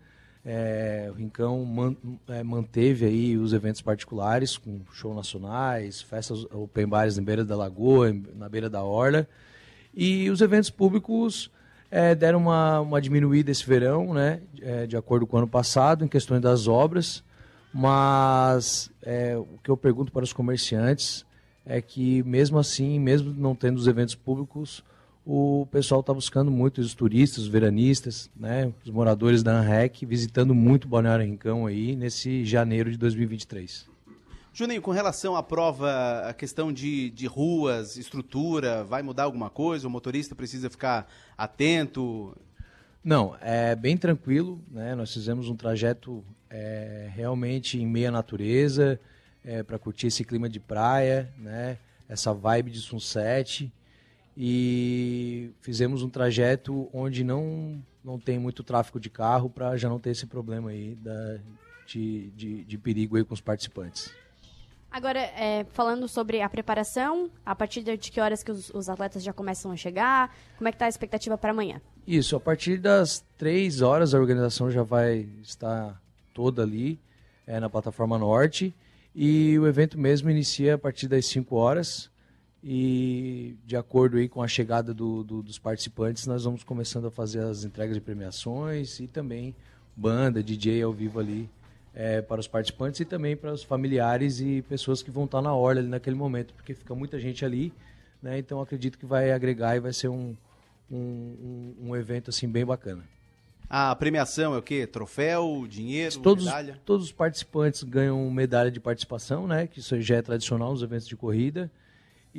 É, 0.49 1.09
o 1.11 1.13
Rincão 1.13 1.65
man- 1.65 1.95
é, 2.29 2.41
manteve 2.41 3.05
aí 3.05 3.37
os 3.37 3.51
eventos 3.51 3.81
particulares 3.81 4.57
com 4.57 4.79
show 4.93 5.13
nacionais, 5.13 6.01
festas 6.01 6.45
open 6.53 6.87
bars 6.87 7.17
na 7.17 7.23
beira 7.23 7.43
da 7.43 7.57
lagoa, 7.57 8.15
na 8.33 8.47
beira 8.47 8.69
da 8.69 8.81
orla. 8.81 9.27
E 9.93 10.29
os 10.29 10.39
eventos 10.39 10.69
públicos 10.69 11.51
é, 11.91 12.15
deram 12.15 12.39
uma, 12.39 12.79
uma 12.79 13.01
diminuída 13.01 13.51
esse 13.51 13.65
verão, 13.65 14.13
né, 14.13 14.39
é, 14.61 14.87
de 14.87 14.95
acordo 14.95 15.27
com 15.27 15.35
o 15.35 15.39
ano 15.39 15.49
passado, 15.49 16.05
em 16.05 16.07
questões 16.07 16.39
das 16.39 16.65
obras. 16.65 17.21
Mas 17.73 18.89
é, 19.03 19.35
o 19.35 19.59
que 19.61 19.69
eu 19.69 19.75
pergunto 19.75 20.13
para 20.13 20.23
os 20.23 20.31
comerciantes 20.31 21.25
é 21.65 21.81
que, 21.81 22.23
mesmo 22.23 22.57
assim, 22.57 22.97
mesmo 22.99 23.33
não 23.33 23.53
tendo 23.53 23.77
os 23.77 23.87
eventos 23.87 24.15
públicos, 24.15 24.81
o 25.29 25.67
pessoal 25.69 25.99
está 25.99 26.13
buscando 26.13 26.49
muito, 26.49 26.79
os 26.79 26.95
turistas, 26.95 27.39
os 27.39 27.47
veranistas, 27.49 28.29
né, 28.33 28.71
os 28.85 28.89
moradores 28.89 29.43
da 29.43 29.59
ANREC, 29.59 30.05
visitando 30.05 30.55
muito 30.55 30.87
Balneário 30.87 31.25
Rincão 31.25 31.65
aí 31.65 31.97
nesse 31.97 32.45
janeiro 32.45 32.89
de 32.89 32.97
2023. 32.97 33.85
Juninho, 34.53 34.81
com 34.81 34.91
relação 34.91 35.35
à 35.35 35.43
prova, 35.43 36.21
a 36.29 36.33
questão 36.33 36.71
de, 36.71 37.09
de 37.09 37.27
ruas, 37.27 37.97
estrutura, 37.97 38.85
vai 38.85 39.03
mudar 39.03 39.23
alguma 39.23 39.49
coisa? 39.49 39.85
O 39.85 39.91
motorista 39.91 40.33
precisa 40.33 40.69
ficar 40.69 41.11
atento? 41.37 42.33
Não, 43.03 43.35
é 43.41 43.75
bem 43.75 43.97
tranquilo, 43.97 44.61
né? 44.71 44.95
Nós 44.95 45.13
fizemos 45.13 45.49
um 45.49 45.57
trajeto 45.57 46.23
é, 46.49 47.11
realmente 47.13 47.77
em 47.77 47.85
meia 47.85 48.09
natureza, 48.09 48.97
para 49.65 49.77
curtir 49.77 50.07
esse 50.07 50.25
clima 50.25 50.49
de 50.49 50.59
praia, 50.59 51.31
né? 51.37 51.77
Essa 52.09 52.33
vibe 52.33 52.71
de 52.71 52.79
sunset 52.79 53.71
e 54.39 55.49
fizemos 55.61 56.03
um 56.03 56.09
trajeto 56.09 56.87
onde 56.93 57.23
não 57.23 57.81
não 58.03 58.19
tem 58.19 58.37
muito 58.37 58.63
tráfego 58.63 58.99
de 58.99 59.09
carro 59.09 59.49
para 59.49 59.75
já 59.75 59.89
não 59.89 59.99
ter 59.99 60.11
esse 60.11 60.25
problema 60.25 60.69
aí 60.69 60.95
da, 60.95 61.39
de, 61.85 62.29
de, 62.29 62.63
de 62.63 62.77
perigo 62.77 63.17
aí 63.17 63.25
com 63.25 63.33
os 63.33 63.41
participantes. 63.41 64.13
Agora, 64.89 65.19
é, 65.19 65.65
falando 65.73 66.07
sobre 66.07 66.41
a 66.41 66.47
preparação, 66.47 67.29
a 67.45 67.53
partir 67.53 67.83
de 67.83 67.97
que 67.97 68.21
horas 68.21 68.43
que 68.43 68.51
os, 68.51 68.69
os 68.69 68.87
atletas 68.87 69.21
já 69.21 69.33
começam 69.33 69.71
a 69.71 69.75
chegar? 69.75 70.33
Como 70.57 70.69
é 70.69 70.71
que 70.71 70.77
tá 70.77 70.85
a 70.85 70.89
expectativa 70.89 71.37
para 71.37 71.51
amanhã? 71.51 71.81
Isso, 72.07 72.35
a 72.35 72.39
partir 72.39 72.77
das 72.77 73.25
três 73.37 73.81
horas 73.81 74.13
a 74.13 74.19
organização 74.19 74.71
já 74.71 74.83
vai 74.83 75.27
estar 75.41 76.01
toda 76.33 76.61
ali 76.61 76.97
é, 77.45 77.59
na 77.59 77.69
plataforma 77.69 78.17
norte 78.17 78.73
e 79.13 79.59
o 79.59 79.67
evento 79.67 79.99
mesmo 79.99 80.29
inicia 80.29 80.75
a 80.75 80.77
partir 80.77 81.09
das 81.09 81.25
5 81.25 81.53
horas 81.55 82.09
e 82.63 83.55
de 83.65 83.75
acordo 83.77 84.17
aí 84.17 84.27
com 84.27 84.41
a 84.41 84.47
chegada 84.47 84.93
do- 84.93 85.23
do- 85.23 85.43
dos 85.43 85.59
participantes 85.59 86.25
nós 86.25 86.43
vamos 86.43 86.63
começando 86.63 87.05
a 87.07 87.11
fazer 87.11 87.39
as 87.43 87.63
entregas 87.63 87.95
de 87.95 88.01
premiações 88.01 88.99
e 88.99 89.07
também 89.07 89.55
banda, 89.95 90.41
DJ 90.43 90.81
ao 90.81 90.91
vivo 90.91 91.19
ali 91.19 91.49
é, 91.93 92.21
para 92.21 92.39
os 92.39 92.47
participantes 92.47 92.99
e 92.99 93.05
também 93.05 93.35
para 93.35 93.51
os 93.51 93.63
familiares 93.63 94.39
e 94.39 94.61
pessoas 94.63 95.01
que 95.01 95.09
vão 95.09 95.25
estar 95.25 95.41
na 95.41 95.53
orla 95.53 95.81
ali 95.81 95.89
naquele 95.89 96.15
momento, 96.15 96.53
porque 96.53 96.75
fica 96.75 96.93
muita 96.93 97.19
gente 97.19 97.43
ali, 97.43 97.73
né? 98.21 98.37
Então 98.37 98.61
acredito 98.61 98.99
que 98.99 99.05
vai 99.05 99.31
agregar 99.31 99.75
e 99.75 99.79
vai 99.79 99.91
ser 99.91 100.07
um, 100.07 100.35
um, 100.91 101.73
um, 101.81 101.95
evento 101.95 102.29
assim 102.29 102.47
bem 102.47 102.63
bacana. 102.63 103.03
A 103.67 103.95
premiação 103.95 104.53
é 104.53 104.59
o 104.59 104.61
quê? 104.61 104.85
Troféu, 104.85 105.65
dinheiro, 105.67 106.19
Todos, 106.19 106.45
medalha? 106.45 106.79
todos 106.85 107.07
os 107.07 107.11
participantes 107.11 107.81
ganham 107.81 108.29
medalha 108.29 108.69
de 108.69 108.79
participação, 108.79 109.47
né? 109.47 109.65
Que 109.65 109.79
isso 109.79 109.99
já 109.99 110.17
é 110.17 110.21
tradicional 110.21 110.71
nos 110.71 110.83
eventos 110.83 111.07
de 111.07 111.15
corrida. 111.15 111.69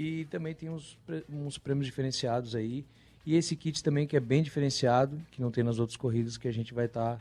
E 0.01 0.27
também 0.27 0.55
tem 0.55 0.71
uns, 0.71 0.97
uns 1.29 1.59
prêmios 1.59 1.85
diferenciados 1.85 2.55
aí. 2.55 2.87
E 3.27 3.35
esse 3.35 3.57
kit 3.57 3.83
também 3.83 4.07
que 4.07 4.17
é 4.17 4.21
bem 4.21 4.45
diferenciado, 4.45 5.21
que 5.33 5.43
não 5.43 5.51
tem 5.51 5.65
nas 5.65 5.81
outras 5.81 5.97
corridas, 5.97 6.37
que 6.37 6.47
a 6.47 6.53
gente 6.53 6.73
vai 6.73 6.87
estar 6.87 7.21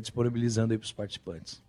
disponibilizando 0.00 0.72
aí 0.72 0.78
para 0.78 0.86
os 0.86 0.92
participantes. 0.92 1.62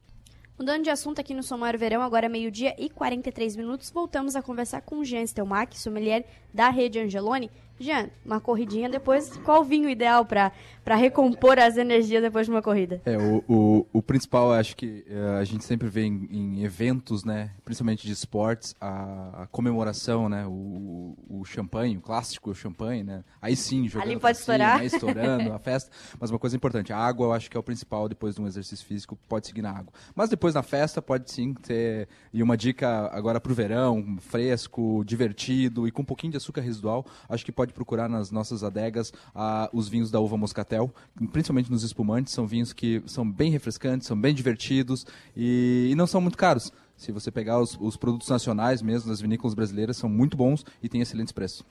Mudando 0.57 0.85
de 0.85 0.89
assunto 0.89 1.19
aqui 1.19 1.33
no 1.33 1.43
Somário 1.43 1.77
Verão, 1.77 2.01
agora 2.01 2.27
é 2.27 2.29
meio-dia 2.29 2.73
e 2.77 2.89
43 2.89 3.57
minutos, 3.57 3.89
voltamos 3.89 4.33
a 4.33 4.41
conversar 4.41 4.79
com 4.81 4.99
o 4.99 5.05
Jean 5.05 5.27
Stelmach, 5.27 5.77
sommelier 5.77 6.25
da 6.53 6.69
rede 6.69 6.97
Angeloni. 6.97 7.51
Jean, 7.79 8.09
uma 8.25 8.39
corridinha 8.41 8.89
depois, 8.89 9.37
qual 9.37 9.61
o 9.61 9.63
vinho 9.63 9.89
ideal 9.89 10.25
para 10.25 10.51
recompor 10.95 11.57
as 11.59 11.77
energias 11.77 12.21
depois 12.21 12.45
de 12.45 12.51
uma 12.51 12.61
corrida? 12.61 13.01
É, 13.05 13.17
o, 13.17 13.43
o, 13.47 13.87
o 13.93 14.01
principal, 14.01 14.51
acho 14.51 14.75
que 14.75 15.05
eh, 15.07 15.37
a 15.39 15.43
gente 15.43 15.63
sempre 15.63 15.87
vê 15.87 16.03
em, 16.03 16.27
em 16.29 16.63
eventos, 16.63 17.23
né, 17.23 17.51
principalmente 17.63 18.05
de 18.05 18.11
esportes, 18.11 18.75
a, 18.81 19.43
a 19.43 19.47
comemoração, 19.47 20.27
né, 20.27 20.45
o, 20.45 21.15
o 21.29 21.45
champanhe, 21.45 21.97
o 21.97 22.01
clássico 22.01 22.53
champanhe, 22.53 23.03
né, 23.03 23.23
aí 23.41 23.55
sim, 23.55 23.87
jogando 23.87 24.09
Ali 24.09 24.19
pode 24.19 24.37
cima, 24.37 24.55
estourar. 24.55 24.79
aí 24.79 24.85
estourando, 24.87 25.53
a 25.53 25.59
festa, 25.59 25.91
mas 26.19 26.29
uma 26.29 26.39
coisa 26.39 26.55
importante, 26.55 26.91
a 26.91 26.97
água 26.97 27.27
eu 27.27 27.33
acho 27.33 27.49
que 27.49 27.55
é 27.55 27.59
o 27.59 27.63
principal 27.63 28.09
depois 28.09 28.35
de 28.35 28.41
um 28.41 28.47
exercício 28.47 28.85
físico, 28.85 29.17
pode 29.27 29.47
seguir 29.47 29.61
na 29.61 29.71
água. 29.71 29.93
Mas 30.15 30.29
depois 30.29 30.53
na 30.53 30.63
festa 30.63 31.01
pode 31.01 31.31
sim 31.31 31.53
ter, 31.53 32.07
e 32.33 32.43
uma 32.43 32.57
dica 32.57 33.09
agora 33.13 33.39
pro 33.39 33.53
verão, 33.53 34.17
fresco, 34.19 35.03
divertido 35.05 35.87
e 35.87 35.91
com 35.91 36.01
um 36.01 36.05
pouquinho 36.05 36.31
de 36.31 36.37
açúcar 36.37 36.61
residual, 36.61 37.05
acho 37.27 37.45
que 37.45 37.51
pode 37.51 37.68
procurar 37.73 38.09
nas 38.09 38.31
nossas 38.31 38.63
adegas 38.63 39.11
ah, 39.33 39.69
os 39.73 39.87
vinhos 39.87 40.11
da 40.11 40.19
uva 40.19 40.37
moscatel, 40.37 40.93
principalmente 41.31 41.71
nos 41.71 41.83
espumantes, 41.83 42.33
são 42.33 42.45
vinhos 42.47 42.73
que 42.73 43.01
são 43.05 43.29
bem 43.29 43.51
refrescantes, 43.51 44.07
são 44.07 44.19
bem 44.19 44.33
divertidos 44.33 45.05
e, 45.35 45.89
e 45.91 45.95
não 45.95 46.07
são 46.07 46.21
muito 46.21 46.37
caros. 46.37 46.71
Se 46.97 47.11
você 47.11 47.31
pegar 47.31 47.59
os, 47.59 47.77
os 47.79 47.95
produtos 47.95 48.27
nacionais 48.27 48.81
mesmo, 48.81 49.09
das 49.09 49.21
vinícolas 49.21 49.53
brasileiras, 49.53 49.97
são 49.97 50.09
muito 50.09 50.35
bons 50.35 50.65
e 50.83 50.89
têm 50.89 51.01
excelentes 51.01 51.31
preços. 51.31 51.63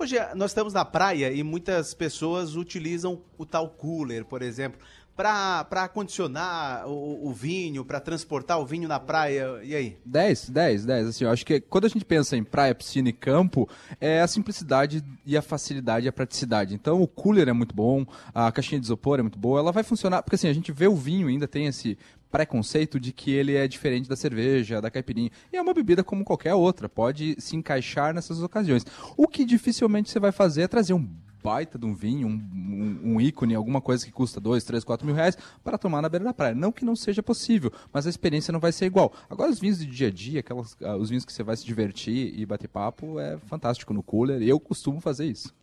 Hoje 0.00 0.16
eh, 0.16 0.34
nós 0.34 0.50
estamos 0.50 0.72
na 0.72 0.82
praia 0.82 1.30
e 1.30 1.42
muitas 1.42 1.92
pessoas 1.92 2.56
utilizam 2.56 3.20
o 3.36 3.44
tal 3.44 3.68
cooler, 3.68 4.24
por 4.24 4.40
exemplo, 4.40 4.80
para 5.20 5.84
acondicionar 5.84 6.88
o, 6.88 7.28
o 7.28 7.32
vinho, 7.32 7.84
para 7.84 8.00
transportar 8.00 8.58
o 8.58 8.64
vinho 8.64 8.88
na 8.88 8.98
praia. 8.98 9.60
E 9.62 9.74
aí? 9.74 9.98
10, 10.06 10.48
10, 10.48 10.86
10. 10.86 11.06
Assim, 11.08 11.24
eu 11.24 11.30
acho 11.30 11.44
que 11.44 11.60
quando 11.60 11.84
a 11.84 11.88
gente 11.88 12.06
pensa 12.06 12.38
em 12.38 12.42
praia, 12.42 12.74
piscina 12.74 13.10
e 13.10 13.12
campo, 13.12 13.68
é 14.00 14.22
a 14.22 14.26
simplicidade 14.26 15.04
e 15.26 15.36
a 15.36 15.42
facilidade 15.42 16.06
e 16.06 16.08
a 16.08 16.12
praticidade. 16.12 16.74
Então 16.74 17.02
o 17.02 17.06
cooler 17.06 17.48
é 17.48 17.52
muito 17.52 17.74
bom, 17.74 18.06
a 18.34 18.50
caixinha 18.50 18.80
de 18.80 18.86
isopor 18.86 19.18
é 19.18 19.22
muito 19.22 19.38
boa, 19.38 19.60
ela 19.60 19.72
vai 19.72 19.82
funcionar, 19.82 20.22
porque 20.22 20.36
assim, 20.36 20.48
a 20.48 20.54
gente 20.54 20.72
vê 20.72 20.88
o 20.88 20.96
vinho 20.96 21.28
ainda 21.28 21.46
tem 21.46 21.66
esse 21.66 21.98
preconceito 22.30 22.98
de 22.98 23.12
que 23.12 23.30
ele 23.30 23.56
é 23.56 23.68
diferente 23.68 24.08
da 24.08 24.16
cerveja, 24.16 24.80
da 24.80 24.90
caipirinha. 24.90 25.30
E 25.52 25.56
é 25.56 25.60
uma 25.60 25.74
bebida 25.74 26.02
como 26.02 26.24
qualquer 26.24 26.54
outra, 26.54 26.88
pode 26.88 27.36
se 27.38 27.56
encaixar 27.56 28.14
nessas 28.14 28.42
ocasiões. 28.42 28.86
O 29.18 29.28
que 29.28 29.44
dificilmente 29.44 30.08
você 30.08 30.18
vai 30.18 30.32
fazer 30.32 30.62
é 30.62 30.68
trazer 30.68 30.94
um 30.94 31.06
baita 31.42 31.78
de 31.78 31.86
um 31.86 31.94
vinho, 31.94 32.28
um, 32.28 32.32
um, 32.32 33.14
um 33.14 33.20
ícone, 33.20 33.54
alguma 33.54 33.80
coisa 33.80 34.04
que 34.04 34.12
custa 34.12 34.40
2, 34.40 34.64
3, 34.64 34.84
4 34.84 35.06
mil 35.06 35.14
reais 35.14 35.36
para 35.62 35.78
tomar 35.78 36.02
na 36.02 36.08
beira 36.08 36.24
da 36.24 36.34
praia. 36.34 36.54
Não 36.54 36.72
que 36.72 36.84
não 36.84 36.96
seja 36.96 37.22
possível, 37.22 37.72
mas 37.92 38.06
a 38.06 38.10
experiência 38.10 38.52
não 38.52 38.60
vai 38.60 38.72
ser 38.72 38.86
igual. 38.86 39.12
Agora, 39.28 39.50
os 39.50 39.58
vinhos 39.58 39.78
de 39.78 39.86
dia 39.86 40.08
a 40.08 40.10
dia, 40.10 40.40
aquelas, 40.40 40.76
ah, 40.82 40.96
os 40.96 41.08
vinhos 41.08 41.24
que 41.24 41.32
você 41.32 41.42
vai 41.42 41.56
se 41.56 41.64
divertir 41.64 42.38
e 42.38 42.44
bater 42.46 42.68
papo, 42.68 43.18
é 43.18 43.38
fantástico 43.38 43.92
no 43.92 44.02
cooler. 44.02 44.42
Eu 44.42 44.58
costumo 44.60 45.00
fazer 45.00 45.26
isso. 45.26 45.54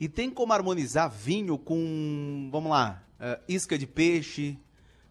E 0.00 0.08
tem 0.08 0.30
como 0.30 0.52
harmonizar 0.52 1.10
vinho 1.10 1.56
com, 1.56 2.48
vamos 2.50 2.70
lá, 2.70 3.02
eh, 3.20 3.40
isca 3.48 3.78
de 3.78 3.86
peixe, 3.86 4.58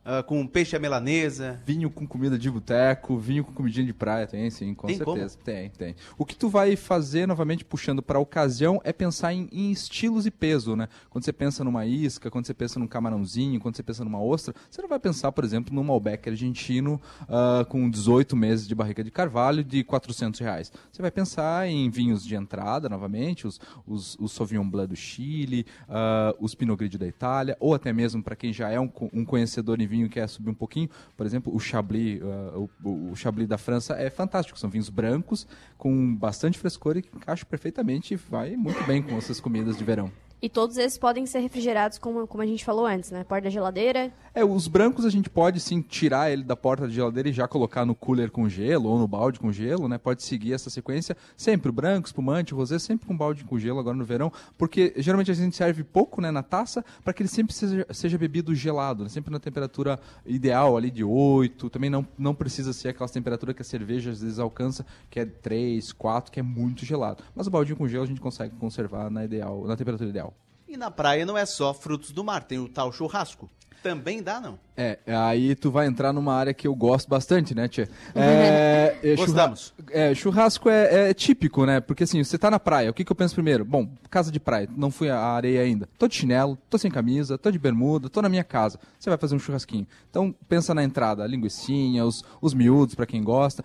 ah, 0.04 0.24
com 0.24 0.46
peixe 0.48 0.76
à 0.76 0.80
melanesa. 0.80 1.62
Vinho 1.66 1.90
com 1.90 2.08
comida 2.08 2.38
de 2.38 2.50
boteco, 2.50 3.18
vinho 3.18 3.44
com 3.44 3.54
comidinha 3.54 3.86
de 3.86 3.94
praia, 3.94 4.26
tem 4.26 4.50
sim, 4.50 4.74
com 4.74 4.88
Tem 4.88 4.98
certeza. 4.98 5.38
Tem, 5.44 5.70
tem. 5.70 5.96
O 6.18 6.26
que 6.26 6.36
tu 6.36 6.50
vai 6.50 6.76
fazer, 6.76 7.28
novamente 7.28 7.64
puxando 7.64 8.02
para 8.02 8.18
a 8.18 8.22
ocasião, 8.22 8.82
é 8.84 8.92
pensar 8.92 9.34
em, 9.34 9.48
em 9.52 9.72
estilos 9.72 10.26
e 10.26 10.32
peso, 10.32 10.76
né? 10.76 10.88
Quando 11.10 11.24
você 11.24 11.32
pensa 11.32 11.64
numa 11.64 11.86
isca, 11.86 12.32
quando 12.32 12.48
você 12.48 12.54
pensa 12.54 12.80
num 12.80 12.88
camarãozinho, 12.88 13.60
quando 13.60 13.76
você 13.76 13.84
pensa 13.84 14.04
numa 14.04 14.22
ostra, 14.22 14.56
você 14.70 14.82
não 14.82 14.90
vai 14.90 15.00
pensar, 15.00 15.32
por 15.32 15.44
exemplo, 15.44 15.74
num 15.74 15.84
Malbec 15.84 16.28
argentino 16.28 17.00
ah, 17.30 17.66
com 17.70 17.90
18 17.90 18.36
meses 18.36 18.68
de 18.68 18.74
barrica 18.74 19.04
de 19.04 19.12
carvalho 19.12 19.64
de 19.64 19.84
400 19.84 20.40
reais. 20.40 20.72
Você 20.92 21.02
vai 21.02 21.12
pensar 21.12 21.68
em 21.68 21.90
vinhos 21.92 22.26
de 22.26 22.36
entrada, 22.36 22.90
novamente, 22.90 23.46
os, 23.46 23.60
os, 23.86 24.18
os 24.20 24.32
Sauvignon 24.32 24.68
Blanc 24.68 24.90
do 24.90 24.96
Chile, 24.96 25.66
ah, 25.88 26.36
os 26.40 26.56
Pinot 26.56 26.78
Grigio 26.78 26.98
da 26.98 27.08
Itália, 27.08 27.56
ou 27.60 27.76
até 27.76 27.94
mesmo 27.94 28.24
para 28.24 28.36
quem 28.36 28.52
já 28.52 28.70
é 28.70 28.80
um, 28.80 28.92
um 29.14 29.24
conhecedor 29.24 29.80
em 29.80 29.91
vinho 29.92 30.10
quer 30.10 30.28
subir 30.28 30.50
um 30.50 30.54
pouquinho, 30.56 30.90
por 31.16 31.26
exemplo, 31.26 31.54
o 31.56 31.60
Chablis, 31.60 32.20
o, 32.56 32.70
o- 32.84 33.12
o 33.12 33.16
Chablis 33.16 33.48
da 33.48 33.58
França 33.58 33.94
é 33.96 34.10
fantástico. 34.10 34.58
São 34.58 34.70
vinhos 34.70 34.90
brancos 34.90 35.46
com 35.78 36.16
bastante 36.16 36.58
frescor 36.58 36.98
e 36.98 37.02
que 37.02 37.16
encaixam 37.16 37.48
perfeitamente 37.50 38.14
e 38.14 38.18
vai 38.18 38.56
muito 38.56 38.84
bem 38.86 39.02
com 39.04 39.16
essas 39.18 39.40
comidas 39.40 39.78
de 39.78 39.84
verão. 39.84 40.12
E 40.42 40.50
todos 40.50 40.76
esses 40.78 40.98
podem 40.98 41.28
ser 41.28 41.40
refrigerados, 41.40 42.00
como, 42.00 42.26
como 42.26 42.42
a 42.42 42.46
gente 42.48 42.66
falou 42.66 42.88
antes, 42.88 43.12
né? 43.12 43.24
Porta 43.24 43.44
da 43.44 43.50
geladeira. 43.52 44.12
É, 44.34 44.44
os 44.44 44.68
brancos 44.68 45.06
a 45.06 45.10
gente 45.12 45.30
pode 45.30 45.60
sim 45.60 45.82
tirar 45.82 46.32
ele 46.32 46.42
da 46.42 46.56
porta 46.56 46.88
da 46.88 46.90
geladeira 46.90 47.30
e 47.30 47.34
já 47.34 47.48
colocar 47.48 47.86
no 47.86 47.94
cooler 47.94 48.32
com 48.32 48.50
gelo 48.50 48.90
ou 48.90 48.98
no 48.98 49.08
balde 49.08 49.40
com 49.40 49.52
gelo, 49.52 49.88
né? 49.88 50.00
Pode 50.00 50.24
seguir 50.24 50.54
essa 50.54 50.68
sequência. 50.70 51.16
Sempre 51.38 51.70
o 51.70 51.72
branco, 51.74 52.08
espumante, 52.08 52.56
rosé, 52.56 52.80
sempre 52.80 53.06
com 53.06 53.16
balde 53.16 53.44
com 53.44 53.60
gelo 53.60 53.80
agora 53.80 53.96
no 53.96 54.04
verão, 54.04 54.32
porque 54.58 54.94
geralmente 54.98 55.30
a 55.30 55.34
gente 55.36 55.56
serve 55.56 55.84
pouco, 55.84 56.20
né, 56.22 56.32
na 56.32 56.42
taça, 56.42 56.84
para 57.04 57.14
que 57.14 57.22
ele 57.22 57.30
sempre 57.30 57.54
seja, 57.54 57.86
seja 57.92 58.18
bebido 58.18 58.56
gelado, 58.56 59.04
né? 59.04 59.10
Sempre 59.10 59.32
na 59.32 59.40
temperatura 59.40 60.00
ideal 60.26 60.76
ali 60.76 60.90
de 60.90 61.04
8. 61.04 61.70
Também 61.70 61.90
não, 61.92 62.08
não 62.18 62.34
precisa 62.34 62.74
ser 62.74 62.90
aquela 62.90 63.10
temperatura 63.10 63.54
que 63.54 63.62
a 63.62 63.66
cerveja 63.66 64.10
às 64.10 64.22
vezes 64.22 64.40
alcança, 64.40 64.84
que 65.08 65.20
é 65.20 65.26
3, 65.26 65.92
4, 65.92 66.32
que 66.32 66.40
é 66.40 66.44
muito 66.44 66.84
gelado. 66.84 67.24
Mas 67.36 67.46
o 67.46 67.52
baldinho 67.52 67.78
com 67.78 67.88
gelo 67.88 68.06
a 68.06 68.08
gente 68.08 68.22
consegue 68.22 68.56
conservar 68.56 69.12
na 69.12 69.24
ideal, 69.24 69.68
na 69.68 69.76
temperatura 69.76 70.10
ideal. 70.10 70.31
E 70.72 70.78
na 70.78 70.90
praia 70.90 71.26
não 71.26 71.38
é 71.38 71.46
só 71.46 71.74
frutos 71.74 72.12
do 72.14 72.24
mar, 72.24 72.44
tem 72.46 72.58
o 72.58 72.70
tal 72.70 72.94
churrasco. 72.94 73.50
Também 73.84 74.24
dá, 74.24 74.40
não? 74.40 74.58
É, 74.78 75.00
aí 75.08 75.54
tu 75.54 75.70
vai 75.70 75.86
entrar 75.86 76.14
numa 76.14 76.34
área 76.34 76.54
que 76.54 76.66
eu 76.66 76.74
gosto 76.74 77.10
bastante, 77.10 77.54
né, 77.54 77.68
Tia? 77.68 77.90
É, 78.16 78.96
é, 79.04 79.16
Gostamos. 79.18 79.74
churra- 79.76 79.90
é, 79.92 80.16
churrasco 80.16 80.70
é, 80.70 81.10
é 81.10 81.14
típico, 81.14 81.66
né? 81.66 81.82
Porque 81.82 82.06
assim, 82.06 82.24
você 82.24 82.38
tá 82.38 82.50
na 82.50 82.58
praia, 82.60 82.90
o 82.90 82.94
que, 82.94 83.04
que 83.04 83.12
eu 83.12 83.16
penso 83.16 83.34
primeiro? 83.34 83.66
Bom, 83.66 83.90
casa 84.10 84.32
de 84.32 84.40
praia, 84.40 84.70
não 84.78 84.90
fui 84.92 85.10
à 85.10 85.20
areia 85.20 85.62
ainda. 85.62 85.90
Tô 85.98 86.08
de 86.08 86.16
chinelo, 86.16 86.58
tô 86.70 86.78
sem 86.78 86.90
camisa, 86.90 87.38
tô 87.38 87.52
de 87.52 87.60
bermuda, 87.60 88.08
tô 88.10 88.22
na 88.22 88.30
minha 88.30 88.46
casa. 88.46 88.80
Você 88.98 89.10
vai 89.10 89.18
fazer 89.18 89.36
um 89.36 89.40
churrasquinho. 89.40 89.86
Então, 90.10 90.34
pensa 90.48 90.74
na 90.74 90.86
entrada, 90.86 91.24
a 91.24 91.28
linguiçinha, 91.28 92.06
os, 92.06 92.24
os 92.40 92.54
miúdos, 92.54 92.96
pra 92.96 93.06
quem 93.06 93.22
gosta. 93.22 93.62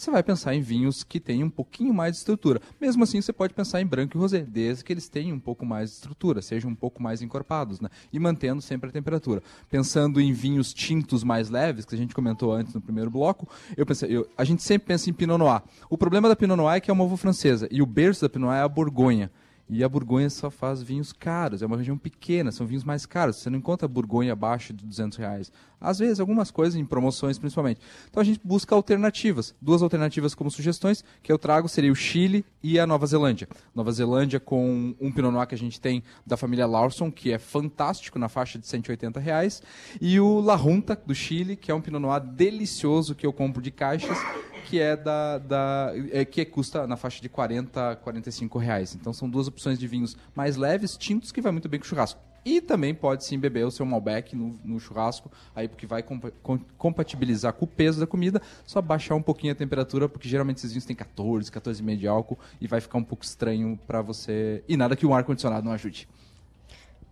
Você 0.00 0.10
vai 0.10 0.22
pensar 0.22 0.54
em 0.54 0.62
vinhos 0.62 1.04
que 1.04 1.20
têm 1.20 1.44
um 1.44 1.50
pouquinho 1.50 1.92
mais 1.92 2.12
de 2.12 2.18
estrutura. 2.20 2.58
Mesmo 2.80 3.04
assim, 3.04 3.20
você 3.20 3.34
pode 3.34 3.52
pensar 3.52 3.82
em 3.82 3.86
branco 3.86 4.16
e 4.16 4.18
rosé, 4.18 4.40
desde 4.40 4.82
que 4.82 4.94
eles 4.94 5.10
tenham 5.10 5.36
um 5.36 5.38
pouco 5.38 5.66
mais 5.66 5.90
de 5.90 5.96
estrutura, 5.96 6.40
sejam 6.40 6.70
um 6.70 6.74
pouco 6.74 7.02
mais 7.02 7.20
encorpados, 7.20 7.80
né? 7.82 7.90
E 8.10 8.18
mantendo 8.18 8.62
sempre 8.62 8.88
a 8.88 8.92
temperatura. 8.94 9.42
Pensando 9.68 10.18
em 10.18 10.32
vinhos 10.32 10.72
tintos 10.72 11.22
mais 11.22 11.50
leves, 11.50 11.84
que 11.84 11.94
a 11.94 11.98
gente 11.98 12.14
comentou 12.14 12.50
antes 12.50 12.72
no 12.72 12.80
primeiro 12.80 13.10
bloco, 13.10 13.46
eu 13.76 13.84
pensei, 13.84 14.16
eu- 14.16 14.26
a 14.38 14.42
gente 14.42 14.62
sempre 14.62 14.88
pensa 14.88 15.10
em 15.10 15.12
Pinot 15.12 15.36
Noir. 15.36 15.60
O 15.90 15.98
problema 15.98 16.30
da 16.30 16.34
Pinot 16.34 16.56
Noir 16.56 16.76
é 16.76 16.80
que 16.80 16.90
é 16.90 16.94
uma 16.94 17.04
uva 17.04 17.18
francesa, 17.18 17.68
e 17.70 17.82
o 17.82 17.86
berço 17.86 18.22
da 18.22 18.30
Pinot 18.30 18.46
Noir 18.46 18.60
é 18.60 18.62
a 18.62 18.68
Borgonha. 18.68 19.30
E 19.72 19.84
a 19.84 19.88
Borgonha 19.88 20.28
só 20.28 20.50
faz 20.50 20.82
vinhos 20.82 21.12
caros, 21.12 21.62
é 21.62 21.66
uma 21.66 21.76
região 21.76 21.96
pequena, 21.96 22.50
são 22.50 22.66
vinhos 22.66 22.82
mais 22.82 23.06
caros. 23.06 23.36
Você 23.36 23.48
não 23.48 23.58
encontra 23.58 23.86
Borgonha 23.86 24.32
abaixo 24.32 24.72
de 24.72 24.84
200 24.84 25.16
reais. 25.16 25.52
Às 25.80 26.00
vezes, 26.00 26.18
algumas 26.18 26.50
coisas, 26.50 26.74
em 26.74 26.84
promoções 26.84 27.38
principalmente. 27.38 27.80
Então 28.10 28.20
a 28.20 28.24
gente 28.24 28.40
busca 28.42 28.74
alternativas. 28.74 29.54
Duas 29.62 29.80
alternativas 29.80 30.34
como 30.34 30.50
sugestões 30.50 31.04
que 31.22 31.30
eu 31.30 31.38
trago 31.38 31.68
seria 31.68 31.92
o 31.92 31.94
Chile 31.94 32.44
e 32.60 32.80
a 32.80 32.86
Nova 32.86 33.06
Zelândia. 33.06 33.48
Nova 33.72 33.92
Zelândia 33.92 34.40
com 34.40 34.92
um 35.00 35.12
Pinot 35.12 35.32
Noir 35.32 35.46
que 35.46 35.54
a 35.54 35.58
gente 35.58 35.80
tem 35.80 36.02
da 36.26 36.36
família 36.36 36.66
Lawson, 36.66 37.10
que 37.10 37.32
é 37.32 37.38
fantástico, 37.38 38.18
na 38.18 38.28
faixa 38.28 38.58
de 38.58 38.66
180 38.66 39.20
reais. 39.20 39.62
E 40.00 40.18
o 40.18 40.40
La 40.40 40.56
Junta, 40.56 41.00
do 41.06 41.14
Chile, 41.14 41.54
que 41.54 41.70
é 41.70 41.74
um 41.74 41.80
Pinot 41.80 42.02
Noir 42.02 42.20
delicioso 42.20 43.14
que 43.14 43.24
eu 43.24 43.32
compro 43.32 43.62
de 43.62 43.70
caixas, 43.70 44.18
que 44.60 44.78
é 44.80 44.96
da, 44.96 45.38
da 45.38 45.92
é, 46.12 46.24
que 46.24 46.44
custa 46.44 46.86
na 46.86 46.96
faixa 46.96 47.20
de 47.20 47.28
40, 47.28 47.96
45 47.96 48.58
reais. 48.58 48.94
Então 48.94 49.12
são 49.12 49.28
duas 49.28 49.48
opções 49.48 49.78
de 49.78 49.86
vinhos 49.86 50.16
mais 50.34 50.56
leves, 50.56 50.96
tintos, 50.96 51.32
que 51.32 51.40
vai 51.40 51.50
muito 51.52 51.68
bem 51.68 51.80
com 51.80 51.86
churrasco. 51.86 52.20
E 52.42 52.60
também 52.60 52.94
pode 52.94 53.24
sim 53.26 53.38
beber 53.38 53.66
o 53.66 53.70
seu 53.70 53.84
Malbec 53.84 54.34
no, 54.34 54.58
no 54.64 54.80
churrasco, 54.80 55.30
aí 55.54 55.68
porque 55.68 55.86
vai 55.86 56.02
compa- 56.02 56.32
com- 56.42 56.58
compatibilizar 56.78 57.52
com 57.52 57.66
o 57.66 57.68
peso 57.68 58.00
da 58.00 58.06
comida, 58.06 58.40
só 58.64 58.80
baixar 58.80 59.14
um 59.14 59.20
pouquinho 59.20 59.52
a 59.52 59.56
temperatura, 59.56 60.08
porque 60.08 60.26
geralmente 60.26 60.56
esses 60.56 60.70
vinhos 60.72 60.86
têm 60.86 60.96
14, 60.96 61.50
14,5 61.52 61.96
de 61.98 62.08
álcool 62.08 62.38
e 62.58 62.66
vai 62.66 62.80
ficar 62.80 62.96
um 62.96 63.04
pouco 63.04 63.24
estranho 63.24 63.78
pra 63.86 64.00
você. 64.00 64.64
E 64.66 64.74
nada 64.74 64.96
que 64.96 65.04
um 65.04 65.14
ar-condicionado 65.14 65.66
não 65.66 65.72
ajude. 65.72 66.08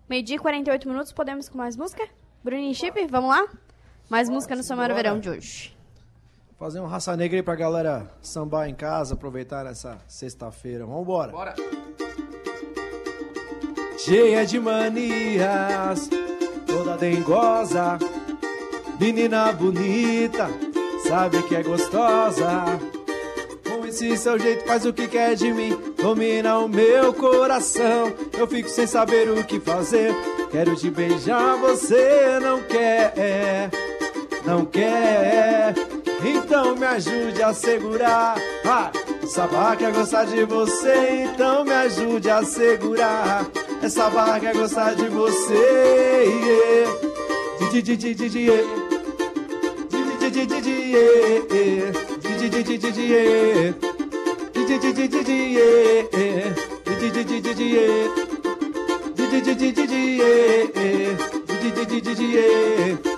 Meio-dia 0.09 0.37
e 0.37 0.39
48 0.39 0.89
minutos, 0.89 1.13
podemos 1.13 1.47
com 1.51 1.59
mais 1.59 1.77
música? 1.77 2.09
Bruninho 2.43 2.75
Chip, 2.75 3.07
vamos 3.09 3.29
lá? 3.29 3.47
Mais 4.09 4.31
música 4.31 4.57
no 4.57 4.63
Samara. 4.63 4.95
Verão 4.95 5.21
de 5.21 5.29
hoje. 5.29 5.77
Fazer 6.59 6.81
um 6.81 6.87
raça 6.87 7.17
negra 7.17 7.39
aí 7.39 7.43
pra 7.43 7.55
galera 7.55 8.11
sambar 8.21 8.69
em 8.69 8.75
casa, 8.75 9.15
aproveitar 9.15 9.65
essa 9.65 9.97
sexta-feira. 10.09 10.85
Vambora. 10.85 11.31
Bora. 11.31 11.55
Cheia 13.97 14.45
de 14.45 14.59
manias, 14.59 16.11
toda 16.67 16.97
dengosa, 16.97 17.97
menina 18.99 19.53
bonita, 19.53 20.49
sabe 21.07 21.45
que 21.45 21.55
é 21.55 21.63
gostosa. 21.63 22.65
Com 23.65 23.87
esse 23.87 24.17
seu 24.17 24.37
jeito 24.37 24.67
faz 24.67 24.85
o 24.85 24.93
que 24.93 25.07
quer 25.07 25.37
de 25.37 25.53
mim, 25.53 25.79
domina 25.97 26.59
o 26.59 26.67
meu 26.67 27.15
coração. 27.15 28.13
Eu 28.37 28.49
fico 28.49 28.69
sem 28.69 28.87
saber 28.87 29.31
o 29.31 29.45
que 29.45 29.61
fazer, 29.61 30.13
quero 30.51 30.75
te 30.75 30.91
beijar, 30.91 31.57
você 31.57 32.41
não 32.41 32.61
quer, 32.65 33.71
não 34.45 34.65
quer. 34.65 35.98
Então 36.25 36.77
me 36.77 36.87
ajude 36.87 37.43
a 37.43 37.53
segurar. 37.53 38.37
Ah, 38.65 38.91
essa 39.23 39.47
barca 39.47 39.77
quer 39.77 39.93
gostar 39.93 40.25
de 40.25 40.45
você, 40.45 41.25
então 41.33 41.65
me 41.65 41.73
ajude 41.73 42.31
a 42.31 42.45
segurar. 42.45 43.47
Essa 43.83 44.11
barca 44.11 44.41
quer 44.41 44.55
gostar 44.55 44.95
de 44.95 45.09
você. 45.09 45.99
yeah. 62.29 63.18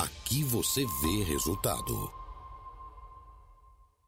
Aqui 0.00 0.42
você 0.44 0.86
vê 1.02 1.22
resultado. 1.24 2.19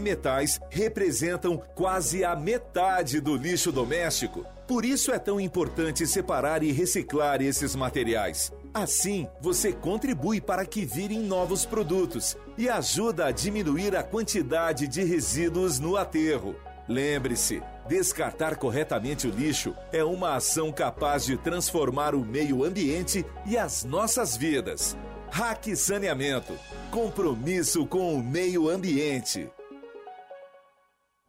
metais 0.00 0.60
representam 0.70 1.56
quase 1.74 2.24
a 2.24 2.34
metade 2.34 3.20
do 3.20 3.36
lixo 3.36 3.70
doméstico? 3.72 4.44
Por 4.66 4.84
isso 4.84 5.12
é 5.12 5.18
tão 5.18 5.40
importante 5.40 6.06
separar 6.06 6.62
e 6.62 6.72
reciclar 6.72 7.40
esses 7.40 7.76
materiais. 7.76 8.52
Assim, 8.74 9.26
você 9.40 9.72
contribui 9.72 10.40
para 10.40 10.66
que 10.66 10.84
virem 10.84 11.20
novos 11.20 11.64
produtos 11.64 12.36
e 12.58 12.68
ajuda 12.68 13.26
a 13.26 13.30
diminuir 13.30 13.96
a 13.96 14.02
quantidade 14.02 14.88
de 14.88 15.02
resíduos 15.04 15.78
no 15.78 15.96
aterro. 15.96 16.56
Lembre-se, 16.88 17.62
descartar 17.88 18.56
corretamente 18.56 19.26
o 19.26 19.30
lixo 19.30 19.74
é 19.92 20.04
uma 20.04 20.36
ação 20.36 20.70
capaz 20.70 21.24
de 21.24 21.36
transformar 21.36 22.14
o 22.14 22.24
meio 22.24 22.64
ambiente 22.64 23.24
e 23.44 23.56
as 23.56 23.82
nossas 23.84 24.36
vidas. 24.36 24.96
Hack 25.30 25.74
Saneamento. 25.74 26.52
Compromisso 26.90 27.86
com 27.86 28.14
o 28.14 28.22
meio 28.22 28.68
ambiente. 28.68 29.50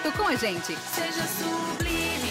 com 0.00 0.28
a 0.28 0.36
gente. 0.36 0.76
Seja 0.94 1.26
sublime. 1.26 2.30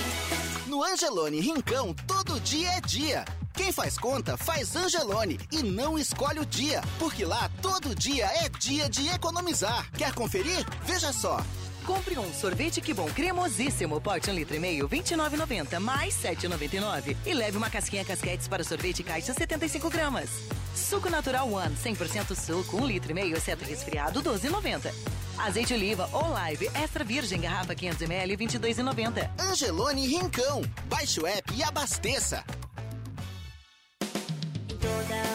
No 0.68 0.84
Angelone 0.84 1.40
Rincão, 1.40 1.96
todo 2.08 2.40
dia 2.40 2.70
é 2.70 2.82
dia. 2.82 3.26
Quem 3.54 3.72
faz 3.72 3.98
conta, 3.98 4.38
faz 4.38 4.76
Angelone 4.76 5.40
e 5.52 5.64
não 5.64 5.98
escolhe 5.98 6.40
o 6.40 6.46
dia, 6.46 6.82
porque 7.00 7.26
lá 7.26 7.50
todo 7.62 7.96
dia 7.96 8.26
é 8.26 8.50
dia 8.50 8.88
de 8.88 9.08
economizar. 9.10 9.90
Quer 9.98 10.14
conferir? 10.14 10.66
Veja 10.84 11.12
só. 11.12 11.44
Compre 11.86 12.18
um 12.18 12.34
sorvete 12.34 12.82
que 12.82 12.94
bom 12.94 13.06
cremosíssimo, 13.06 14.00
pote 14.00 14.30
1 14.30 14.34
litro 14.34 14.56
e 14.56 14.60
meio, 14.60 14.88
29,90 14.88 15.80
mais 15.80 16.16
7,99 16.16 17.16
e 17.26 17.34
leve 17.34 17.58
uma 17.58 17.70
casquinha 17.70 18.06
casquetes 18.06 18.48
para 18.48 18.64
sorvete 18.64 19.04
caixa 19.04 19.34
75 19.34 19.90
gramas. 19.90 20.30
Suco 20.76 21.10
Natural 21.10 21.52
One, 21.52 21.76
100% 21.76 22.36
suco, 22.36 22.78
1 22.78 22.88
litro 22.88 23.12
e 23.12 23.14
meio, 23.14 23.38
exceto 23.38 23.64
resfriado, 23.66 24.22
12,90. 24.22 24.92
Azeite 25.38 25.74
oliva 25.74 26.10
ou 26.12 26.30
live 26.30 26.70
extra 26.74 27.04
virgem, 27.04 27.42
garrafa 27.42 27.76
500 27.76 28.02
ml, 28.02 28.38
22,90. 28.38 29.30
Angelone 29.40 30.08
Rincão. 30.08 30.62
Baixe 30.88 31.20
o 31.20 31.28
app 31.28 31.54
e 31.54 31.64
abasteça. 31.64 32.44
Toda 34.68 35.35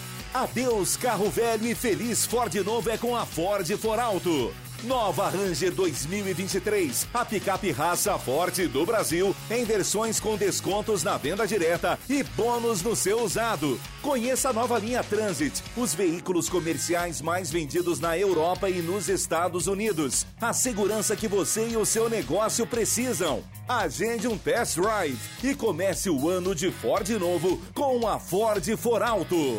Adeus 0.33 0.95
carro 0.95 1.29
velho 1.29 1.67
e 1.67 1.75
feliz 1.75 2.25
Ford 2.25 2.53
novo 2.63 2.89
é 2.89 2.97
com 2.97 3.13
a 3.13 3.25
Ford 3.25 3.67
For 3.77 3.99
Alto. 3.99 4.53
Nova 4.81 5.29
Ranger 5.29 5.73
2023, 5.73 7.07
a 7.13 7.25
picape 7.25 7.69
raça 7.69 8.17
forte 8.17 8.65
do 8.65 8.85
Brasil, 8.85 9.35
em 9.49 9.65
versões 9.65 10.21
com 10.21 10.37
descontos 10.37 11.03
na 11.03 11.17
venda 11.17 11.45
direta 11.45 11.99
e 12.09 12.23
bônus 12.23 12.81
no 12.81 12.95
seu 12.95 13.21
usado. 13.21 13.79
Conheça 14.01 14.49
a 14.49 14.53
nova 14.53 14.79
linha 14.79 15.03
Transit, 15.03 15.61
os 15.75 15.93
veículos 15.93 16.47
comerciais 16.47 17.21
mais 17.21 17.51
vendidos 17.51 17.99
na 17.99 18.17
Europa 18.17 18.69
e 18.69 18.81
nos 18.81 19.09
Estados 19.09 19.67
Unidos. 19.67 20.25
A 20.39 20.53
segurança 20.53 21.13
que 21.13 21.27
você 21.27 21.67
e 21.67 21.77
o 21.77 21.85
seu 21.85 22.09
negócio 22.09 22.65
precisam. 22.65 23.43
Agende 23.67 24.29
um 24.29 24.37
test 24.37 24.77
drive 24.77 25.19
e 25.43 25.53
comece 25.53 26.09
o 26.09 26.29
ano 26.29 26.55
de 26.55 26.71
Ford 26.71 27.07
novo 27.19 27.61
com 27.75 28.07
a 28.07 28.17
Ford 28.17 28.65
For 28.77 29.03
Alto. 29.03 29.57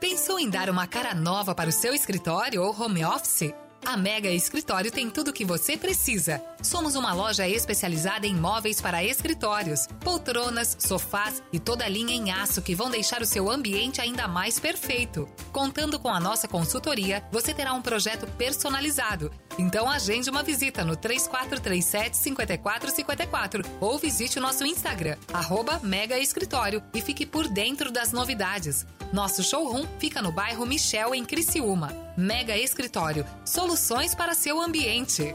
Pensou 0.00 0.38
em 0.38 0.50
dar 0.50 0.68
uma 0.68 0.86
cara 0.86 1.14
nova 1.14 1.54
para 1.54 1.70
o 1.70 1.72
seu 1.72 1.94
escritório 1.94 2.62
ou 2.62 2.78
home 2.78 3.02
office? 3.02 3.54
A 3.82 3.96
Mega 3.96 4.28
Escritório 4.28 4.90
tem 4.90 5.08
tudo 5.08 5.28
o 5.28 5.32
que 5.32 5.44
você 5.44 5.76
precisa. 5.76 6.42
Somos 6.62 6.96
uma 6.96 7.14
loja 7.14 7.48
especializada 7.48 8.26
em 8.26 8.34
móveis 8.34 8.78
para 8.80 9.02
escritórios, 9.02 9.86
poltronas, 10.00 10.76
sofás 10.78 11.42
e 11.52 11.58
toda 11.58 11.84
a 11.84 11.88
linha 11.88 12.12
em 12.12 12.30
aço 12.30 12.60
que 12.60 12.74
vão 12.74 12.90
deixar 12.90 13.22
o 13.22 13.26
seu 13.26 13.50
ambiente 13.50 14.00
ainda 14.00 14.28
mais 14.28 14.58
perfeito. 14.60 15.26
Contando 15.50 15.98
com 15.98 16.08
a 16.08 16.20
nossa 16.20 16.46
consultoria, 16.46 17.24
você 17.32 17.54
terá 17.54 17.72
um 17.72 17.80
projeto 17.80 18.26
personalizado. 18.32 19.30
Então 19.58 19.88
agende 19.88 20.28
uma 20.28 20.42
visita 20.42 20.84
no 20.84 20.96
3437 20.96 22.16
5454 22.16 23.62
ou 23.80 23.98
visite 23.98 24.38
o 24.38 24.42
nosso 24.42 24.64
Instagram, 24.64 25.16
arroba 25.32 25.80
Mega 25.82 26.18
Escritório 26.18 26.82
e 26.92 27.00
fique 27.00 27.24
por 27.24 27.48
dentro 27.48 27.90
das 27.90 28.12
novidades. 28.12 28.86
Nosso 29.12 29.42
showroom 29.42 29.86
fica 29.98 30.20
no 30.20 30.32
bairro 30.32 30.66
Michel, 30.66 31.14
em 31.14 31.24
Criciúma. 31.24 31.92
Mega 32.16 32.56
Escritório, 32.56 33.24
soluções 33.44 34.14
para 34.14 34.34
seu 34.34 34.60
ambiente. 34.60 35.34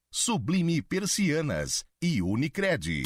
Sublime 0.13 0.81
Persianas 0.81 1.85
e 2.01 2.21
Unicred. 2.21 3.03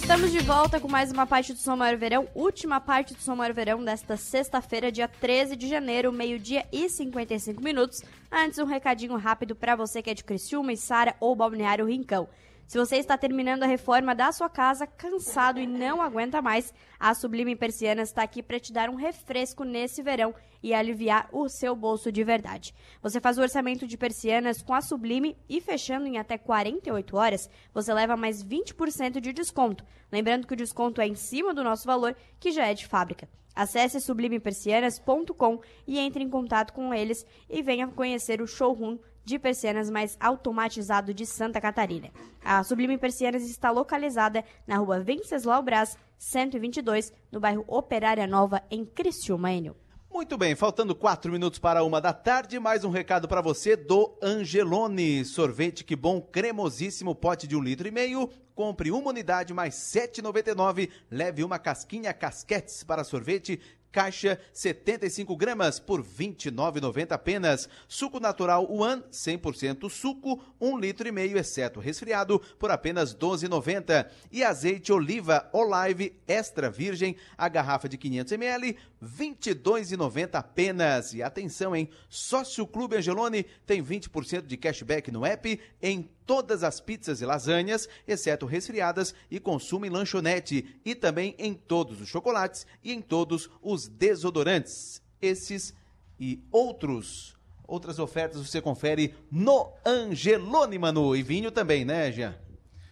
Estamos 0.00 0.32
de 0.32 0.38
volta 0.38 0.80
com 0.80 0.88
mais 0.88 1.12
uma 1.12 1.26
parte 1.26 1.52
do 1.52 1.58
Som 1.58 1.76
Maior 1.76 1.98
Verão, 1.98 2.26
última 2.34 2.80
parte 2.80 3.12
do 3.12 3.20
Som 3.20 3.36
Maior 3.36 3.52
Verão 3.52 3.84
desta 3.84 4.16
sexta-feira, 4.16 4.90
dia 4.90 5.06
13 5.06 5.54
de 5.54 5.68
janeiro, 5.68 6.10
meio-dia 6.10 6.66
e 6.72 6.88
55 6.88 7.62
minutos. 7.62 8.00
Antes, 8.30 8.58
um 8.58 8.64
recadinho 8.64 9.18
rápido 9.18 9.54
para 9.54 9.76
você 9.76 10.00
que 10.00 10.08
é 10.08 10.14
de 10.14 10.24
Criciúma, 10.24 10.74
Sara 10.74 11.14
ou 11.20 11.36
Balneário 11.36 11.84
Rincão. 11.84 12.26
Se 12.66 12.78
você 12.78 12.96
está 12.96 13.18
terminando 13.18 13.64
a 13.64 13.66
reforma 13.66 14.14
da 14.14 14.32
sua 14.32 14.48
casa, 14.48 14.86
cansado 14.86 15.60
e 15.60 15.66
não 15.66 16.00
aguenta 16.00 16.40
mais, 16.40 16.72
a 16.98 17.12
Sublime 17.12 17.54
Persianas 17.54 18.08
está 18.08 18.22
aqui 18.22 18.42
para 18.42 18.58
te 18.58 18.72
dar 18.72 18.88
um 18.88 18.94
refresco 18.94 19.62
nesse 19.62 20.02
verão 20.02 20.34
e 20.62 20.72
aliviar 20.72 21.28
o 21.32 21.48
seu 21.48 21.74
bolso 21.74 22.12
de 22.12 22.22
verdade. 22.22 22.74
Você 23.02 23.20
faz 23.20 23.38
o 23.38 23.42
orçamento 23.42 23.86
de 23.86 23.96
persianas 23.96 24.62
com 24.62 24.74
a 24.74 24.80
Sublime 24.80 25.36
e 25.48 25.60
fechando 25.60 26.06
em 26.06 26.18
até 26.18 26.38
48 26.38 27.16
horas, 27.16 27.50
você 27.74 27.92
leva 27.92 28.16
mais 28.16 28.44
20% 28.44 29.20
de 29.20 29.32
desconto. 29.32 29.84
Lembrando 30.10 30.46
que 30.46 30.54
o 30.54 30.56
desconto 30.56 31.00
é 31.00 31.06
em 31.06 31.14
cima 31.14 31.52
do 31.52 31.64
nosso 31.64 31.86
valor, 31.86 32.16
que 32.38 32.52
já 32.52 32.66
é 32.66 32.74
de 32.74 32.86
fábrica. 32.86 33.28
Acesse 33.54 34.00
sublimepersianas.com 34.00 35.60
e 35.86 35.98
entre 35.98 36.24
em 36.24 36.30
contato 36.30 36.72
com 36.72 36.94
eles 36.94 37.26
e 37.50 37.62
venha 37.62 37.86
conhecer 37.88 38.40
o 38.40 38.46
showroom 38.46 38.98
de 39.24 39.38
persianas 39.38 39.90
mais 39.90 40.16
automatizado 40.20 41.14
de 41.14 41.26
Santa 41.26 41.60
Catarina. 41.60 42.10
A 42.44 42.62
Sublime 42.64 42.98
Persianas 42.98 43.48
está 43.48 43.70
localizada 43.70 44.44
na 44.66 44.78
rua 44.78 45.00
Venceslau 45.00 45.62
Brás, 45.62 45.96
122, 46.18 47.12
no 47.30 47.40
bairro 47.40 47.64
Operária 47.68 48.26
Nova, 48.26 48.62
em 48.70 48.84
Criciúma, 48.84 49.52
Enio. 49.52 49.76
Muito 50.12 50.36
bem, 50.36 50.54
faltando 50.54 50.94
quatro 50.94 51.32
minutos 51.32 51.58
para 51.58 51.82
uma 51.82 51.98
da 51.98 52.12
tarde, 52.12 52.60
mais 52.60 52.84
um 52.84 52.90
recado 52.90 53.26
para 53.26 53.40
você 53.40 53.74
do 53.74 54.14
Angelone. 54.22 55.24
Sorvete 55.24 55.82
que 55.82 55.96
bom, 55.96 56.20
cremosíssimo, 56.20 57.14
pote 57.14 57.46
de 57.46 57.56
um 57.56 57.62
litro 57.62 57.88
e 57.88 57.90
meio. 57.90 58.28
Compre 58.54 58.90
uma 58.90 59.08
unidade 59.08 59.54
mais 59.54 59.94
R$ 59.94 60.02
7,99. 60.02 60.90
Leve 61.10 61.42
uma 61.42 61.58
casquinha 61.58 62.12
casquetes 62.12 62.84
para 62.84 63.04
sorvete 63.04 63.58
caixa 63.92 64.40
75 64.52 65.36
gramas 65.36 65.78
por 65.78 66.00
R$ 66.00 66.06
29,90 66.18 67.12
apenas. 67.12 67.68
Suco 67.86 68.18
natural 68.18 68.66
One, 68.68 69.02
100% 69.12 69.90
suco, 69.90 70.42
1 70.58 70.78
litro 70.78 71.06
e 71.06 71.12
meio, 71.12 71.36
exceto 71.36 71.78
resfriado, 71.78 72.40
por 72.58 72.70
apenas 72.70 73.12
R$ 73.12 73.18
12,90. 73.18 74.08
E 74.32 74.42
azeite 74.42 74.92
oliva 74.92 75.48
Olive 75.52 76.16
extra 76.26 76.70
virgem, 76.70 77.14
a 77.36 77.48
garrafa 77.48 77.88
de 77.88 77.98
500 77.98 78.32
ml, 78.32 78.76
R$ 79.00 79.34
22,90 79.36 80.34
apenas. 80.34 81.12
E 81.12 81.22
atenção, 81.22 81.76
hein? 81.76 81.88
Sócio 82.08 82.66
Clube 82.66 82.96
Angelone 82.96 83.44
tem 83.66 83.84
20% 83.84 84.46
de 84.46 84.56
cashback 84.56 85.10
no 85.10 85.26
app 85.26 85.60
em 85.82 86.08
todas 86.26 86.62
as 86.62 86.80
pizzas 86.80 87.20
e 87.20 87.26
lasanhas, 87.26 87.88
exceto 88.06 88.46
resfriadas 88.46 89.14
e 89.30 89.40
consumo 89.40 89.86
em 89.86 89.90
lanchonete, 89.90 90.80
e 90.84 90.94
também 90.94 91.34
em 91.38 91.54
todos 91.54 92.00
os 92.00 92.08
chocolates 92.08 92.66
e 92.82 92.92
em 92.92 93.00
todos 93.00 93.50
os 93.60 93.88
desodorantes. 93.88 95.02
Esses 95.20 95.74
e 96.18 96.40
outros 96.50 97.36
outras 97.66 97.98
ofertas 97.98 98.46
você 98.46 98.60
confere 98.60 99.14
no 99.30 99.72
Angelone, 99.84 100.78
Manu. 100.78 101.16
E 101.16 101.22
vinho 101.22 101.50
também, 101.50 101.84
né, 101.84 102.12
Jean? 102.12 102.34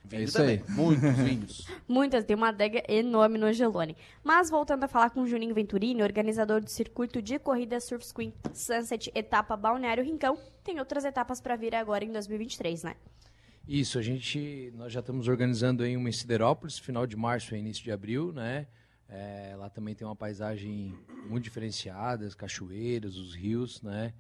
Vinho 0.04 0.24
isso 0.24 0.38
também. 0.38 0.64
aí. 0.66 0.74
Muitos 0.74 1.10
vinhos. 1.18 1.66
Muitas, 1.86 2.24
tem 2.24 2.34
uma 2.34 2.48
adega 2.48 2.82
enorme 2.88 3.38
no 3.38 3.46
Angelone. 3.46 3.96
Mas 4.24 4.50
voltando 4.50 4.84
a 4.84 4.88
falar 4.88 5.10
com 5.10 5.20
o 5.20 5.26
Juninho 5.26 5.54
Venturini, 5.54 6.02
organizador 6.02 6.60
do 6.60 6.70
circuito 6.70 7.22
de 7.22 7.38
corrida 7.38 7.78
Surf 7.78 8.12
Queen 8.12 8.32
Sunset 8.52 9.12
Etapa 9.14 9.56
Balneário 9.56 10.02
Rincão, 10.02 10.36
tem 10.64 10.78
outras 10.78 11.04
etapas 11.04 11.40
para 11.40 11.56
vir 11.56 11.74
agora 11.74 12.04
em 12.04 12.10
2023, 12.10 12.82
né? 12.82 12.96
Isso, 13.72 14.00
a 14.00 14.02
gente, 14.02 14.72
nós 14.74 14.92
já 14.92 14.98
estamos 14.98 15.28
organizando 15.28 15.84
aí 15.84 15.96
uma 15.96 16.08
em 16.08 16.12
Siderópolis, 16.12 16.76
final 16.76 17.06
de 17.06 17.16
março 17.16 17.54
e 17.54 17.58
início 17.60 17.84
de 17.84 17.92
abril, 17.92 18.32
né? 18.32 18.66
É, 19.08 19.54
lá 19.56 19.70
também 19.70 19.94
tem 19.94 20.04
uma 20.04 20.16
paisagem 20.16 20.92
muito 21.28 21.44
diferenciada, 21.44 22.26
as 22.26 22.34
cachoeiras, 22.34 23.16
os 23.16 23.32
rios, 23.32 23.80
né? 23.80 24.12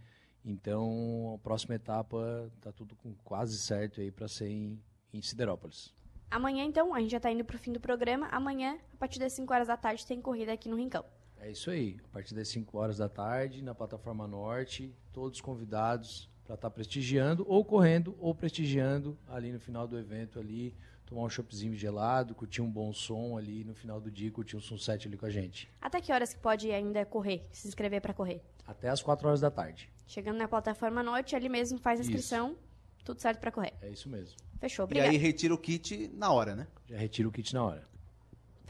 Então, 0.44 1.32
a 1.34 1.38
próxima 1.38 1.74
etapa 1.74 2.48
tá 2.60 2.70
tudo 2.70 2.94
com 2.94 3.12
quase 3.24 3.58
certo 3.58 4.00
aí 4.00 4.12
para 4.12 4.28
ser 4.28 4.50
em, 4.50 4.80
em 5.12 5.20
Siderópolis. 5.20 5.92
Amanhã, 6.30 6.62
então, 6.62 6.94
a 6.94 7.00
gente 7.00 7.10
já 7.10 7.18
tá 7.18 7.32
indo 7.32 7.44
pro 7.44 7.58
fim 7.58 7.72
do 7.72 7.80
programa. 7.80 8.28
Amanhã, 8.28 8.78
a 8.94 8.96
partir 8.98 9.18
das 9.18 9.32
5 9.32 9.52
horas 9.52 9.66
da 9.66 9.76
tarde, 9.76 10.06
tem 10.06 10.22
corrida 10.22 10.52
aqui 10.52 10.68
no 10.68 10.76
Rincão. 10.76 11.04
É 11.40 11.50
isso 11.50 11.72
aí. 11.72 11.98
A 12.04 12.08
partir 12.10 12.36
das 12.36 12.46
5 12.46 12.78
horas 12.78 12.98
da 12.98 13.08
tarde, 13.08 13.64
na 13.64 13.74
plataforma 13.74 14.28
Norte, 14.28 14.94
todos 15.12 15.40
convidados 15.40 16.29
para 16.50 16.56
estar 16.56 16.70
prestigiando, 16.70 17.44
ou 17.48 17.64
correndo, 17.64 18.16
ou 18.18 18.34
prestigiando 18.34 19.16
ali 19.28 19.52
no 19.52 19.60
final 19.60 19.86
do 19.86 19.96
evento 19.96 20.40
ali, 20.40 20.74
tomar 21.06 21.22
um 21.22 21.30
choppzinho 21.30 21.74
gelado, 21.76 22.34
curtir 22.34 22.60
um 22.60 22.68
bom 22.70 22.92
som 22.92 23.36
ali 23.36 23.62
no 23.62 23.72
final 23.72 24.00
do 24.00 24.10
dia, 24.10 24.30
curtir 24.32 24.56
um 24.56 24.60
sunset 24.60 25.06
ali 25.06 25.16
com 25.16 25.26
a 25.26 25.30
gente. 25.30 25.68
Até 25.80 26.00
que 26.00 26.12
horas 26.12 26.34
que 26.34 26.40
pode 26.40 26.70
ainda 26.72 27.04
correr, 27.04 27.46
se 27.52 27.68
inscrever 27.68 28.00
para 28.00 28.12
correr? 28.12 28.42
Até 28.66 28.88
as 28.88 29.00
4 29.00 29.28
horas 29.28 29.40
da 29.40 29.50
tarde. 29.50 29.88
Chegando 30.08 30.38
na 30.38 30.48
plataforma 30.48 31.02
Norte, 31.04 31.36
ali 31.36 31.48
mesmo 31.48 31.78
faz 31.78 32.00
a 32.00 32.02
Isso. 32.02 32.10
inscrição, 32.10 32.56
tudo 33.04 33.20
certo 33.20 33.38
para 33.38 33.52
correr. 33.52 33.72
É 33.80 33.88
isso 33.88 34.08
mesmo. 34.08 34.36
Fechou, 34.58 34.82
E 34.82 34.86
obrigado. 34.86 35.10
aí 35.10 35.16
retira 35.16 35.54
o 35.54 35.58
kit 35.58 36.08
na 36.14 36.32
hora, 36.32 36.56
né? 36.56 36.66
Já 36.88 36.98
retira 36.98 37.28
o 37.28 37.32
kit 37.32 37.54
na 37.54 37.64
hora. 37.64 37.88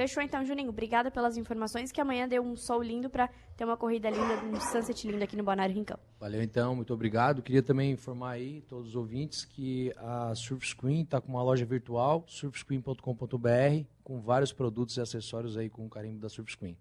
Fechou 0.01 0.23
então, 0.23 0.43
Juninho. 0.47 0.71
Obrigada 0.71 1.11
pelas 1.11 1.37
informações, 1.37 1.93
que 1.93 2.01
amanhã 2.01 2.27
deu 2.27 2.43
um 2.43 2.57
sol 2.57 2.83
lindo 2.83 3.11
para 3.11 3.29
ter 3.55 3.67
uma 3.67 3.77
corrida 3.77 4.09
linda, 4.09 4.35
um 4.47 4.59
sunset 4.59 5.07
lindo 5.07 5.23
aqui 5.23 5.37
no 5.37 5.45
Balneário 5.45 5.75
Rincão. 5.75 5.99
Valeu 6.19 6.43
então, 6.43 6.75
muito 6.75 6.95
obrigado. 6.95 7.43
Queria 7.43 7.63
também 7.63 7.91
informar 7.91 8.31
aí 8.31 8.63
todos 8.63 8.89
os 8.89 8.97
ouvintes 8.97 9.45
que 9.45 9.93
a 9.99 10.35
Surf 10.35 10.67
Screen 10.67 11.03
está 11.03 11.21
com 11.21 11.29
uma 11.29 11.43
loja 11.43 11.67
virtual, 11.67 12.25
surfscreen.com.br, 12.27 13.85
com 14.03 14.23
vários 14.23 14.55
produtos 14.55 14.97
e 14.97 15.03
acessórios 15.03 15.59
aí 15.59 15.69
com 15.69 15.85
o 15.85 15.91
carimbo 15.91 16.19
da 16.19 16.31
Surf 16.31 16.51
Screen. 16.51 16.79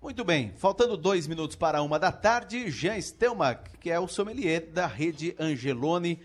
Muito 0.00 0.24
bem, 0.24 0.52
faltando 0.58 0.96
dois 0.96 1.26
minutos 1.26 1.56
para 1.56 1.82
uma 1.82 1.98
da 1.98 2.12
tarde, 2.12 2.70
Jean 2.70 2.96
Stelmach, 3.00 3.76
que 3.80 3.90
é 3.90 3.98
o 3.98 4.06
sommelier 4.06 4.70
da 4.70 4.86
rede 4.86 5.34
Angelone, 5.36 6.22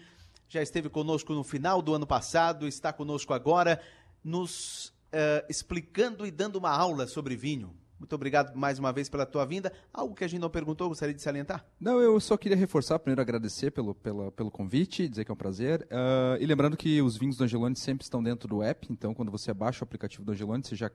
já 0.47 0.61
esteve 0.61 0.87
conosco 0.87 1.33
no 1.33 1.43
final 1.43 1.81
do 1.81 1.95
ano 1.95 2.05
passado, 2.05 2.67
está 2.67 2.93
conosco 2.93 3.33
agora, 3.33 3.81
nos 4.23 4.95
eh, 5.19 5.43
explicando 5.49 6.27
e 6.27 6.29
dando 6.29 6.57
uma 6.57 6.69
aula 6.69 7.07
sobre 7.07 7.35
vinho. 7.35 7.73
Muito 7.97 8.13
obrigado 8.13 8.55
mais 8.55 8.77
uma 8.77 8.93
vez 8.93 9.09
pela 9.09 9.25
tua 9.25 9.43
vinda. 9.45 9.73
Algo 9.91 10.13
que 10.13 10.23
a 10.23 10.27
gente 10.27 10.39
não 10.39 10.49
perguntou, 10.51 10.87
gostaria 10.87 11.15
de 11.15 11.21
salientar? 11.23 11.65
Não, 11.79 11.99
eu 11.99 12.19
só 12.19 12.37
queria 12.37 12.55
reforçar, 12.55 12.99
primeiro 12.99 13.19
agradecer 13.19 13.71
pelo, 13.71 13.95
pelo 13.95 14.51
convite, 14.51 15.09
dizer 15.09 15.25
que 15.25 15.31
é 15.31 15.33
um 15.33 15.37
prazer. 15.37 15.87
Ah, 15.89 16.37
e 16.39 16.45
lembrando 16.45 16.77
que 16.77 17.01
os 17.01 17.17
vinhos 17.17 17.35
do 17.35 17.45
Angelone 17.45 17.75
sempre 17.75 18.03
estão 18.03 18.21
dentro 18.21 18.47
do 18.47 18.61
app, 18.61 18.87
então 18.91 19.15
quando 19.15 19.31
você 19.31 19.51
baixa 19.51 19.83
o 19.83 19.85
aplicativo 19.85 20.23
do 20.23 20.31
Angelone, 20.31 20.63
você 20.63 20.75
já 20.75 20.91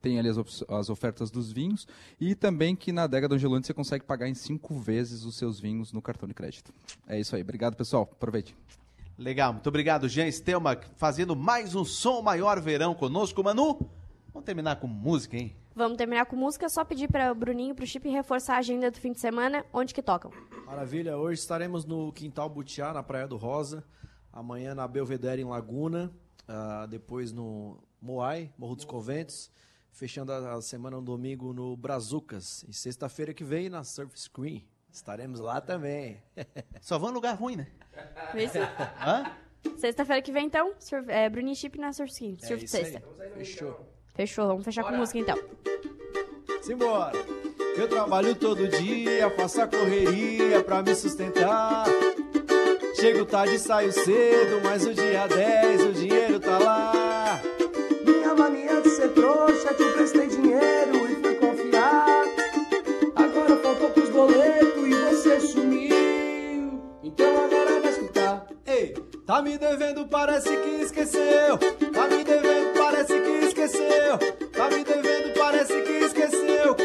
tem 0.00 0.20
ali 0.20 0.28
as, 0.28 0.38
as 0.68 0.88
ofertas 0.88 1.28
dos 1.32 1.50
vinhos. 1.50 1.84
E 2.20 2.36
também 2.36 2.76
que 2.76 2.92
na 2.92 3.02
adega 3.02 3.26
do 3.26 3.34
Angelone 3.34 3.64
você 3.64 3.74
consegue 3.74 4.04
pagar 4.04 4.28
em 4.28 4.34
cinco 4.34 4.78
vezes 4.78 5.24
os 5.24 5.34
seus 5.34 5.58
vinhos 5.58 5.92
no 5.92 6.00
cartão 6.00 6.28
de 6.28 6.34
crédito. 6.34 6.72
É 7.08 7.18
isso 7.18 7.34
aí. 7.34 7.42
Obrigado, 7.42 7.74
pessoal. 7.74 8.08
Aproveite. 8.12 8.54
Legal, 9.16 9.52
muito 9.52 9.68
obrigado, 9.68 10.08
Jean 10.08 10.26
Stelmach, 10.30 10.90
fazendo 10.96 11.36
mais 11.36 11.74
um 11.76 11.84
Som 11.84 12.20
Maior 12.20 12.60
Verão 12.60 12.94
conosco. 12.94 13.44
Manu, 13.44 13.78
vamos 14.32 14.44
terminar 14.44 14.76
com 14.76 14.88
música, 14.88 15.36
hein? 15.36 15.54
Vamos 15.72 15.96
terminar 15.96 16.26
com 16.26 16.34
música, 16.34 16.68
só 16.68 16.84
pedir 16.84 17.08
para 17.08 17.30
o 17.30 17.34
Bruninho 17.34 17.70
e 17.70 17.74
para 17.74 17.84
o 17.84 17.86
Chip 17.86 18.08
reforçar 18.08 18.56
a 18.56 18.58
agenda 18.58 18.90
do 18.90 18.98
fim 18.98 19.12
de 19.12 19.20
semana, 19.20 19.64
onde 19.72 19.94
que 19.94 20.02
tocam. 20.02 20.32
Maravilha, 20.66 21.16
hoje 21.16 21.40
estaremos 21.40 21.84
no 21.84 22.12
Quintal 22.12 22.48
Butiá, 22.48 22.92
na 22.92 23.04
Praia 23.04 23.28
do 23.28 23.36
Rosa. 23.36 23.84
Amanhã 24.32 24.74
na 24.74 24.88
Belvedere, 24.88 25.42
em 25.42 25.44
Laguna. 25.44 26.12
Ah, 26.48 26.86
depois 26.90 27.32
no 27.32 27.78
Moai, 28.00 28.52
Morro 28.58 28.74
dos 28.74 28.84
Conventos. 28.84 29.48
Fechando 29.92 30.32
a 30.32 30.54
a 30.54 30.62
semana 30.62 30.96
no 30.96 31.02
domingo 31.02 31.52
no 31.52 31.76
Brazucas. 31.76 32.64
E 32.68 32.72
sexta-feira 32.72 33.32
que 33.32 33.44
vem 33.44 33.68
na 33.68 33.84
Surf 33.84 34.18
Screen. 34.20 34.64
Estaremos 34.94 35.40
lá 35.40 35.60
também. 35.60 36.22
Só 36.80 37.00
vão 37.00 37.10
em 37.10 37.14
lugar 37.14 37.34
ruim, 37.34 37.56
né? 37.56 37.66
Isso. 38.32 38.58
Hã? 39.04 39.32
Sexta-feira 39.76 40.22
que 40.22 40.30
vem, 40.30 40.46
então, 40.46 40.72
surf, 40.78 41.10
é, 41.10 41.28
Bruninho 41.28 41.52
e 41.52 41.56
Chip 41.56 41.76
na 41.80 41.92
Surf 41.92 42.12
Skin. 42.12 42.38
É 42.40 42.46
Surf 42.46 42.64
isso 42.64 42.76
aí. 42.76 42.84
sexta. 42.84 43.02
Fechou. 43.36 43.80
Fechou, 44.14 44.46
vamos 44.46 44.64
fechar 44.64 44.84
com 44.84 44.92
música 44.92 45.18
então. 45.18 45.36
Simbora! 46.62 47.12
Eu 47.76 47.88
trabalho 47.88 48.36
todo 48.36 48.68
dia, 48.68 49.28
faço 49.30 49.62
a 49.62 49.66
correria 49.66 50.62
pra 50.62 50.80
me 50.80 50.94
sustentar. 50.94 51.86
Chego 52.94 53.26
tarde, 53.26 53.58
saio 53.58 53.90
cedo, 53.90 54.60
mas 54.62 54.86
o 54.86 54.94
dia 54.94 55.26
10 55.26 55.82
o 55.86 55.92
dinheiro 55.92 56.38
tá 56.38 56.56
lá. 56.58 57.40
Minha 58.04 58.32
mania 58.34 58.80
de 58.80 58.90
ser 58.90 59.08
trouxa, 59.12 59.74
te 59.74 59.92
prestei 59.92 60.28
dinheiro 60.28 60.33
tá 69.26 69.42
me 69.42 69.56
devendo, 69.58 70.06
parece 70.06 70.56
que 70.56 70.82
esqueceu. 70.82 71.58
Tá 71.92 72.08
me 72.08 72.24
devendo, 72.24 72.74
parece 72.76 73.20
que 73.20 73.46
esqueceu. 73.46 74.18
Tá 74.52 74.68
me 74.68 74.84
devendo, 74.84 75.34
parece 75.38 75.82
que 75.82 75.92
esqueceu. 76.04 76.76